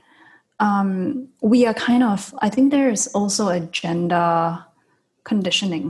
um, 0.59 1.29
we 1.43 1.65
are 1.67 1.75
kind 1.75 2.03
of 2.03 2.35
I 2.41 2.49
think 2.49 2.73
there's 2.73 3.07
also 3.09 3.49
a 3.49 3.61
gender 3.61 4.65
conditioning 5.31 5.87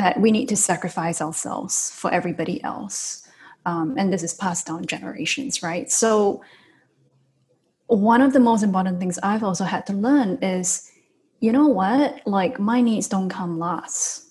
that 0.00 0.20
we 0.20 0.30
need 0.36 0.48
to 0.48 0.56
sacrifice 0.56 1.18
ourselves 1.26 1.90
for 2.00 2.08
everybody 2.18 2.56
else 2.62 3.26
um, 3.66 3.96
and 3.98 4.12
this 4.12 4.22
is 4.22 4.32
passed 4.32 4.68
down 4.68 4.86
generations, 4.86 5.62
right? 5.62 5.90
So, 5.90 6.42
one 7.88 8.22
of 8.22 8.32
the 8.32 8.40
most 8.40 8.62
important 8.62 8.98
things 9.00 9.18
I've 9.22 9.42
also 9.42 9.64
had 9.64 9.86
to 9.86 9.92
learn 9.92 10.38
is, 10.42 10.90
you 11.40 11.52
know 11.52 11.66
what? 11.66 12.20
Like 12.26 12.58
my 12.58 12.80
needs 12.80 13.08
don't 13.08 13.28
come 13.28 13.58
last, 13.58 14.30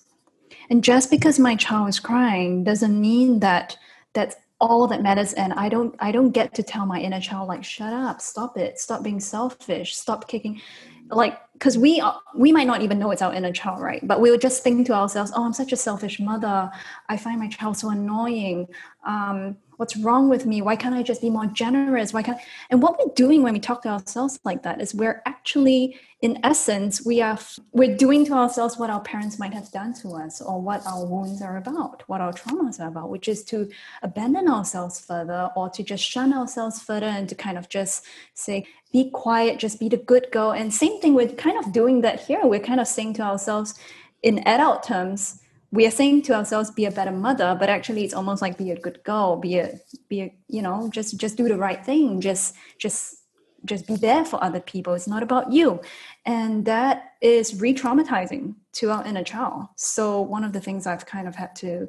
and 0.70 0.82
just 0.82 1.10
because 1.10 1.38
my 1.38 1.54
child 1.54 1.90
is 1.90 2.00
crying 2.00 2.64
doesn't 2.64 2.98
mean 2.98 3.40
that 3.40 3.76
that's 4.14 4.36
all 4.58 4.86
that 4.88 5.02
matters. 5.02 5.34
And 5.34 5.52
I 5.52 5.68
don't, 5.68 5.94
I 5.98 6.12
don't 6.12 6.30
get 6.30 6.54
to 6.54 6.62
tell 6.62 6.86
my 6.86 6.98
inner 6.98 7.20
child 7.20 7.48
like, 7.48 7.62
shut 7.62 7.92
up, 7.92 8.22
stop 8.22 8.56
it, 8.56 8.78
stop 8.78 9.02
being 9.02 9.20
selfish, 9.20 9.94
stop 9.94 10.28
kicking 10.28 10.62
like 11.10 11.38
because 11.58 11.78
we 11.78 12.02
we 12.34 12.52
might 12.52 12.66
not 12.66 12.82
even 12.82 12.98
know 12.98 13.10
it's 13.10 13.22
our 13.22 13.32
inner 13.32 13.52
child 13.52 13.80
right? 13.80 14.06
But 14.06 14.20
we 14.20 14.30
would 14.30 14.40
just 14.40 14.62
think 14.62 14.86
to 14.86 14.92
ourselves 14.92 15.32
oh 15.34 15.44
i'm 15.44 15.52
such 15.52 15.72
a 15.72 15.76
selfish 15.76 16.20
mother. 16.20 16.70
I 17.08 17.16
find 17.16 17.40
my 17.40 17.48
child 17.48 17.76
so 17.76 17.90
annoying. 17.90 18.66
Um, 19.06 19.56
what's 19.76 19.96
wrong 19.96 20.28
with 20.28 20.46
me? 20.46 20.62
Why 20.62 20.76
can't 20.76 20.94
i 20.94 21.02
just 21.02 21.20
be 21.20 21.30
more 21.30 21.46
generous? 21.46 22.12
Why 22.12 22.22
can't 22.22 22.38
and 22.70 22.82
what 22.82 22.98
we're 22.98 23.14
doing 23.14 23.42
when 23.42 23.52
we 23.52 23.60
talk 23.60 23.82
to 23.82 23.88
ourselves 23.88 24.38
like 24.44 24.62
that 24.62 24.80
is 24.80 24.94
we're 24.94 25.22
actually 25.26 25.98
in 26.22 26.38
essence 26.44 27.04
we 27.04 27.20
are 27.20 27.38
we're 27.72 27.94
doing 27.94 28.24
to 28.24 28.32
ourselves 28.32 28.78
what 28.78 28.88
our 28.88 29.02
parents 29.02 29.38
might 29.38 29.52
have 29.52 29.70
done 29.70 29.92
to 29.92 30.08
us 30.14 30.40
or 30.40 30.60
what 30.60 30.84
our 30.86 31.04
wounds 31.04 31.42
are 31.42 31.58
about 31.58 32.02
what 32.06 32.22
our 32.22 32.32
traumas 32.32 32.80
are 32.80 32.88
about 32.88 33.10
which 33.10 33.28
is 33.28 33.44
to 33.44 33.68
abandon 34.02 34.48
ourselves 34.48 34.98
further 34.98 35.50
or 35.54 35.68
to 35.68 35.82
just 35.82 36.02
shun 36.02 36.32
ourselves 36.32 36.82
further 36.82 37.04
and 37.06 37.28
to 37.28 37.34
kind 37.34 37.58
of 37.58 37.68
just 37.68 38.06
say 38.32 38.66
be 38.92 39.10
quiet 39.10 39.58
just 39.58 39.78
be 39.78 39.88
the 39.88 39.96
good 39.96 40.28
girl. 40.32 40.52
And 40.52 40.72
same 40.72 41.00
thing 41.00 41.14
we're 41.14 41.28
kind 41.28 41.58
of 41.58 41.72
doing 41.72 42.00
that 42.02 42.20
here. 42.20 42.40
We're 42.44 42.60
kind 42.60 42.80
of 42.80 42.86
saying 42.86 43.14
to 43.14 43.22
ourselves 43.22 43.74
in 44.22 44.46
adult 44.46 44.82
terms 44.82 45.40
we 45.70 45.86
are 45.86 45.90
saying 45.90 46.22
to 46.22 46.34
ourselves 46.34 46.70
be 46.70 46.84
a 46.84 46.90
better 46.90 47.12
mother 47.12 47.56
but 47.58 47.68
actually 47.68 48.04
it's 48.04 48.14
almost 48.14 48.40
like 48.42 48.56
be 48.56 48.70
a 48.70 48.80
good 48.80 49.02
girl 49.04 49.36
be 49.36 49.58
a 49.58 49.78
be 50.08 50.20
a 50.22 50.34
you 50.48 50.62
know 50.62 50.88
just 50.92 51.18
just 51.18 51.36
do 51.36 51.48
the 51.48 51.56
right 51.56 51.84
thing. 51.84 52.20
Just 52.20 52.54
just 52.78 53.16
just 53.64 53.86
be 53.86 53.96
there 53.96 54.24
for 54.24 54.42
other 54.42 54.60
people. 54.60 54.94
It's 54.94 55.08
not 55.08 55.22
about 55.22 55.52
you. 55.52 55.80
And 56.24 56.64
that 56.66 57.14
is 57.20 57.60
re-traumatizing 57.60 58.54
to 58.74 58.90
our 58.90 59.04
inner 59.04 59.24
child. 59.24 59.66
So 59.76 60.20
one 60.20 60.44
of 60.44 60.52
the 60.52 60.60
things 60.60 60.86
i've 60.86 61.06
kind 61.06 61.26
of 61.26 61.34
had 61.34 61.54
to 61.56 61.88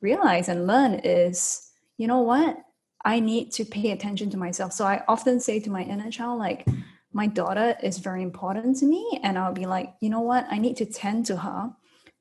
realize 0.00 0.48
and 0.48 0.66
learn 0.66 0.94
is 1.04 1.70
you 1.96 2.06
know 2.06 2.20
what? 2.20 2.56
I 3.04 3.20
need 3.20 3.52
to 3.52 3.64
pay 3.64 3.90
attention 3.90 4.30
to 4.30 4.36
myself. 4.36 4.72
So 4.72 4.84
i 4.84 5.02
often 5.08 5.40
say 5.40 5.60
to 5.60 5.70
my 5.70 5.82
inner 5.82 6.10
child 6.10 6.38
like 6.38 6.66
my 7.12 7.26
daughter 7.26 7.76
is 7.82 7.98
very 7.98 8.22
important 8.22 8.76
to 8.76 8.86
me 8.86 9.18
and 9.22 9.38
i'll 9.38 9.52
be 9.52 9.66
like 9.66 9.94
you 10.00 10.10
know 10.10 10.20
what? 10.20 10.46
I 10.50 10.58
need 10.58 10.76
to 10.78 10.86
tend 10.86 11.26
to 11.26 11.36
her 11.36 11.72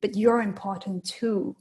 but 0.01 0.15
you're 0.15 0.41
important 0.41 1.05
too. 1.05 1.55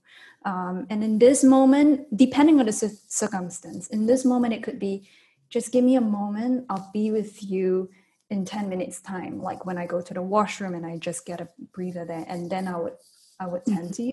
Um, 0.45 0.87
and 0.91 1.03
in 1.03 1.18
this 1.18 1.43
moment, 1.43 2.16
depending 2.16 2.61
on 2.61 2.66
the 2.66 2.72
circumstance, 2.72 3.89
in 3.89 4.07
this 4.07 4.24
moment, 4.24 4.55
it 4.55 4.62
could 4.62 4.78
be 4.78 5.09
just 5.49 5.72
give 5.72 5.84
me 5.84 5.97
a 5.97 6.01
moment, 6.01 6.66
I'll 6.68 6.91
be 6.93 7.11
with 7.11 7.43
you 7.43 7.89
in 8.30 8.45
10 8.45 8.68
minutes 8.68 9.01
time 9.01 9.41
like 9.41 9.64
when 9.66 9.78
i 9.78 9.87
go 9.87 10.01
to 10.01 10.14
the 10.14 10.22
washroom 10.22 10.74
and 10.74 10.84
i 10.84 10.97
just 10.97 11.24
get 11.24 11.41
a 11.41 11.49
breather 11.72 12.05
there 12.05 12.24
and 12.28 12.51
then 12.51 12.66
i 12.66 12.76
would 12.76 12.95
i 13.39 13.47
would 13.47 13.64
tend 13.64 13.95
to 13.95 14.03
you. 14.03 14.12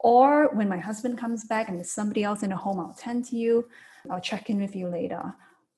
Or 0.00 0.54
when 0.54 0.68
my 0.68 0.78
husband 0.78 1.18
comes 1.18 1.44
back 1.44 1.68
and 1.68 1.78
there's 1.78 1.90
somebody 1.90 2.22
else 2.22 2.42
in 2.42 2.50
the 2.50 2.56
home 2.56 2.78
i'll 2.78 2.94
tend 2.94 3.24
to 3.26 3.36
you 3.36 3.68
i'll 4.10 4.20
check 4.20 4.50
in 4.50 4.60
with 4.60 4.76
you 4.76 4.88
later. 4.88 5.34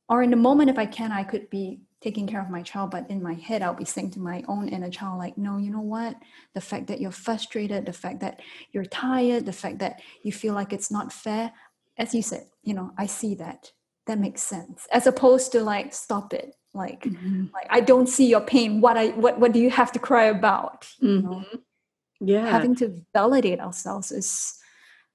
Or 0.09 0.23
in 0.23 0.31
the 0.31 0.37
moment 0.37 0.71
if 0.71 0.79
i 0.79 0.87
can 0.87 1.13
i 1.13 1.23
could 1.23 1.49
be 1.51 1.81
taking 2.01 2.27
care 2.27 2.41
of 2.41 2.51
my 2.51 2.63
child 2.63 2.91
but 2.91 3.09
in 3.11 3.23
my 3.23 3.35
head 3.35 3.63
i'll 3.63 3.75
be 3.75 3.85
saying 3.85 4.11
to 4.11 4.19
my 4.19 4.43
own 4.49 4.69
inner 4.69 4.91
child 4.91 5.19
like 5.19 5.37
no 5.37 5.59
you 5.59 5.71
know 5.71 5.81
what? 5.81 6.17
The 6.55 6.61
fact 6.61 6.87
that 6.87 7.01
you're 7.01 7.11
frustrated 7.11 7.87
the 7.87 7.93
fact 7.93 8.21
that 8.21 8.41
you're 8.73 8.85
tired 8.85 9.47
the 9.47 9.53
fact 9.53 9.79
that 9.81 10.01
you 10.23 10.33
feel 10.33 10.55
like 10.55 10.73
it's 10.73 10.91
not 10.91 11.13
fair 11.13 11.53
as 11.99 12.15
you 12.15 12.23
said 12.23 12.47
you 12.63 12.75
know 12.75 12.93
i 12.99 13.07
see 13.07 13.35
that. 13.37 13.73
That 14.07 14.19
makes 14.19 14.43
sense. 14.43 14.89
As 14.91 15.07
opposed 15.07 15.53
to 15.53 15.63
like 15.63 15.95
stop 15.95 16.35
it. 16.35 16.57
Like 16.73 17.03
mm-hmm. 17.05 17.47
like 17.53 17.67
i 17.71 17.81
don't 17.81 18.09
see 18.09 18.27
your 18.29 18.41
pain. 18.41 18.81
What 18.81 18.97
i 18.97 19.09
what 19.11 19.39
what 19.39 19.53
do 19.53 19.61
you 19.61 19.71
have 19.71 19.93
to 19.93 19.99
cry 19.99 20.25
about? 20.25 20.83
Mm-hmm. 21.03 21.07
you 21.07 21.23
know? 21.23 21.45
yeah. 22.21 22.51
Having 22.51 22.77
to 22.77 23.03
validate 23.13 23.61
ourselves 23.61 24.11
is 24.11 24.59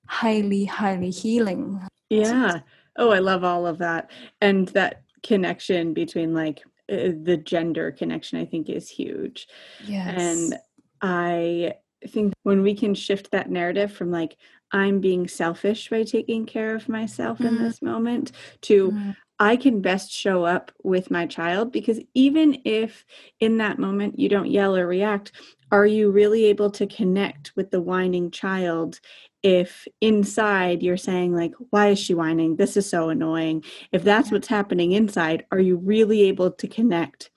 highly 0.07 0.65
highly 0.65 1.09
healing. 1.09 1.81
Yeah. 2.09 2.59
Oh 2.97 3.11
i 3.11 3.19
love 3.19 3.43
all 3.43 3.67
of 3.67 3.79
that. 3.79 4.11
And 4.39 4.69
that 4.69 5.03
connection 5.23 5.93
between 5.93 6.33
like 6.33 6.63
uh, 6.91 7.11
the 7.23 7.37
gender 7.37 7.91
connection 7.91 8.39
i 8.39 8.45
think 8.45 8.69
is 8.69 8.89
huge 8.89 9.47
yes. 9.85 10.15
and 10.17 10.59
i 11.01 11.73
think 12.07 12.33
when 12.43 12.61
we 12.61 12.75
can 12.75 12.93
shift 12.93 13.31
that 13.31 13.49
narrative 13.49 13.91
from 13.91 14.11
like 14.11 14.37
i'm 14.71 14.99
being 14.99 15.27
selfish 15.27 15.89
by 15.89 16.03
taking 16.03 16.45
care 16.45 16.75
of 16.75 16.89
myself 16.89 17.37
mm-hmm. 17.37 17.55
in 17.55 17.63
this 17.63 17.81
moment 17.81 18.31
to 18.61 18.91
mm-hmm. 18.91 19.11
I 19.37 19.57
can 19.57 19.81
best 19.81 20.11
show 20.11 20.45
up 20.45 20.71
with 20.83 21.11
my 21.11 21.25
child 21.25 21.71
because 21.71 21.99
even 22.13 22.61
if 22.63 23.03
in 23.41 23.57
that 23.57 23.79
moment 23.79 24.17
you 24.17 24.29
don't 24.29 24.49
yell 24.49 24.77
or 24.77 24.87
react, 24.87 25.33
are 25.71 25.85
you 25.85 26.09
really 26.11 26.45
able 26.45 26.71
to 26.71 26.87
connect 26.87 27.51
with 27.55 27.69
the 27.69 27.81
whining 27.81 28.31
child 28.31 28.99
if 29.45 29.87
inside 30.01 30.81
you're 30.81 30.97
saying 30.97 31.31
like 31.31 31.53
why 31.69 31.89
is 31.89 31.99
she 31.99 32.15
whining? 32.15 32.55
This 32.55 32.75
is 32.75 32.89
so 32.89 33.09
annoying. 33.09 33.63
If 33.91 34.03
that's 34.03 34.31
what's 34.31 34.47
happening 34.47 34.91
inside 34.91 35.45
are 35.51 35.59
you 35.59 35.77
really 35.77 36.23
able 36.23 36.49
to 36.51 36.67
connect 36.67 37.29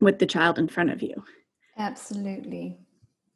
with 0.00 0.20
the 0.20 0.26
child 0.26 0.56
in 0.56 0.68
front 0.68 0.90
of 0.90 1.02
you? 1.02 1.24
Absolutely. 1.76 2.78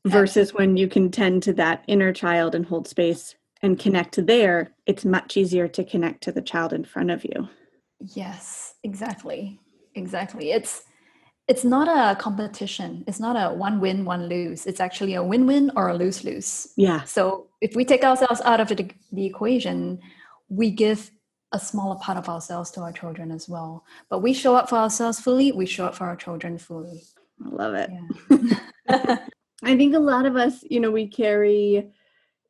Versus 0.05 0.51
absolutely. 0.51 0.67
when 0.67 0.77
you 0.77 0.87
can 0.87 1.11
tend 1.11 1.43
to 1.43 1.53
that 1.55 1.83
inner 1.89 2.13
child 2.13 2.55
and 2.55 2.65
hold 2.65 2.87
space 2.87 3.35
and 3.61 3.77
connect 3.77 4.25
there 4.25 4.71
it's 4.87 5.05
much 5.05 5.37
easier 5.37 5.67
to 5.67 5.83
connect 5.83 6.23
to 6.23 6.31
the 6.31 6.43
child 6.43 6.73
in 6.73 6.85
front 6.85 7.11
of 7.11 7.25
you. 7.25 7.49
Yes 7.99 8.77
exactly. 8.85 9.59
Exactly. 9.97 10.53
It's 10.53 10.85
it's 11.49 11.65
not 11.65 11.89
a 11.89 12.21
competition. 12.21 13.05
It's 13.07 13.21
not 13.21 13.37
a 13.37 13.55
one 13.55 13.81
win, 13.81 14.05
one 14.05 14.29
lose. 14.29 14.67
It's 14.67 14.81
actually 14.81 15.15
a 15.15 15.23
win 15.23 15.47
win 15.47 15.71
or 15.77 15.89
a 15.89 15.95
lose 15.95 16.25
lose. 16.25 16.69
Yeah. 16.77 17.05
So 17.05 17.47
if 17.61 17.77
we 17.77 17.85
take 17.85 18.03
ourselves 18.03 18.41
out 18.45 18.61
of 18.61 18.69
the, 18.69 18.91
the 19.13 19.27
equation, 19.27 20.01
we 20.49 20.71
give 20.71 21.11
a 21.53 21.61
smaller 21.61 21.97
part 21.97 22.19
of 22.19 22.29
ourselves 22.29 22.71
to 22.73 22.81
our 22.81 22.93
children 22.93 23.31
as 23.31 23.49
well. 23.49 23.85
But 24.11 24.21
we 24.21 24.33
show 24.33 24.57
up 24.57 24.69
for 24.69 24.77
ourselves 24.77 25.21
fully, 25.21 25.53
we 25.53 25.67
show 25.67 25.87
up 25.87 25.95
for 25.95 26.05
our 26.05 26.17
children 26.17 26.59
fully. 26.59 27.03
I 27.45 27.49
love 27.49 27.75
it. 27.75 27.91
Yeah. 28.91 29.19
I 29.63 29.77
think 29.77 29.95
a 29.95 30.01
lot 30.01 30.27
of 30.27 30.37
us, 30.37 30.65
you 30.69 30.81
know, 30.81 30.91
we 30.91 31.07
carry 31.07 31.91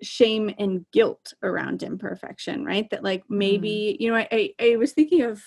shame 0.03 0.55
and 0.59 0.85
guilt 0.93 1.35
around 1.43 1.83
imperfection, 1.83 2.65
right? 2.65 2.89
That 2.91 3.05
like 3.05 3.25
maybe, 3.29 3.97
mm. 3.99 4.03
you 4.03 4.11
know, 4.11 4.17
I, 4.17 4.29
I, 4.33 4.55
I 4.73 4.77
was 4.77 4.93
thinking 4.93 5.23
of 5.23 5.43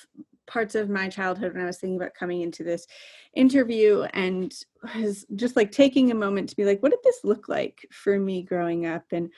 parts 0.49 0.75
of 0.75 0.89
my 0.89 1.07
childhood 1.07 1.53
when 1.53 1.61
I 1.61 1.67
was 1.67 1.77
thinking 1.77 1.95
about 1.95 2.15
coming 2.15 2.41
into 2.41 2.63
this 2.63 2.87
interview 3.35 4.01
and 4.13 4.53
was 4.95 5.25
just 5.35 5.55
like 5.55 5.71
taking 5.71 6.09
a 6.09 6.15
moment 6.15 6.49
to 6.49 6.55
be 6.55 6.65
like, 6.65 6.81
what 6.81 6.91
did 6.91 6.99
this 7.03 7.19
look 7.23 7.47
like 7.47 7.87
for 7.91 8.19
me 8.19 8.41
growing 8.41 8.87
up? 8.87 9.03
And 9.11 9.29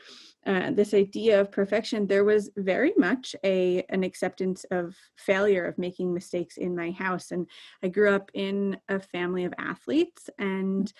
uh, 0.45 0.71
this 0.71 0.93
idea 0.93 1.41
of 1.41 1.51
perfection, 1.51 2.07
there 2.07 2.23
was 2.23 2.49
very 2.55 2.93
much 2.97 3.35
a 3.43 3.83
an 3.89 4.03
acceptance 4.03 4.65
of 4.71 4.95
failure, 5.17 5.65
of 5.65 5.77
making 5.77 6.13
mistakes 6.13 6.57
in 6.57 6.75
my 6.75 6.91
house. 6.91 7.31
And 7.31 7.45
I 7.83 7.89
grew 7.89 8.09
up 8.15 8.31
in 8.33 8.77
a 8.87 8.99
family 8.99 9.43
of 9.43 9.53
athletes, 9.59 10.29
and 10.39 10.91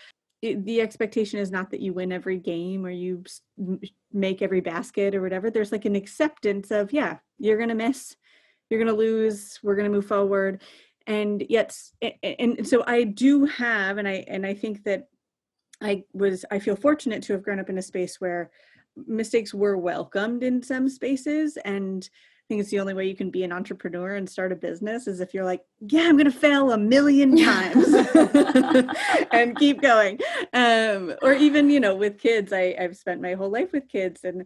it, 0.42 0.66
the 0.66 0.82
expectation 0.82 1.40
is 1.40 1.52
not 1.52 1.70
that 1.72 1.82
you 1.82 1.94
win 1.94 2.12
every 2.12 2.38
game 2.38 2.86
or 2.86 2.90
you 2.90 3.24
make 4.12 4.42
every 4.42 4.62
basket 4.62 5.16
or 5.16 5.22
whatever. 5.22 5.50
There's 5.50 5.72
like 5.72 5.86
an 5.86 5.96
acceptance 5.96 6.72
of, 6.72 6.92
yeah, 6.92 7.18
you're 7.38 7.60
gonna 7.60 7.76
miss, 7.76 8.16
you're 8.72 8.80
gonna 8.80 8.98
lose, 8.98 9.60
we're 9.62 9.76
gonna 9.76 9.90
move 9.90 10.06
forward, 10.06 10.62
and 11.08 11.44
yet, 11.50 11.78
and 12.24 12.68
so 12.68 12.84
I 12.88 13.04
do 13.04 13.46
have, 13.46 13.98
and 13.98 14.08
I 14.08 14.24
and 14.28 14.46
I 14.46 14.54
think 14.54 14.84
that 14.86 15.10
I 15.82 16.04
was 16.14 16.46
I 16.52 16.60
feel 16.60 16.76
fortunate 16.76 17.24
to 17.24 17.34
have 17.34 17.44
grown 17.44 17.60
up 17.60 17.70
in 17.70 17.78
a 17.78 17.82
space 17.82 18.22
where 18.22 18.52
mistakes 19.08 19.54
were 19.54 19.78
welcomed 19.78 20.44
in 20.44 20.62
some 20.64 20.90
spaces 20.90 21.58
and 21.66 22.10
think 22.52 22.60
it's 22.60 22.70
the 22.70 22.82
only 22.82 22.94
way 22.94 23.08
you 23.08 23.16
can 23.16 23.30
be 23.30 23.46
an 23.46 23.54
entrepreneur 23.54 24.16
and 24.16 24.30
start 24.30 24.52
a 24.52 24.58
business 24.58 25.08
is 25.08 25.22
if 25.22 25.34
you're 25.34 25.46
like, 25.46 25.64
yeah, 25.88 26.02
I'm 26.02 26.18
going 26.18 26.30
to 26.30 26.38
fail 26.38 26.74
a 26.74 26.78
million 26.78 27.38
times 27.46 27.94
and 29.32 29.58
keep 29.58 29.82
going. 29.82 30.20
Um, 30.52 31.16
or 31.22 31.32
even, 31.32 31.70
you 31.70 31.80
know, 31.80 31.96
with 31.96 32.20
kids, 32.20 32.52
I, 32.52 32.76
I've 32.78 32.98
spent 32.98 33.22
my 33.22 33.36
whole 33.36 33.50
life 33.50 33.72
with 33.72 33.88
kids 33.88 34.26
and 34.26 34.46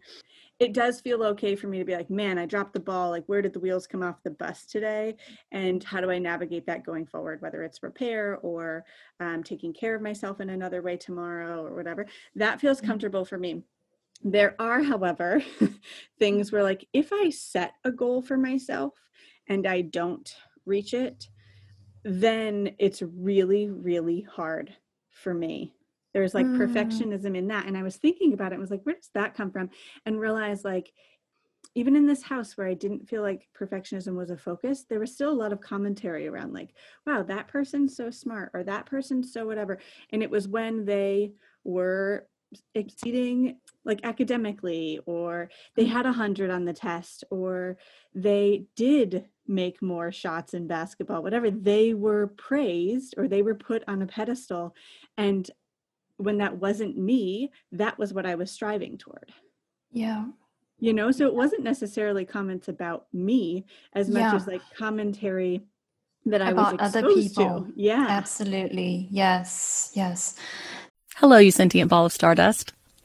it 0.60 0.72
does 0.72 1.01
feel 1.01 1.24
okay 1.24 1.56
for 1.56 1.66
me 1.68 1.80
to 1.80 1.84
be 1.84 1.95
like, 1.95 2.12
man, 2.12 2.38
I 2.38 2.45
dropped 2.45 2.74
the 2.74 2.80
ball. 2.80 3.10
Like, 3.10 3.26
where 3.26 3.41
did 3.41 3.53
the 3.53 3.60
wheels 3.60 3.88
come 3.88 4.03
off 4.03 4.22
the 4.24 4.30
bus 4.30 4.68
today? 4.68 5.16
And 5.51 5.84
how 5.84 5.99
do 5.99 6.12
I 6.12 6.20
navigate 6.20 6.68
that 6.68 6.86
going 6.86 7.08
forward, 7.08 7.41
whether 7.41 7.64
it's 7.64 7.82
repair 7.82 8.38
or 8.43 8.86
um, 9.20 9.41
taking 9.41 9.74
care 9.74 9.95
of 9.95 10.03
myself 10.03 10.41
in 10.41 10.51
another 10.51 10.84
way 10.84 10.95
tomorrow 10.95 11.66
or 11.66 11.74
whatever? 11.76 12.06
That 12.36 12.62
feels 12.62 12.78
mm-hmm. 12.78 12.88
comfortable 12.88 13.26
for 13.26 13.39
me. 13.39 13.64
There 14.24 14.55
are, 14.59 14.82
however, 14.82 15.43
things 16.20 16.51
where, 16.51 16.63
like, 16.63 16.88
if 16.93 17.09
I 17.13 17.30
set 17.30 17.74
a 17.84 17.91
goal 17.91 18.22
for 18.22 18.38
myself 18.38 18.93
and 19.47 19.68
I 19.68 19.82
don't 19.82 20.34
reach 20.66 20.93
it, 20.93 21.28
then 22.03 22.72
it's 22.80 23.01
really, 23.01 23.70
really 23.70 24.22
hard 24.22 24.74
for 25.09 25.34
me. 25.34 25.74
There's 26.13 26.34
like 26.34 26.45
mm. 26.45 26.57
perfectionism 26.57 27.36
in 27.36 27.47
that. 27.47 27.66
And 27.66 27.78
I 27.78 27.84
was 27.84 27.97
thinking 27.97 28.34
about 28.34 28.51
it 28.51 28.55
and 28.55 28.61
was 28.61 28.72
like, 28.72 28.84
where 28.84 28.95
does 28.95 29.09
that 29.16 29.36
come 29.36 29.51
from? 29.51 29.70
And 30.05 30.20
realized, 30.20 30.63
like, 30.63 30.93
even 31.74 31.95
in 31.95 32.05
this 32.05 32.24
house 32.24 32.55
where 32.55 32.68
I 32.68 32.74
didn't 32.74 33.09
feel 33.09 33.22
like 33.22 33.49
perfectionism 33.59 34.16
was 34.16 34.30
a 34.30 34.38
focus, 34.38 34.86
there 34.88 34.99
was 34.99 35.13
still 35.13 35.32
a 35.32 35.34
lot 35.34 35.51
of 35.51 35.59
commentary 35.59 36.28
around, 36.28 36.53
like, 36.53 36.74
wow, 37.05 37.24
that 37.24 37.49
person's 37.49 37.97
so 37.97 38.09
smart 38.11 38.51
or 38.53 38.63
that 38.63 38.86
person's 38.86 39.34
so 39.34 39.45
whatever. 39.45 39.80
And 40.11 40.24
it 40.24 40.30
was 40.30 40.47
when 40.47 40.86
they 40.86 41.34
were 41.66 42.28
exceeding 42.76 43.57
like 43.86 44.00
academically 44.04 45.00
or 45.06 45.50
they 45.76 45.84
mm-hmm. 45.84 45.94
had 45.94 46.06
a 46.06 46.12
hundred 46.12 46.50
on 46.50 46.66
the 46.66 46.74
test 46.74 47.24
or 47.30 47.78
they 48.14 48.66
did 48.76 49.26
make 49.48 49.82
more 49.82 50.12
shots 50.12 50.54
in 50.54 50.68
basketball 50.68 51.22
whatever 51.22 51.52
they 51.52 51.94
were 51.94 52.28
praised 52.28 53.14
or 53.18 53.28
they 53.28 53.42
were 53.42 53.56
put 53.56 53.84
on 53.88 54.02
a 54.02 54.08
pedestal 54.08 54.76
and 55.18 55.52
when 56.18 56.38
that 56.38 56.58
wasn't 56.58 56.98
me 56.98 57.52
that 57.72 57.98
was 57.98 58.14
what 58.14 58.26
i 58.26 58.36
was 58.36 58.52
striving 58.52 58.98
toward 58.98 59.32
yeah 59.92 60.26
you 60.80 60.94
know 60.94 61.12
so 61.12 61.26
it 61.26 61.34
wasn't 61.34 61.64
necessarily 61.64 62.26
comments 62.26 62.68
about 62.68 63.06
me 63.14 63.66
as 63.94 64.10
much 64.10 64.22
yeah. 64.22 64.36
as 64.36 64.48
like 64.48 64.62
commentary 64.76 65.62
that 66.26 66.42
i 66.42 66.50
about 66.50 66.82
was 66.82 66.96
other 66.96 67.08
people 67.14 67.62
to. 67.62 67.74
yeah 67.76 68.08
absolutely 68.10 69.08
yes 69.12 69.92
yes 69.94 70.38
Hello, 71.20 71.38
you 71.38 71.50
sentient 71.50 71.90
ball 71.90 72.06
of 72.06 72.12
stardust. 72.12 72.74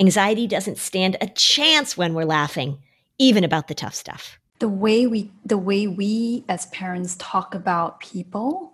Anxiety 0.00 0.46
doesn't 0.46 0.78
stand 0.78 1.18
a 1.20 1.26
chance 1.26 1.94
when 1.94 2.14
we're 2.14 2.24
laughing, 2.24 2.78
even 3.18 3.44
about 3.44 3.68
the 3.68 3.74
tough 3.74 3.94
stuff. 3.94 4.38
The 4.58 4.68
way 4.68 5.06
we 5.06 5.30
the 5.44 5.58
way 5.58 5.86
we 5.86 6.44
as 6.48 6.66
parents 6.66 7.16
talk 7.18 7.54
about 7.54 8.00
people, 8.00 8.72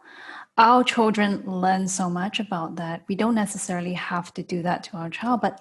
our 0.57 0.85
children 0.85 1.43
learn 1.45 1.89
so 1.89 2.09
much 2.09 2.39
about 2.39 2.77
that. 2.77 3.03
We 3.09 3.17
don't 3.17 3.35
necessarily 3.35 3.93
have 3.95 4.33
to 4.35 4.43
do 4.45 4.63
that 4.63 4.85
to 4.85 4.97
our 4.99 5.11
child, 5.11 5.41
but 5.41 5.61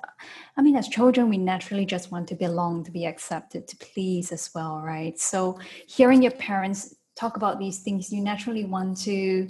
I 0.55 0.61
mean 0.61 0.75
as 0.75 0.87
children 0.87 1.29
we 1.29 1.37
naturally 1.39 1.85
just 1.85 2.11
want 2.11 2.27
to 2.27 2.35
belong, 2.35 2.83
to 2.83 2.91
be 2.91 3.07
accepted, 3.07 3.67
to 3.67 3.77
please 3.77 4.31
as 4.31 4.51
well, 4.53 4.81
right? 4.81 5.19
So 5.19 5.59
hearing 5.87 6.21
your 6.21 6.31
parents 6.31 6.95
talk 7.15 7.37
about 7.37 7.57
these 7.57 7.79
things, 7.79 8.11
you 8.11 8.21
naturally 8.21 8.65
want 8.65 9.01
to 9.01 9.47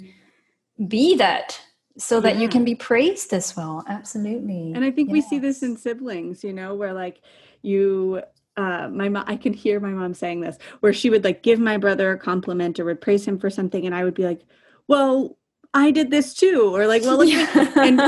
be 0.88 1.16
that 1.16 1.60
so 1.98 2.20
that 2.20 2.34
yeah. 2.34 2.42
you 2.42 2.48
can 2.48 2.64
be 2.64 2.74
praised 2.74 3.32
as 3.32 3.56
well 3.56 3.84
absolutely 3.88 4.72
and 4.74 4.84
i 4.84 4.90
think 4.90 5.08
yes. 5.08 5.12
we 5.12 5.20
see 5.22 5.38
this 5.38 5.62
in 5.62 5.76
siblings 5.76 6.44
you 6.44 6.52
know 6.52 6.74
where 6.74 6.92
like 6.92 7.22
you 7.62 8.22
uh, 8.56 8.88
my 8.88 9.08
mom, 9.08 9.24
I 9.26 9.36
can 9.36 9.52
hear 9.52 9.80
my 9.80 9.90
mom 9.90 10.14
saying 10.14 10.40
this, 10.40 10.56
where 10.80 10.92
she 10.92 11.10
would 11.10 11.24
like 11.24 11.42
give 11.42 11.58
my 11.58 11.76
brother 11.76 12.12
a 12.12 12.18
compliment 12.18 12.80
or 12.80 12.86
would 12.86 13.00
praise 13.00 13.26
him 13.26 13.38
for 13.38 13.50
something, 13.50 13.84
and 13.84 13.94
I 13.94 14.02
would 14.04 14.14
be 14.14 14.24
like, 14.24 14.42
"Well, 14.88 15.36
I 15.74 15.90
did 15.90 16.10
this 16.10 16.32
too," 16.32 16.74
or 16.74 16.86
like, 16.86 17.02
"Well, 17.02 17.22
yeah. 17.24 17.46
and 17.76 18.00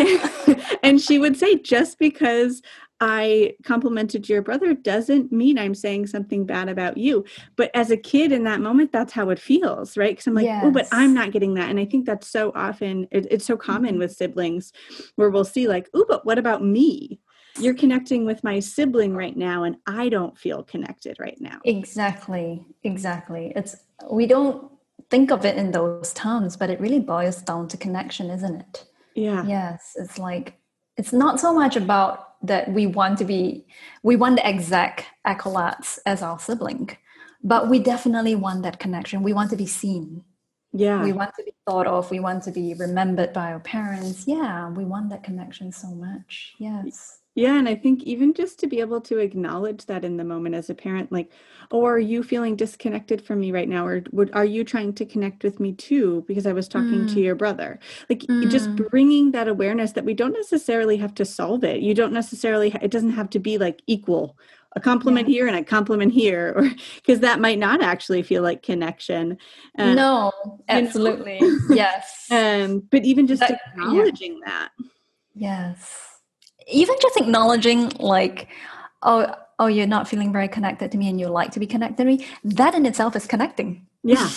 and 0.82 1.01
she 1.01 1.18
would 1.18 1.36
say, 1.36 1.59
just 1.59 1.99
because 1.99 2.62
I 3.01 3.55
complimented 3.64 4.28
your 4.28 4.42
brother 4.42 4.74
doesn't 4.74 5.30
mean 5.30 5.59
I'm 5.59 5.74
saying 5.74 6.09
something 6.09 6.44
bad 6.46 6.68
about 6.68 6.96
you. 6.96 7.24
But 7.57 7.70
as 7.74 7.90
a 7.90 7.96
kid 7.96 8.32
in 8.32 8.44
that 8.44 8.61
moment, 8.61 8.90
that's 8.90 9.12
how 9.12 9.30
it 9.30 9.38
feels, 9.38 9.96
right? 9.96 10.11
Because 10.12 10.26
I'm 10.26 10.34
like, 10.34 10.49
oh, 10.62 10.70
but 10.70 10.88
I'm 10.90 11.14
not 11.14 11.30
getting 11.30 11.55
that. 11.55 11.70
And 11.70 11.78
I 11.78 11.84
think 11.84 12.07
that's 12.07 12.26
so 12.26 12.51
often, 12.55 13.07
it, 13.11 13.26
it's 13.30 13.44
so 13.44 13.57
common 13.57 13.96
Mhm. 13.96 13.99
with 14.01 14.12
siblings 14.12 14.72
where 15.16 15.30
we'll 15.30 15.44
see, 15.44 15.68
like, 15.68 15.88
oh, 15.94 16.05
but 16.09 16.26
what 16.26 16.38
about 16.38 16.64
me? 16.64 17.20
You're 17.61 17.74
connecting 17.74 18.24
with 18.24 18.44
my 18.44 18.61
sibling 18.61 19.14
right 19.14 19.36
now, 19.36 19.64
and 19.64 19.76
I 19.86 20.09
don't 20.09 20.38
feel 20.38 20.62
connected 20.62 21.18
right 21.18 21.40
now. 21.40 21.59
Exactly, 21.64 22.64
exactly. 22.84 23.53
It's 23.57 23.76
we 24.11 24.26
don't 24.26 24.70
think 25.11 25.32
of 25.32 25.44
it 25.44 25.57
in 25.57 25.72
those 25.72 26.12
terms, 26.12 26.57
but 26.57 26.70
it 26.70 26.80
really 26.80 27.01
boils 27.01 27.42
down 27.42 27.66
to 27.68 27.76
connection, 27.76 28.30
isn't 28.30 28.61
it? 28.61 28.84
Yeah. 29.14 29.44
Yes, 29.44 29.96
it's 29.96 30.18
like 30.18 30.55
it's 30.96 31.12
not 31.12 31.40
so 31.40 31.53
much 31.53 31.74
about 31.76 32.28
that 32.43 32.72
we 32.72 32.86
want 32.86 33.18
to 33.18 33.24
be 33.24 33.66
we 34.03 34.16
want 34.16 34.36
the 34.36 34.49
exact 34.49 35.05
accolades 35.26 35.99
as 36.07 36.22
our 36.22 36.39
sibling, 36.39 36.91
but 37.43 37.68
we 37.68 37.78
definitely 37.78 38.34
want 38.34 38.62
that 38.62 38.78
connection. 38.78 39.22
We 39.22 39.32
want 39.32 39.51
to 39.51 39.57
be 39.57 39.66
seen. 39.66 40.24
Yeah. 40.72 41.03
We 41.03 41.12
want 41.12 41.32
to 41.36 41.45
be 41.45 41.55
thought 41.66 41.86
of. 41.86 42.11
We 42.11 42.20
want 42.20 42.45
to 42.45 42.51
be 42.51 42.74
remembered 42.74 43.32
by 43.32 43.53
our 43.53 43.61
parents. 43.61 44.24
Yeah, 44.26 44.68
we 44.70 44.84
want 44.84 45.11
that 45.11 45.24
connection 45.24 45.72
so 45.72 45.89
much. 45.89 46.55
Yes. 46.59 47.18
Yeah, 47.39 47.57
and 47.57 47.68
I 47.68 47.76
think 47.76 48.03
even 48.03 48.34
just 48.34 48.59
to 48.59 48.66
be 48.66 48.80
able 48.80 49.01
to 49.03 49.18
acknowledge 49.18 49.86
that 49.86 50.05
in 50.05 50.16
the 50.16 50.24
moment 50.24 50.57
as 50.57 50.70
a 50.70 50.74
parent, 50.74 51.12
like, 51.12 51.30
oh, 51.70 51.84
are 51.84 52.01
you 52.01 52.24
feeling 52.24 52.57
disconnected 52.57 53.24
from 53.24 53.39
me 53.39 53.53
right 53.53 53.68
now? 53.68 53.86
Or 53.86 54.03
would, 54.11 54.34
are 54.34 54.45
you 54.45 54.64
trying 54.64 54.93
to 54.95 55.07
connect 55.07 55.45
with 55.45 55.61
me 55.61 55.72
too? 55.72 56.24
Because 56.26 56.47
I 56.49 56.53
was 56.53 56.66
talking 56.66 57.07
to 57.07 57.14
Mm. 57.14 57.22
your 57.22 57.36
brother. 57.36 57.78
Like, 58.11 58.22
just 58.49 58.70
Mm. 58.70 58.91
bringing 58.91 59.30
that 59.30 59.47
awareness 59.47 59.93
that 59.93 60.05
we 60.05 60.14
don't 60.14 60.32
necessarily 60.32 60.97
have 60.97 61.14
to 61.14 61.24
solve 61.24 61.62
it. 61.62 61.80
You 61.80 61.95
don't 61.95 62.12
necessarily, 62.12 62.74
it 62.82 62.91
doesn't 62.91 63.12
have 63.12 63.30
to 63.30 63.39
be 63.39 63.57
like 63.57 63.82
equal, 63.86 64.36
a 64.74 64.80
compliment 64.80 65.28
here 65.28 65.47
and 65.47 65.55
a 65.57 65.62
compliment 65.62 66.12
here, 66.12 66.55
or 66.57 66.68
because 66.97 67.20
that 67.20 67.39
might 67.39 67.61
not 67.61 67.80
actually 67.82 68.22
feel 68.24 68.43
like 68.43 68.64
connection. 68.64 69.39
Uh, 69.78 69.95
no, 69.95 70.32
you 70.45 70.51
know? 70.51 70.59
absolutely. 70.68 71.41
yes. 71.70 72.26
Um, 72.32 72.80
but 72.91 73.05
even 73.05 73.28
just 73.28 73.41
That- 73.43 73.53
yeah. 73.53 73.59
acknowledging 73.84 74.41
that. 74.45 74.70
Yes. 75.36 76.18
Even 76.71 76.95
just 77.01 77.16
acknowledging 77.16 77.89
like, 77.99 78.49
oh, 79.03 79.35
oh, 79.59 79.66
you're 79.66 79.87
not 79.87 80.09
feeling 80.09 80.33
very 80.33 80.49
connected 80.49 80.93
to 80.93 80.99
me 80.99 81.09
and 81.09 81.19
you 81.19 81.29
like 81.29 81.51
to 81.53 81.61
be 81.61 81.66
connected 81.66 81.99
to 81.99 82.05
me, 82.05 82.27
that 82.45 82.75
in 82.75 82.87
itself 82.87 83.16
is 83.16 83.27
connecting. 83.27 83.87
Yeah, 84.05 84.29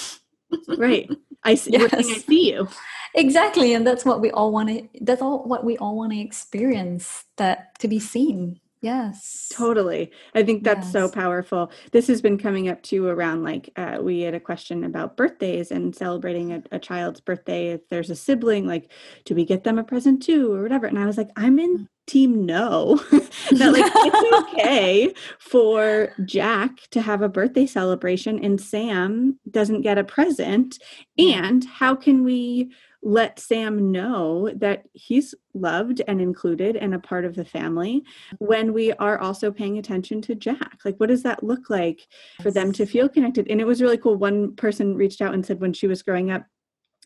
right. 0.78 1.10
I 1.44 1.56
see, 1.56 1.72
we're 1.78 1.86
I 1.88 2.00
Yes. 2.00 2.26
see 2.26 2.52
you. 2.54 2.68
Exactly. 3.14 3.74
And 3.74 3.86
that's 3.86 4.06
what 4.06 4.22
we 4.22 4.32
all 4.32 4.52
want 4.52 4.70
to 4.70 4.88
that's 5.02 5.22
all 5.22 5.44
what 5.44 5.64
we 5.64 5.78
all 5.78 5.98
want 5.98 6.14
to 6.14 6.20
experience, 6.20 7.26
that 7.38 7.78
to 7.80 7.88
be 7.88 8.00
seen. 8.00 8.60
Yes. 8.82 9.52
Totally. 9.54 10.12
I 10.34 10.42
think 10.42 10.64
that's 10.64 10.92
so 10.92 11.08
powerful. 11.08 11.72
This 11.92 12.08
has 12.08 12.20
been 12.20 12.40
coming 12.40 12.68
up 12.68 12.82
too 12.82 13.06
around 13.06 13.44
like 13.44 13.70
uh, 13.76 14.00
we 14.02 14.22
had 14.22 14.34
a 14.34 14.40
question 14.40 14.84
about 14.86 15.18
birthdays 15.18 15.70
and 15.70 15.96
celebrating 15.96 16.54
a, 16.54 16.64
a 16.72 16.80
child's 16.80 17.22
birthday. 17.22 17.70
If 17.74 17.88
there's 17.90 18.10
a 18.10 18.16
sibling, 18.16 18.66
like, 18.66 18.92
do 19.26 19.36
we 19.36 19.46
get 19.46 19.64
them 19.64 19.78
a 19.78 19.84
present 19.84 20.24
too 20.24 20.52
or 20.52 20.64
whatever? 20.64 20.88
And 20.88 20.98
I 20.98 21.06
was 21.06 21.18
like, 21.18 21.30
I'm 21.36 21.60
in 21.60 21.88
team 22.12 22.46
know 22.46 22.96
that 23.52 23.72
like 23.72 23.92
it's 23.96 24.54
okay 24.54 25.14
for 25.40 26.14
Jack 26.26 26.72
to 26.92 27.02
have 27.02 27.22
a 27.22 27.30
birthday 27.30 27.66
celebration 27.66 28.44
and 28.44 28.60
Sam 28.60 29.40
doesn't 29.50 29.82
get 29.82 29.98
a 29.98 30.04
present. 30.04 30.78
And 31.18 31.64
how 31.64 31.96
can 31.96 32.24
we 32.24 32.72
let 33.04 33.40
Sam 33.40 33.92
know 33.92 34.52
that 34.56 34.86
he's 34.94 35.34
loved 35.54 36.02
and 36.08 36.22
included 36.22 36.76
and 36.76 36.94
a 36.94 37.00
part 37.00 37.26
of 37.26 37.36
the 37.36 37.46
family 37.46 38.04
when 38.38 38.74
we 38.74 38.94
are 38.94 39.18
also 39.18 39.52
paying 39.52 39.80
attention 39.80 40.22
to 40.24 40.36
Jack. 40.36 40.80
Like, 40.86 40.98
what 40.98 41.10
does 41.10 41.24
that 41.24 41.44
look 41.44 41.70
like 41.70 42.08
for 42.44 42.52
them 42.52 42.72
to 42.74 42.86
feel 42.86 43.10
connected? 43.10 43.50
And 43.50 43.60
it 43.60 43.66
was 43.66 43.82
really 43.82 43.98
cool. 43.98 44.18
One 44.18 44.56
person 44.56 44.96
reached 44.96 45.22
out 45.22 45.34
and 45.34 45.44
said 45.44 45.62
when 45.62 45.74
she 45.74 45.88
was 45.88 46.04
growing 46.04 46.30
up, 46.30 46.46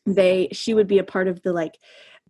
they 0.05 0.49
she 0.51 0.73
would 0.73 0.87
be 0.87 0.99
a 0.99 1.03
part 1.03 1.27
of 1.27 1.41
the 1.41 1.53
like 1.53 1.77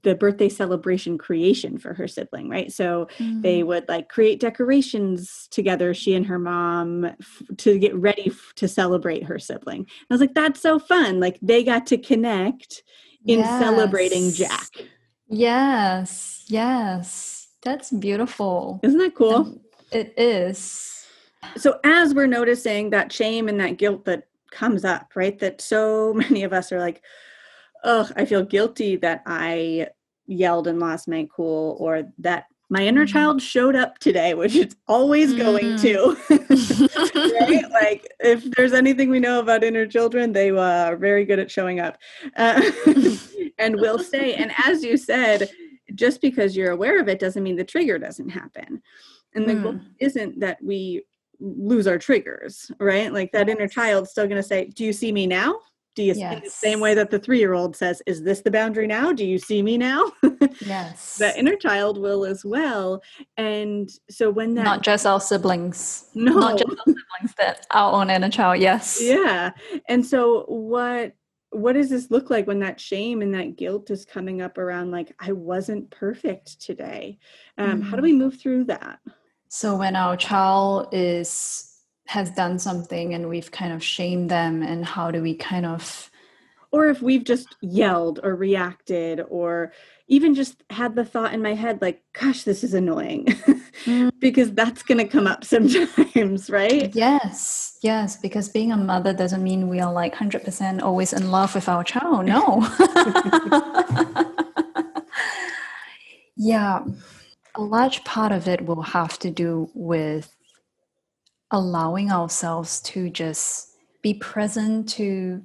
the 0.03 0.13
birthday 0.15 0.49
celebration 0.49 1.17
creation 1.17 1.77
for 1.79 1.93
her 1.93 2.07
sibling, 2.07 2.47
right? 2.49 2.71
So 2.71 3.07
they 3.19 3.61
Mm. 3.61 3.65
would 3.67 3.89
like 3.89 4.07
create 4.09 4.39
decorations 4.39 5.47
together, 5.49 5.93
she 5.93 6.13
and 6.13 6.25
her 6.27 6.37
mom, 6.37 7.05
f- 7.05 7.41
to 7.57 7.79
get 7.79 7.95
ready 7.95 8.27
f- 8.27 8.53
to 8.57 8.67
celebrate 8.67 9.23
her 9.23 9.39
sibling. 9.39 9.79
And 9.79 9.87
I 10.11 10.13
was 10.13 10.21
like, 10.21 10.35
that's 10.35 10.61
so 10.61 10.77
fun. 10.77 11.19
Like 11.19 11.39
they 11.41 11.63
got 11.63 11.87
to 11.87 11.97
connect 11.97 12.83
in 13.25 13.43
celebrating 13.45 14.31
Jack. 14.31 14.69
Yes. 15.27 16.43
Yes. 16.47 17.47
That's 17.63 17.89
beautiful. 17.89 18.79
Isn't 18.83 18.99
that 18.99 19.15
cool? 19.15 19.35
Um, 19.35 19.59
It 19.91 20.13
is. 20.17 21.07
so 21.57 21.79
as 21.83 22.13
we're 22.13 22.27
noticing 22.27 22.89
that 22.91 23.11
shame 23.11 23.47
and 23.47 23.59
that 23.59 23.77
guilt 23.77 24.05
that 24.05 24.27
comes 24.51 24.85
up 24.85 25.11
right 25.15 25.37
that 25.39 25.61
so 25.61 26.13
many 26.29 26.43
of 26.43 26.53
us 26.53 26.71
are 26.71 26.79
like 26.79 27.01
oh 27.85 28.09
i 28.15 28.25
feel 28.25 28.43
guilty 28.43 28.95
that 28.97 29.21
i 29.25 29.87
yelled 30.27 30.67
and 30.67 30.79
lost 30.79 31.07
my 31.07 31.27
cool 31.35 31.77
or 31.79 32.11
that 32.17 32.45
my 32.69 32.85
inner 32.85 33.05
Mhm. 33.05 33.09
child 33.09 33.41
showed 33.41 33.75
up 33.75 33.99
today 33.99 34.33
which 34.33 34.55
it's 34.55 34.75
always 34.87 35.33
going 35.33 35.75
to 35.77 36.17
right? 36.29 37.63
Like 37.81 38.07
if 38.19 38.43
there's 38.55 38.73
anything 38.73 39.09
we 39.09 39.19
know 39.19 39.39
about 39.39 39.63
inner 39.63 39.85
children 39.85 40.31
they 40.31 40.49
uh, 40.49 40.89
are 40.89 40.97
very 40.97 41.25
good 41.25 41.39
at 41.39 41.51
showing 41.51 41.79
up. 41.79 41.97
Uh, 42.35 42.59
and 43.59 43.75
will 43.79 43.99
stay. 43.99 44.33
And 44.35 44.51
as 44.65 44.83
you 44.83 44.97
said 44.97 45.49
just 45.93 46.21
because 46.21 46.57
you're 46.57 46.71
aware 46.71 46.99
of 46.99 47.07
it 47.07 47.19
doesn't 47.19 47.43
mean 47.43 47.55
the 47.55 47.63
trigger 47.63 47.99
doesn't 47.99 48.29
happen. 48.29 48.81
And 49.35 49.47
the 49.47 49.55
goal 49.55 49.73
Mm. 49.73 49.85
isn't 49.99 50.39
that 50.39 50.57
we 50.63 51.05
lose 51.39 51.85
our 51.85 51.99
triggers 51.99 52.71
right? 52.79 53.13
Like 53.13 53.31
that 53.33 53.49
inner 53.49 53.67
child's 53.67 54.09
still 54.09 54.25
going 54.25 54.41
to 54.41 54.47
say 54.47 54.65
do 54.69 54.83
you 54.83 54.93
see 54.93 55.11
me 55.11 55.27
now 55.27 55.59
do 55.95 56.03
you 56.03 56.11
in 56.11 56.41
the 56.43 56.49
same 56.49 56.79
way 56.79 56.93
that 56.93 57.09
the 57.09 57.17
three-year-old 57.19 57.75
says 57.75 58.01
is 58.05 58.21
this 58.23 58.41
the 58.41 58.51
boundary 58.51 58.85
now 58.87 59.11
do 59.11 59.25
you 59.25 59.39
see 59.39 59.61
me 59.63 59.77
now 59.77 60.11
Yes. 60.65 61.17
the 61.17 61.37
inner 61.39 61.55
child 61.55 61.97
will 61.97 62.25
as 62.25 62.43
well 62.45 63.01
and 63.37 63.89
so 64.09 64.29
when 64.29 64.53
that 64.55 64.63
Not 64.63 64.83
just 64.83 65.05
our 65.05 65.19
siblings. 65.19 66.09
no 66.13 66.33
Not 66.33 66.57
just 66.59 66.69
our 66.69 66.85
siblings, 66.85 67.33
that 67.37 67.65
our 67.71 67.93
own 67.93 68.09
inner 68.09 68.29
child. 68.29 68.59
Yes. 68.59 68.99
yeah 69.01 69.51
and 69.87 70.05
so 70.05 70.43
what 70.47 71.13
what 71.51 71.73
does 71.73 71.89
this 71.89 72.11
look 72.11 72.29
like 72.29 72.47
when 72.47 72.59
that 72.59 72.79
shame 72.81 73.21
and 73.21 73.33
that 73.33 73.55
guilt 73.55 73.89
is 73.89 74.03
coming 74.03 74.41
up 74.41 74.57
around 74.57 74.91
like 74.91 75.15
i 75.19 75.31
wasn't 75.31 75.89
perfect 75.89 76.59
today 76.61 77.17
um, 77.57 77.81
how 77.81 77.95
do 77.95 78.01
we 78.01 78.11
move 78.13 78.37
through 78.39 78.65
that 78.65 78.99
So 79.47 79.77
when 79.77 79.95
our 79.95 80.17
child 80.17 80.89
is 80.91 81.71
has 82.07 82.29
done 82.31 82.59
something 82.59 83.13
and 83.13 83.29
we've 83.29 83.51
kind 83.51 83.73
of 83.73 83.83
shamed 83.83 84.29
them, 84.29 84.61
and 84.61 84.85
how 84.85 85.11
do 85.11 85.21
we 85.21 85.35
kind 85.35 85.65
of 85.65 86.09
or 86.71 86.87
if 86.89 87.01
we've 87.01 87.23
just 87.23 87.55
yelled 87.61 88.19
or 88.21 88.35
reacted 88.35 89.21
or 89.29 89.71
even 90.09 90.35
just 90.35 90.61
had 90.69 90.93
the 90.95 91.05
thought 91.05 91.33
in 91.33 91.41
my 91.41 91.53
head 91.53 91.81
like 91.81 92.03
gosh 92.19 92.43
this 92.43 92.63
is 92.63 92.73
annoying 92.73 93.25
Mm. 93.85 94.11
because 94.19 94.51
that's 94.53 94.83
going 94.83 94.97
to 94.97 95.05
come 95.05 95.27
up 95.27 95.43
sometimes 95.53 96.49
right 96.49 96.95
Yes, 96.95 97.77
yes, 97.81 98.17
because 98.17 98.49
being 98.49 98.71
a 98.71 98.77
mother 98.77 99.13
doesn't 99.13 99.43
mean 99.43 99.69
we 99.69 99.79
are 99.79 99.91
like 99.93 100.15
100% 100.15 100.81
always 100.81 101.13
in 101.13 101.29
love 101.29 101.53
with 101.53 101.69
our 101.69 101.83
child. 101.83 102.25
No. 102.25 102.65
yeah, 106.35 106.83
a 107.55 107.61
large 107.61 108.03
part 108.03 108.31
of 108.31 108.47
it 108.47 108.65
will 108.65 108.81
have 108.81 109.19
to 109.19 109.29
do 109.29 109.69
with 109.73 110.34
allowing 111.51 112.11
ourselves 112.11 112.81
to 112.81 113.09
just 113.09 113.69
be 114.01 114.13
present 114.15 114.89
to 114.89 115.41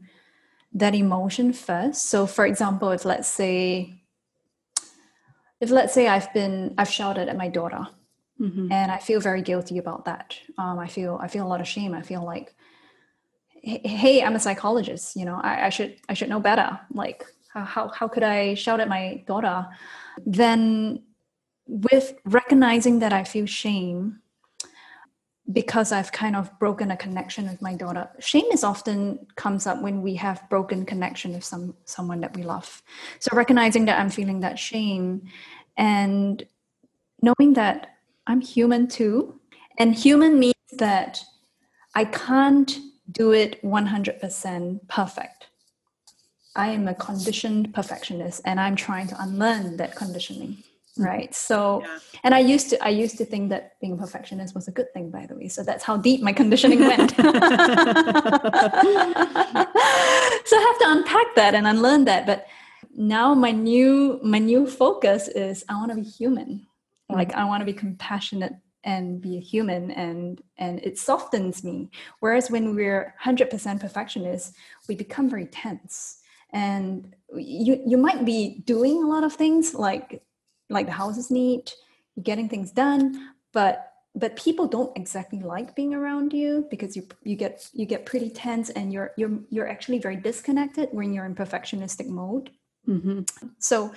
that 0.73 0.95
emotion 0.95 1.53
first. 1.53 2.07
So, 2.07 2.27
for 2.27 2.47
example, 2.47 2.91
if 2.91 3.05
let's 3.05 3.29
say, 3.29 4.03
if 5.61 5.71
let's 5.71 5.93
say 5.93 6.09
I've 6.09 6.33
been, 6.33 6.75
I've 6.79 6.89
shouted 6.91 7.29
at 7.29 7.37
my 7.37 7.49
daughter 7.49 7.87
Mhm. 8.41 8.73
and 8.73 8.91
I 8.91 8.99
feel 8.99 9.21
very 9.21 9.43
guilty 9.43 9.79
about 9.79 10.05
that. 10.07 10.37
Um, 10.57 10.79
I 10.79 10.87
feel 10.89 11.19
I 11.21 11.29
feel 11.29 11.47
a 11.47 11.49
lot 11.49 11.61
of 11.61 11.69
shame. 11.69 11.93
I 11.95 12.01
feel 12.03 12.25
like, 12.25 12.55
"Hey- 13.63 13.83
hey, 13.87 14.23
I'm 14.23 14.35
a 14.37 14.41
psychologist. 14.41 15.17
You 15.17 15.27
know, 15.27 15.39
I, 15.43 15.67
I 15.67 15.69
should 15.69 15.97
I 16.09 16.15
should 16.15 16.31
know 16.31 16.41
better. 16.41 16.81
Like, 16.95 17.25
how 17.53 17.89
how 17.89 18.09
could 18.09 18.23
I 18.23 18.55
shout 18.55 18.81
at 18.81 18.89
my 18.89 19.23
daughter? 19.27 19.67
Then, 20.25 21.03
with 21.67 22.15
recognizing 22.25 23.01
that 23.01 23.13
I 23.13 23.25
feel 23.25 23.45
shame 23.47 24.21
because 25.53 25.91
I've 25.93 26.13
kind 26.13 26.37
of 26.37 26.57
broken 26.59 26.91
a 26.91 26.97
connection 26.97 27.49
with 27.49 27.61
my 27.61 27.75
daughter. 27.75 28.09
Shame 28.21 28.47
is 28.53 28.63
often 28.63 29.27
comes 29.37 29.67
up 29.67 29.83
when 29.83 30.03
we 30.03 30.15
have 30.17 30.49
broken 30.49 30.87
connection 30.87 31.33
with 31.33 31.45
some 31.45 31.75
someone 31.85 32.21
that 32.21 32.37
we 32.37 32.43
love. 32.43 32.83
So 33.19 33.31
recognizing 33.37 33.87
that 33.87 33.99
I'm 33.99 34.11
feeling 34.11 34.41
that 34.41 34.59
shame 34.59 35.29
and 35.77 36.43
knowing 37.23 37.55
that 37.55 37.97
I'm 38.27 38.41
human 38.41 38.87
too. 38.89 39.41
And 39.79 39.95
human 39.95 40.39
means 40.39 40.55
that 40.73 41.23
I 41.95 42.05
can't 42.05 42.79
do 43.11 43.33
it 43.33 43.63
100% 43.63 44.89
perfect. 44.89 45.49
I 46.55 46.69
am 46.69 46.87
a 46.89 46.95
conditioned 46.95 47.73
perfectionist 47.73 48.43
and 48.45 48.61
I'm 48.61 48.77
trying 48.77 49.09
to 49.09 49.17
unlearn 49.21 49.77
that 49.79 49.97
conditioning. 49.97 50.63
Right. 50.99 51.35
So 51.35 51.83
yeah. 51.85 51.99
and 52.25 52.35
i 52.35 52.39
used 52.39 52.71
to 52.71 52.85
i 52.85 52.89
used 52.89 53.17
to 53.19 53.25
think 53.25 53.51
that 53.51 53.79
being 53.81 53.93
a 53.93 53.97
perfectionist 53.97 54.55
was 54.55 54.69
a 54.69 54.73
good 54.73 54.93
thing 54.93 55.11
by 55.11 55.27
the 55.27 55.35
way. 55.37 55.49
So 55.49 55.63
that's 55.63 55.85
how 55.85 55.97
deep 55.97 56.23
my 56.23 56.33
conditioning 56.33 56.81
went. 56.81 57.15
So 60.51 60.57
i 60.57 60.61
have 60.61 60.79
to 60.81 60.87
unpack 60.89 61.35
that 61.37 61.55
and 61.55 61.67
unlearn 61.67 62.07
that. 62.07 62.27
But 62.27 62.47
now 62.97 63.35
my 63.35 63.53
new 63.53 64.19
my 64.23 64.39
new 64.39 64.67
focus 64.67 65.29
is 65.29 65.65
i 65.69 65.75
want 65.75 65.91
to 65.91 65.97
be 65.97 66.03
human. 66.03 66.67
Mm-hmm. 67.11 67.15
like 67.15 67.33
i 67.35 67.45
want 67.45 67.61
to 67.61 67.65
be 67.65 67.73
compassionate 67.73 68.55
and 68.85 69.21
be 69.21 69.37
a 69.37 69.41
human 69.41 69.91
and 69.91 70.43
and 70.59 70.81
it 70.81 70.99
softens 70.99 71.63
me. 71.63 71.91
Whereas 72.21 72.51
when 72.51 72.75
we're 72.75 73.15
100% 73.23 73.81
perfectionist 73.81 74.55
we 74.89 74.95
become 74.97 75.29
very 75.29 75.47
tense. 75.47 76.19
And 76.53 77.15
you 77.35 77.81
you 77.87 77.97
might 77.97 78.25
be 78.25 78.63
doing 78.65 79.03
a 79.03 79.07
lot 79.07 79.25
of 79.25 79.35
things 79.35 79.75
like 79.75 80.23
like 80.71 80.87
the 80.87 80.93
house 80.93 81.19
is 81.19 81.31
neat, 81.31 81.75
you're 82.17 82.25
getting 82.25 82.49
things 82.49 82.71
done, 82.71 83.33
but 83.53 83.87
but 84.15 84.35
people 84.35 84.67
don't 84.67 84.97
exactly 84.97 85.41
like 85.41 85.77
being 85.77 85.95
around 85.95 86.33
you 86.33 86.67
because 86.71 86.97
you 86.97 87.07
you 87.23 87.37
get 87.37 87.69
you 87.73 87.87
get 87.87 88.07
pretty 88.07 88.31
tense 88.31 88.71
and 88.71 88.93
you're 88.93 89.13
you're 89.17 89.39
you're 89.51 89.69
actually 89.69 89.99
very 89.99 90.17
disconnected 90.17 90.89
when 90.93 91.13
you're 91.13 91.27
in 91.27 91.35
perfectionistic 91.35 92.07
mode. 92.07 92.51
Mm-hmm. 92.89 93.23
So 93.59 93.93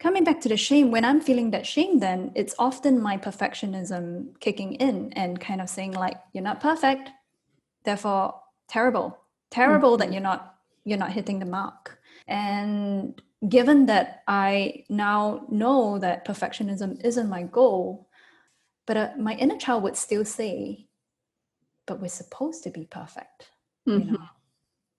coming 0.00 0.24
back 0.24 0.40
to 0.40 0.48
the 0.48 0.56
shame, 0.56 0.90
when 0.90 1.04
I'm 1.04 1.20
feeling 1.20 1.50
that 1.52 1.66
shame, 1.66 2.00
then 2.00 2.32
it's 2.34 2.54
often 2.58 3.00
my 3.00 3.16
perfectionism 3.16 4.38
kicking 4.40 4.74
in 4.74 5.12
and 5.12 5.40
kind 5.40 5.60
of 5.60 5.68
saying 5.68 5.92
like, 5.92 6.16
"You're 6.32 6.44
not 6.44 6.60
perfect, 6.60 7.10
therefore 7.84 8.40
terrible, 8.68 9.18
terrible 9.50 9.92
mm-hmm. 9.92 10.00
that 10.00 10.12
you're 10.12 10.22
not 10.22 10.56
you're 10.84 10.98
not 10.98 11.12
hitting 11.12 11.38
the 11.38 11.46
mark." 11.46 12.00
And 12.26 13.20
given 13.46 13.86
that 13.86 14.22
I 14.26 14.84
now 14.88 15.46
know 15.48 15.98
that 15.98 16.26
perfectionism 16.26 17.04
isn't 17.04 17.28
my 17.28 17.42
goal, 17.42 18.08
but 18.86 18.96
uh, 18.96 19.10
my 19.18 19.34
inner 19.34 19.58
child 19.58 19.82
would 19.82 19.96
still 19.96 20.24
say, 20.24 20.88
"But 21.86 22.00
we're 22.00 22.08
supposed 22.08 22.64
to 22.64 22.70
be 22.70 22.86
perfect." 22.86 23.50
Mm-hmm. 23.88 24.08
You 24.08 24.12
know, 24.12 24.28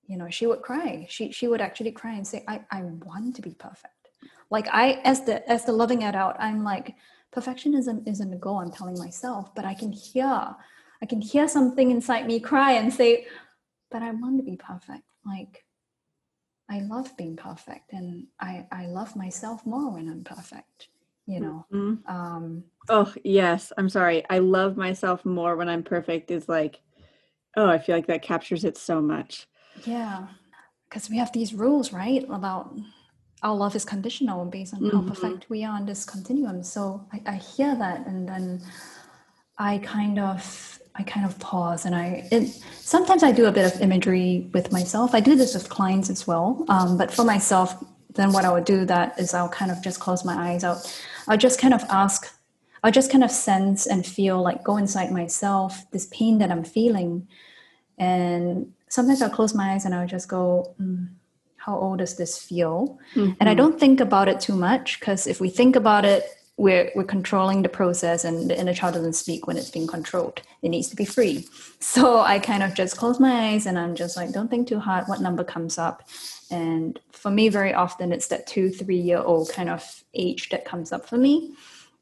you 0.08 0.18
know, 0.18 0.30
she 0.30 0.48
would 0.48 0.62
cry. 0.62 1.08
She 1.10 1.32
she 1.32 1.48
would 1.48 1.62
actually 1.62 1.92
cry 1.92 2.14
and 2.14 2.28
say, 2.28 2.44
"I 2.48 2.62
I 2.72 2.84
want 2.84 3.36
to 3.38 3.42
be 3.42 3.56
perfect." 3.56 3.94
Like 4.50 4.68
I, 4.72 5.02
as 5.04 5.24
the 5.24 5.48
as 5.50 5.66
the 5.66 5.74
loving 5.74 6.04
adult, 6.04 6.36
I'm 6.40 6.64
like, 6.64 6.96
perfectionism 7.36 8.08
isn't 8.08 8.34
a 8.34 8.38
goal. 8.38 8.60
I'm 8.60 8.72
telling 8.72 8.98
myself, 8.98 9.54
but 9.56 9.66
I 9.66 9.74
can 9.74 9.92
hear, 9.92 10.56
I 11.02 11.06
can 11.06 11.22
hear 11.22 11.48
something 11.48 11.92
inside 11.92 12.28
me 12.28 12.40
cry 12.40 12.74
and 12.74 12.94
say, 12.94 13.28
"But 13.92 14.04
I 14.04 14.12
want 14.12 14.38
to 14.38 14.44
be 14.44 14.58
perfect." 14.58 15.04
Like 15.26 15.66
I 16.70 16.82
love 16.82 17.16
being 17.18 17.36
perfect 17.36 17.94
and 17.94 18.28
I, 18.40 18.66
I 18.72 18.88
love 18.88 19.16
myself 19.16 19.66
more 19.66 19.92
when 19.92 20.10
I'm 20.10 20.24
perfect, 20.24 20.90
you 21.26 21.40
know. 21.40 21.66
Mm-hmm. 21.72 22.14
Um, 22.14 22.64
oh, 22.90 23.14
yes. 23.24 23.72
I'm 23.78 23.90
sorry. 23.90 24.24
I 24.30 24.40
love 24.40 24.76
myself 24.76 25.26
more 25.26 25.56
when 25.56 25.70
I'm 25.70 25.84
perfect 25.84 26.30
is 26.30 26.50
like, 26.50 26.82
oh, 27.56 27.68
I 27.68 27.78
feel 27.78 27.96
like 27.96 28.08
that 28.08 28.22
captures 28.22 28.66
it 28.66 28.78
so 28.78 29.02
much. 29.02 29.48
Yeah. 29.86 30.28
Because 30.90 31.10
we 31.10 31.18
have 31.18 31.32
these 31.32 31.54
rules, 31.54 31.94
right? 31.94 32.26
About 32.30 32.76
our 33.44 33.56
love 33.56 33.76
is 33.76 33.86
conditional 33.86 34.46
based 34.46 34.74
on 34.74 34.82
mm-hmm. 34.82 34.98
how 34.98 35.08
perfect 35.08 35.50
we 35.50 35.64
are 35.64 35.76
on 35.76 35.86
this 35.86 36.04
continuum. 36.04 36.64
So 36.64 37.08
I, 37.14 37.22
I 37.26 37.36
hear 37.36 37.76
that 37.76 38.06
and 38.08 38.28
then 38.28 38.62
I 39.58 39.78
kind 39.80 40.20
of 40.20 40.77
I 40.98 41.04
kind 41.04 41.26
of 41.26 41.38
pause 41.40 41.86
and 41.86 41.96
I 41.96 42.28
it, 42.32 42.48
sometimes 42.72 43.22
I 43.22 43.32
do 43.32 43.46
a 43.46 43.52
bit 43.52 43.72
of 43.72 43.82
imagery 43.82 44.50
with 44.54 44.72
myself. 44.72 45.14
I 45.14 45.20
do 45.20 45.36
this 45.36 45.54
with 45.54 45.70
clients 45.70 46.10
as 46.10 46.26
well, 46.26 46.66
um, 46.70 46.98
but 46.98 47.12
for 47.12 47.24
myself, 47.24 47.84
then 48.16 48.32
what 48.32 48.46
I 48.46 48.52
would 48.52 48.66
do 48.66 48.84
that 48.86 49.20
is 49.20 49.34
I'll 49.34 49.50
kind 49.50 49.70
of 49.70 49.82
just 49.84 50.00
close 50.00 50.26
my 50.26 50.52
eyes 50.52 50.64
out. 50.64 50.78
I'll 51.28 51.38
just 51.38 51.62
kind 51.62 51.74
of 51.74 51.84
ask. 51.90 52.34
I'll 52.84 52.92
just 52.92 53.12
kind 53.12 53.24
of 53.24 53.32
sense 53.32 53.86
and 53.86 54.06
feel 54.06 54.42
like 54.42 54.64
go 54.64 54.78
inside 54.78 55.12
myself 55.12 55.90
this 55.92 56.08
pain 56.12 56.40
that 56.40 56.52
I'm 56.52 56.64
feeling, 56.64 57.28
and 57.98 58.74
sometimes 58.90 59.22
I'll 59.22 59.30
close 59.30 59.54
my 59.54 59.74
eyes 59.74 59.86
and 59.86 59.94
I'll 59.94 60.08
just 60.08 60.28
go. 60.28 60.74
Mm, 60.82 61.10
how 61.58 61.78
old 61.78 61.98
does 61.98 62.16
this 62.16 62.38
feel? 62.38 62.98
Mm-hmm. 63.14 63.34
And 63.42 63.50
I 63.50 63.52
mm-hmm. 63.52 63.58
don't 63.58 63.80
think 63.80 64.00
about 64.00 64.30
it 64.30 64.40
too 64.40 64.56
much 64.56 65.02
because 65.02 65.28
if 65.28 65.42
we 65.42 65.50
think 65.50 65.76
about 65.76 66.06
it, 66.06 66.24
we're 66.58 66.92
we're 66.96 67.04
controlling 67.04 67.62
the 67.62 67.70
process 67.70 68.26
and 68.26 68.50
the 68.50 68.60
inner 68.60 68.74
child 68.74 68.96
doesn't 68.96 69.14
speak 69.14 69.48
when 69.48 69.58
it's 69.58 69.70
being 69.70 69.88
controlled 69.88 70.42
it 70.64 70.70
needs 70.70 70.90
to 70.90 70.96
be 70.96 71.06
free 71.06 71.48
so 71.80 72.20
i 72.20 72.40
kind 72.40 72.64
of 72.64 72.74
just 72.74 72.98
close 72.98 73.20
my 73.20 73.50
eyes 73.50 73.66
and 73.66 73.78
i'm 73.78 73.96
just 73.96 74.18
like 74.18 74.32
don't 74.32 74.50
think 74.50 74.68
too 74.68 74.80
hard 74.80 75.06
what 75.08 75.22
number 75.22 75.44
comes 75.44 75.78
up 75.78 76.04
and 76.50 77.00
for 77.12 77.30
me 77.32 77.48
very 77.48 77.74
often 77.74 78.12
it's 78.12 78.28
that 78.28 78.48
two 78.48 78.70
three 78.70 78.98
year 78.98 79.20
old 79.20 79.50
kind 79.52 79.70
of 79.70 80.04
age 80.14 80.50
that 80.50 80.66
comes 80.66 80.92
up 80.92 81.08
for 81.08 81.18
me 81.18 81.56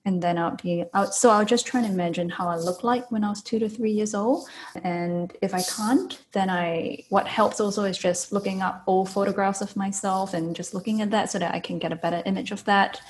and 0.06 0.22
then 0.22 0.38
I'll 0.38 0.56
be 0.56 0.86
out. 0.94 1.16
So 1.16 1.32
I'll 1.32 1.46
just 1.46 1.66
try 1.66 1.82
and 1.82 1.92
imagine 1.92 2.30
how 2.30 2.48
I 2.48 2.58
look 2.58 2.84
like 2.84 3.12
when 3.12 3.24
I 3.24 3.30
was 3.30 3.42
two 3.42 3.58
to 3.58 3.68
three 3.68 3.92
years 3.92 4.14
old. 4.14 4.48
And 4.84 5.36
if 5.42 5.54
I 5.54 5.64
can't, 5.64 6.20
then 6.32 6.50
I 6.50 7.04
what 7.10 7.28
helps 7.28 7.60
also 7.60 7.84
is 7.84 7.98
just 7.98 8.32
looking 8.32 8.62
up 8.62 8.84
old 8.86 9.10
photographs 9.10 9.62
of 9.62 9.76
myself 9.76 10.36
and 10.36 10.56
just 10.56 10.76
looking 10.76 11.02
at 11.02 11.10
that 11.10 11.32
so 11.32 11.40
that 11.40 11.56
I 11.56 11.60
can 11.60 11.80
get 11.80 11.92
a 11.92 11.96
better 11.96 12.22
image 12.28 12.52
of 12.52 12.64
that. 12.66 13.02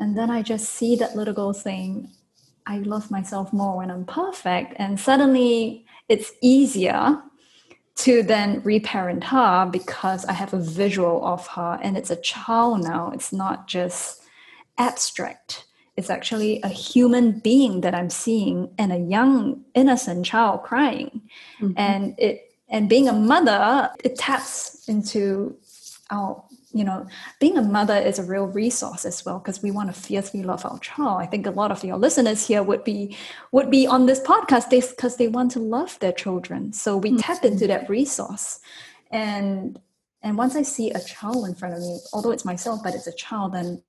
And 0.00 0.16
then 0.16 0.30
I 0.30 0.42
just 0.42 0.70
see 0.70 0.96
that 0.96 1.14
little 1.14 1.34
girl 1.34 1.52
saying, 1.52 2.10
I 2.66 2.78
love 2.78 3.10
myself 3.10 3.52
more 3.52 3.76
when 3.76 3.90
I'm 3.90 4.04
perfect. 4.04 4.74
And 4.76 4.98
suddenly 4.98 5.84
it's 6.08 6.32
easier 6.40 7.22
to 7.96 8.22
then 8.22 8.62
reparent 8.62 9.24
her 9.24 9.68
because 9.70 10.24
I 10.24 10.32
have 10.32 10.54
a 10.54 10.58
visual 10.58 11.24
of 11.24 11.46
her 11.48 11.78
and 11.82 11.96
it's 11.98 12.10
a 12.10 12.16
child 12.16 12.82
now. 12.82 13.10
It's 13.12 13.32
not 13.32 13.66
just 13.66 14.22
abstract. 14.78 15.66
It's 15.96 16.08
actually 16.08 16.62
a 16.62 16.68
human 16.68 17.40
being 17.40 17.82
that 17.82 17.94
I'm 17.94 18.08
seeing 18.08 18.70
and 18.78 18.92
a 18.92 18.98
young 18.98 19.64
innocent 19.74 20.24
child 20.24 20.62
crying. 20.62 21.20
Mm-hmm. 21.60 21.72
And 21.76 22.14
it 22.18 22.46
and 22.70 22.88
being 22.88 23.08
a 23.08 23.12
mother, 23.12 23.90
it 24.02 24.16
taps 24.16 24.88
into 24.88 25.56
our 26.10 26.42
you 26.72 26.84
know, 26.84 27.06
being 27.40 27.58
a 27.58 27.62
mother 27.62 27.96
is 27.96 28.18
a 28.18 28.22
real 28.22 28.46
resource 28.46 29.04
as 29.04 29.24
well 29.24 29.38
because 29.38 29.62
we 29.62 29.70
want 29.70 29.92
to 29.92 30.00
fiercely 30.00 30.42
love 30.42 30.64
our 30.64 30.78
child. 30.78 31.20
I 31.20 31.26
think 31.26 31.46
a 31.46 31.50
lot 31.50 31.72
of 31.72 31.82
your 31.82 31.96
listeners 31.96 32.46
here 32.46 32.62
would 32.62 32.84
be 32.84 33.16
would 33.50 33.70
be 33.70 33.86
on 33.86 34.06
this 34.06 34.20
podcast 34.20 34.70
because 34.70 35.16
they 35.16 35.28
want 35.28 35.50
to 35.52 35.58
love 35.58 35.98
their 35.98 36.12
children. 36.12 36.72
So 36.72 36.96
we 36.96 37.10
mm-hmm. 37.10 37.18
tap 37.18 37.44
into 37.44 37.66
that 37.66 37.88
resource, 37.88 38.60
and 39.10 39.78
and 40.22 40.38
once 40.38 40.54
I 40.54 40.62
see 40.62 40.90
a 40.90 41.00
child 41.00 41.46
in 41.48 41.54
front 41.54 41.74
of 41.74 41.80
me, 41.80 41.98
although 42.12 42.30
it's 42.30 42.44
myself, 42.44 42.80
but 42.84 42.94
it's 42.94 43.08
a 43.08 43.14
child, 43.14 43.54
then 43.54 43.82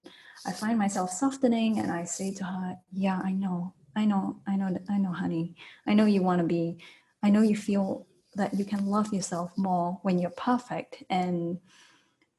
I 0.46 0.52
find 0.52 0.80
myself 0.80 1.12
softening, 1.12 1.78
and 1.78 1.92
I 1.92 2.06
say 2.06 2.34
to 2.34 2.44
her, 2.44 2.78
"Yeah, 2.92 3.22
I 3.24 3.32
know, 3.32 3.74
I 3.96 4.06
know, 4.06 4.38
I 4.48 4.56
know, 4.56 4.76
I 4.90 4.98
know, 4.98 5.12
honey. 5.12 5.56
I 5.86 5.94
know 5.94 6.06
you 6.06 6.24
want 6.24 6.42
to 6.42 6.48
be. 6.48 6.78
I 7.22 7.30
know 7.30 7.42
you 7.42 7.56
feel." 7.56 8.08
that 8.36 8.54
you 8.54 8.64
can 8.64 8.86
love 8.86 9.14
yourself 9.14 9.52
more 9.58 10.00
when 10.04 10.18
you're 10.18 10.30
perfect 10.32 11.04
and 11.10 11.60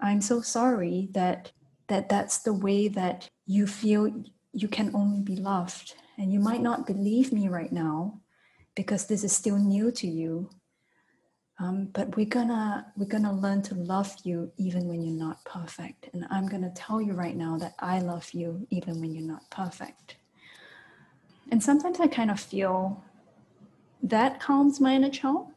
I'm 0.03 0.21
so 0.21 0.41
sorry 0.41 1.09
that 1.13 1.53
that 1.87 2.09
that's 2.09 2.39
the 2.39 2.53
way 2.53 2.89
that 2.89 3.31
you 3.47 3.67
feel 3.67 4.11
you 4.53 4.69
can 4.69 4.91
only 4.95 5.21
be 5.21 5.37
loved. 5.37 5.95
And 6.19 6.33
you 6.33 6.41
might 6.41 6.61
not 6.61 6.87
believe 6.87 7.33
me 7.33 7.49
right 7.49 7.73
now 7.73 8.21
because 8.75 9.07
this 9.07 9.25
is 9.25 9.33
still 9.33 9.57
new 9.57 9.91
to 9.93 10.07
you. 10.07 10.51
Um, 11.59 11.89
but 11.93 12.17
we're 12.17 12.27
gonna 12.27 12.93
we're 12.97 13.07
gonna 13.07 13.33
learn 13.33 13.63
to 13.63 13.75
love 13.75 14.13
you 14.25 14.51
even 14.57 14.89
when 14.89 15.03
you're 15.03 15.27
not 15.27 15.45
perfect. 15.45 16.11
And 16.13 16.27
i'm 16.31 16.49
gonna 16.49 16.73
tell 16.75 17.01
you 17.01 17.13
right 17.13 17.37
now 17.37 17.57
that 17.59 17.75
i 17.79 18.01
love 18.01 18.29
you 18.33 18.67
even 18.71 19.01
when 19.01 19.15
you're 19.15 19.33
not 19.35 19.49
perfect. 19.51 20.17
And 21.51 21.63
sometimes 21.63 22.01
i 22.01 22.09
kind 22.09 22.31
of 22.31 22.41
feel 22.41 23.05
that 24.03 24.41
calms 24.41 24.81
my 24.81 24.95
inner 24.95 25.11
child 25.11 25.52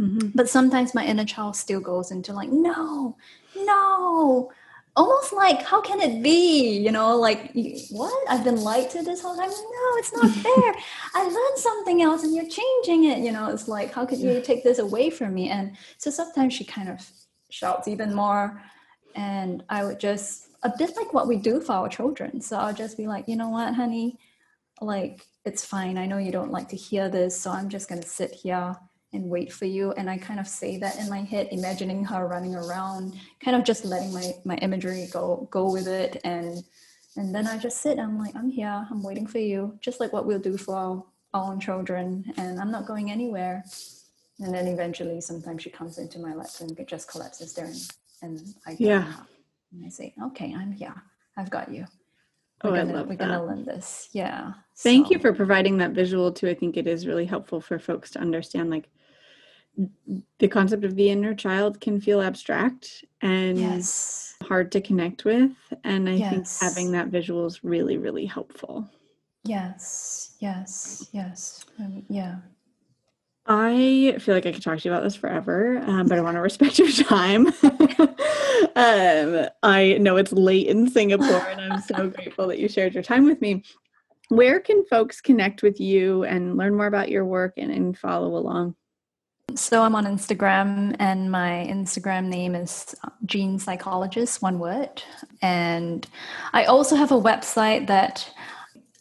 mm-hmm. 0.00 0.28
but 0.34 0.48
sometimes 0.48 0.94
my 0.94 1.04
inner 1.04 1.24
child 1.24 1.56
still 1.56 1.80
goes 1.80 2.10
into 2.10 2.32
like 2.32 2.48
no 2.48 3.16
no. 3.56 4.52
Almost 4.96 5.32
like 5.32 5.62
how 5.62 5.80
can 5.80 6.00
it 6.00 6.22
be? 6.22 6.78
You 6.78 6.90
know 6.90 7.16
like 7.16 7.52
what? 7.90 8.28
I've 8.28 8.44
been 8.44 8.60
lied 8.60 8.90
to 8.90 9.02
this 9.02 9.22
whole 9.22 9.36
time? 9.36 9.48
No 9.48 9.96
it's 9.96 10.12
not 10.12 10.30
fair. 10.44 10.74
I 11.14 11.24
learned 11.24 11.58
something 11.58 12.02
else 12.02 12.24
and 12.24 12.34
you're 12.34 12.48
changing 12.48 13.04
it. 13.04 13.18
You 13.18 13.32
know 13.32 13.48
it's 13.50 13.68
like 13.68 13.92
how 13.92 14.04
could 14.04 14.18
you 14.18 14.40
take 14.42 14.64
this 14.64 14.78
away 14.78 15.10
from 15.10 15.32
me? 15.34 15.48
And 15.48 15.76
so 15.98 16.10
sometimes 16.10 16.54
she 16.54 16.64
kind 16.64 16.88
of 16.88 17.08
shouts 17.50 17.88
even 17.88 18.14
more. 18.14 18.60
And 19.14 19.64
i 19.68 19.84
would 19.84 19.98
just 20.00 20.48
a 20.62 20.72
bit 20.76 20.94
like 20.96 21.12
what 21.14 21.28
we 21.28 21.36
do 21.36 21.60
for 21.60 21.72
our 21.72 21.88
children. 21.88 22.40
So 22.40 22.56
i'll 22.58 22.74
just 22.74 22.96
be 22.96 23.06
like 23.06 23.28
you 23.28 23.36
know 23.36 23.48
what 23.48 23.74
honey? 23.74 24.18
Like 24.80 25.24
it's 25.44 25.64
fine. 25.64 25.98
I 25.98 26.06
know 26.06 26.18
you 26.18 26.32
don't 26.32 26.50
like 26.50 26.68
to 26.70 26.76
hear 26.76 27.08
this 27.08 27.40
so 27.40 27.50
i'm 27.50 27.68
just 27.68 27.88
going 27.88 28.02
to 28.02 28.08
sit 28.08 28.32
here 28.32 28.76
and 29.12 29.24
wait 29.28 29.52
for 29.52 29.64
you 29.64 29.92
and 29.92 30.08
i 30.08 30.16
kind 30.16 30.38
of 30.40 30.46
say 30.46 30.76
that 30.78 30.98
in 30.98 31.08
my 31.08 31.20
head 31.20 31.48
imagining 31.50 32.04
her 32.04 32.26
running 32.26 32.54
around 32.54 33.14
kind 33.44 33.56
of 33.56 33.64
just 33.64 33.84
letting 33.84 34.12
my 34.12 34.32
my 34.44 34.56
imagery 34.56 35.08
go 35.12 35.48
go 35.50 35.70
with 35.70 35.88
it 35.88 36.20
and 36.24 36.62
and 37.16 37.34
then 37.34 37.46
i 37.46 37.58
just 37.58 37.80
sit 37.80 37.98
i'm 37.98 38.18
like 38.18 38.34
i'm 38.36 38.48
here 38.50 38.86
i'm 38.90 39.02
waiting 39.02 39.26
for 39.26 39.38
you 39.38 39.76
just 39.80 40.00
like 40.00 40.12
what 40.12 40.26
we'll 40.26 40.38
do 40.38 40.56
for 40.56 40.76
our, 40.76 41.04
our 41.34 41.52
own 41.52 41.58
children 41.60 42.24
and 42.36 42.60
i'm 42.60 42.70
not 42.70 42.86
going 42.86 43.10
anywhere 43.10 43.64
and 44.38 44.54
then 44.54 44.66
eventually 44.68 45.20
sometimes 45.20 45.62
she 45.62 45.70
comes 45.70 45.98
into 45.98 46.18
my 46.18 46.34
lap 46.34 46.48
and 46.60 46.78
it 46.78 46.86
just 46.88 47.08
collapses 47.10 47.52
there 47.54 47.66
and, 47.66 47.90
and 48.22 48.54
i 48.66 48.76
yeah 48.78 49.12
and 49.72 49.84
i 49.84 49.88
say 49.88 50.14
okay 50.22 50.54
i'm 50.56 50.72
here 50.72 50.94
i've 51.36 51.50
got 51.50 51.72
you 51.72 51.84
oh, 52.62 52.70
we're 52.70 52.76
Oh, 52.76 52.80
I 52.80 52.84
gonna, 52.84 52.92
love 52.92 53.08
we're 53.08 53.16
that. 53.16 53.28
gonna 53.28 53.44
learn 53.46 53.64
this. 53.64 54.10
Yeah. 54.12 54.52
Thank 54.76 55.08
you 55.10 55.18
for 55.18 55.32
providing 55.32 55.78
that 55.78 55.92
visual 55.92 56.30
too. 56.30 56.48
I 56.48 56.54
think 56.54 56.76
it 56.76 56.86
is 56.86 57.06
really 57.06 57.24
helpful 57.24 57.60
for 57.60 57.78
folks 57.78 58.10
to 58.10 58.18
understand 58.18 58.68
like 58.70 58.90
the 60.38 60.48
concept 60.48 60.84
of 60.84 60.96
the 60.96 61.10
inner 61.10 61.34
child 61.34 61.80
can 61.80 62.00
feel 62.00 62.20
abstract 62.20 63.04
and 63.22 63.58
Yes. 63.58 64.34
hard 64.42 64.72
to 64.72 64.80
connect 64.80 65.24
with. 65.24 65.52
And 65.84 66.08
I 66.08 66.20
think 66.20 66.46
having 66.60 66.92
that 66.92 67.08
visual 67.08 67.46
is 67.46 67.62
really, 67.64 67.98
really 67.98 68.26
helpful. 68.26 68.88
Yes. 69.44 70.36
Yes. 70.40 71.08
Yes. 71.12 71.64
Um, 71.78 72.04
yeah. 72.08 72.36
I 73.46 74.16
feel 74.20 74.34
like 74.34 74.46
I 74.46 74.52
could 74.52 74.62
talk 74.62 74.78
to 74.78 74.88
you 74.88 74.92
about 74.92 75.02
this 75.02 75.16
forever, 75.16 75.78
um, 75.86 76.06
but 76.06 76.18
I 76.18 76.20
want 76.20 76.36
to 76.36 76.40
respect 76.40 76.78
your 76.78 76.90
time. 76.90 77.46
um, 78.76 79.48
I 79.62 79.96
know 79.98 80.16
it's 80.18 80.32
late 80.32 80.68
in 80.68 80.88
Singapore, 80.88 81.48
and 81.48 81.60
I'm 81.60 81.80
so 81.80 82.10
grateful 82.10 82.46
that 82.48 82.58
you 82.58 82.68
shared 82.68 82.94
your 82.94 83.02
time 83.02 83.24
with 83.24 83.40
me. 83.40 83.64
Where 84.28 84.60
can 84.60 84.84
folks 84.84 85.20
connect 85.20 85.62
with 85.62 85.80
you 85.80 86.22
and 86.24 86.56
learn 86.56 86.76
more 86.76 86.86
about 86.86 87.08
your 87.08 87.24
work 87.24 87.54
and, 87.56 87.72
and 87.72 87.98
follow 87.98 88.36
along? 88.36 88.76
So 89.56 89.82
I'm 89.82 89.94
on 89.94 90.04
Instagram, 90.04 90.96
and 90.98 91.30
my 91.30 91.66
Instagram 91.70 92.26
name 92.26 92.54
is 92.54 92.94
uh, 93.04 93.10
Jean 93.26 93.58
Psychologist, 93.58 94.42
one 94.42 94.58
word. 94.58 95.02
And 95.42 96.06
I 96.52 96.64
also 96.64 96.96
have 96.96 97.12
a 97.12 97.20
website 97.20 97.86
that 97.86 98.32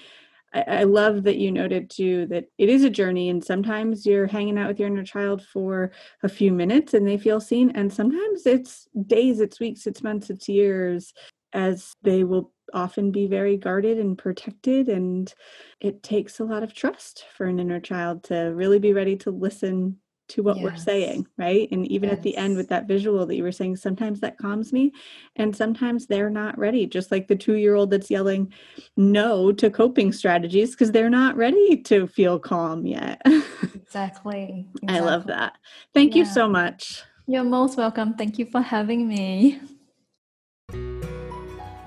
I, 0.53 0.61
I 0.61 0.83
love 0.83 1.23
that 1.23 1.37
you 1.37 1.51
noted 1.51 1.89
too 1.89 2.27
that 2.27 2.45
it 2.57 2.69
is 2.69 2.83
a 2.83 2.89
journey, 2.89 3.29
and 3.29 3.43
sometimes 3.43 4.05
you're 4.05 4.27
hanging 4.27 4.57
out 4.57 4.67
with 4.67 4.79
your 4.79 4.89
inner 4.89 5.03
child 5.03 5.43
for 5.43 5.91
a 6.21 6.29
few 6.29 6.51
minutes 6.51 6.93
and 6.93 7.07
they 7.07 7.17
feel 7.17 7.41
seen, 7.41 7.71
and 7.71 7.91
sometimes 7.91 8.45
it's 8.45 8.87
days, 9.07 9.39
it's 9.39 9.59
weeks, 9.59 9.87
it's 9.87 10.03
months, 10.03 10.29
it's 10.29 10.47
years, 10.47 11.13
as 11.53 11.93
they 12.01 12.23
will 12.23 12.51
often 12.73 13.11
be 13.11 13.27
very 13.27 13.57
guarded 13.57 13.99
and 13.99 14.17
protected 14.17 14.89
and 14.89 15.33
it 15.79 16.01
takes 16.01 16.39
a 16.39 16.43
lot 16.43 16.63
of 16.63 16.73
trust 16.73 17.25
for 17.37 17.45
an 17.45 17.59
inner 17.59 17.79
child 17.79 18.23
to 18.23 18.35
really 18.55 18.79
be 18.79 18.93
ready 18.93 19.15
to 19.15 19.29
listen 19.29 19.97
to 20.29 20.41
what 20.41 20.59
we're 20.59 20.75
saying 20.75 21.27
right 21.37 21.67
and 21.71 21.85
even 21.87 22.09
at 22.09 22.21
the 22.23 22.35
end 22.37 22.55
with 22.55 22.69
that 22.69 22.87
visual 22.87 23.25
that 23.25 23.35
you 23.35 23.43
were 23.43 23.51
saying 23.51 23.75
sometimes 23.75 24.19
that 24.19 24.37
calms 24.37 24.71
me 24.71 24.91
and 25.35 25.55
sometimes 25.55 26.07
they're 26.07 26.29
not 26.29 26.57
ready 26.57 26.85
just 26.85 27.11
like 27.11 27.27
the 27.27 27.35
2 27.35 27.55
year 27.55 27.75
old 27.75 27.91
that's 27.91 28.09
yelling 28.09 28.51
no 28.97 29.51
to 29.51 29.69
coping 29.69 30.11
strategies 30.11 30.71
because 30.71 30.91
they're 30.91 31.09
not 31.09 31.35
ready 31.35 31.77
to 31.77 32.07
feel 32.07 32.39
calm 32.39 32.85
yet 32.85 33.21
Exactly. 33.73 34.67
i 34.87 34.99
love 34.99 35.27
that 35.27 35.57
thank 35.93 36.15
you 36.15 36.25
so 36.25 36.47
much 36.47 37.03
You're 37.25 37.43
most 37.43 37.77
welcome. 37.77 38.15
Thank 38.15 38.37
you 38.37 38.45
for 38.45 38.61
having 38.61 39.07
me. 39.07 39.61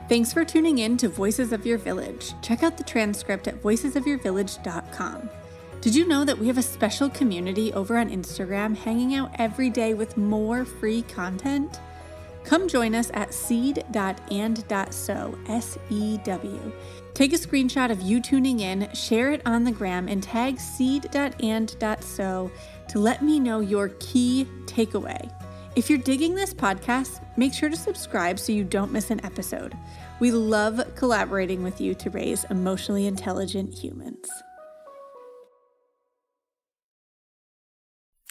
Thanks 0.09 0.33
for 0.33 0.45
tuning 0.45 0.79
in 0.79 0.97
to 0.99 1.09
Voices 1.09 1.53
of 1.53 1.67
Your 1.67 1.79
Village. 1.79 2.33
Check 2.41 2.63
out 2.63 2.79
the 2.79 2.85
transcript 2.85 3.49
at 3.49 3.61
voicesofyourvillage.com. 3.61 5.29
Did 5.87 5.95
you 5.95 6.09
know 6.09 6.25
that 6.25 6.37
we 6.37 6.49
have 6.49 6.59
a 6.59 6.63
special 6.63 7.09
community 7.09 7.73
over 7.73 7.97
on 7.97 8.11
Instagram 8.11 8.77
hanging 8.77 9.15
out 9.15 9.31
every 9.39 9.71
day 9.71 9.95
with 9.95 10.17
more 10.17 10.65
free 10.65 11.03
content? 11.03 11.79
Come 12.43 12.67
join 12.67 12.93
us 12.93 13.13
at 13.15 13.33
seed.and.sew, 13.33 13.95
S 15.47 15.79
E 15.89 16.19
W. 16.25 16.73
Take 17.15 17.33
a 17.35 17.37
screenshot 17.37 17.93
of 17.93 18.03
you 18.03 18.21
tuning 18.21 18.59
in, 18.59 18.93
share 18.95 19.31
it 19.31 19.43
on 19.47 19.63
the 19.63 19.71
gram, 19.71 20.09
and 20.09 20.21
tag 20.21 20.59
seed.and.sew 20.59 22.51
to 22.89 22.99
let 22.99 23.23
me 23.23 23.39
know 23.39 23.61
your 23.61 23.91
key 24.01 24.49
takeaway. 24.65 25.31
If 25.77 25.89
you're 25.89 26.01
digging 26.01 26.35
this 26.35 26.53
podcast, 26.53 27.25
make 27.37 27.55
sure 27.55 27.69
to 27.69 27.77
subscribe 27.77 28.41
so 28.41 28.51
you 28.51 28.65
don't 28.65 28.91
miss 28.91 29.13
an 29.13 29.25
episode. 29.25 29.79
We 30.19 30.33
love 30.33 30.97
collaborating 30.97 31.63
with 31.63 31.81
you 31.81 31.95
to 31.95 32.11
raise 32.11 32.43
emotionally 32.51 33.07
intelligent 33.07 33.73
humans. 33.73 34.29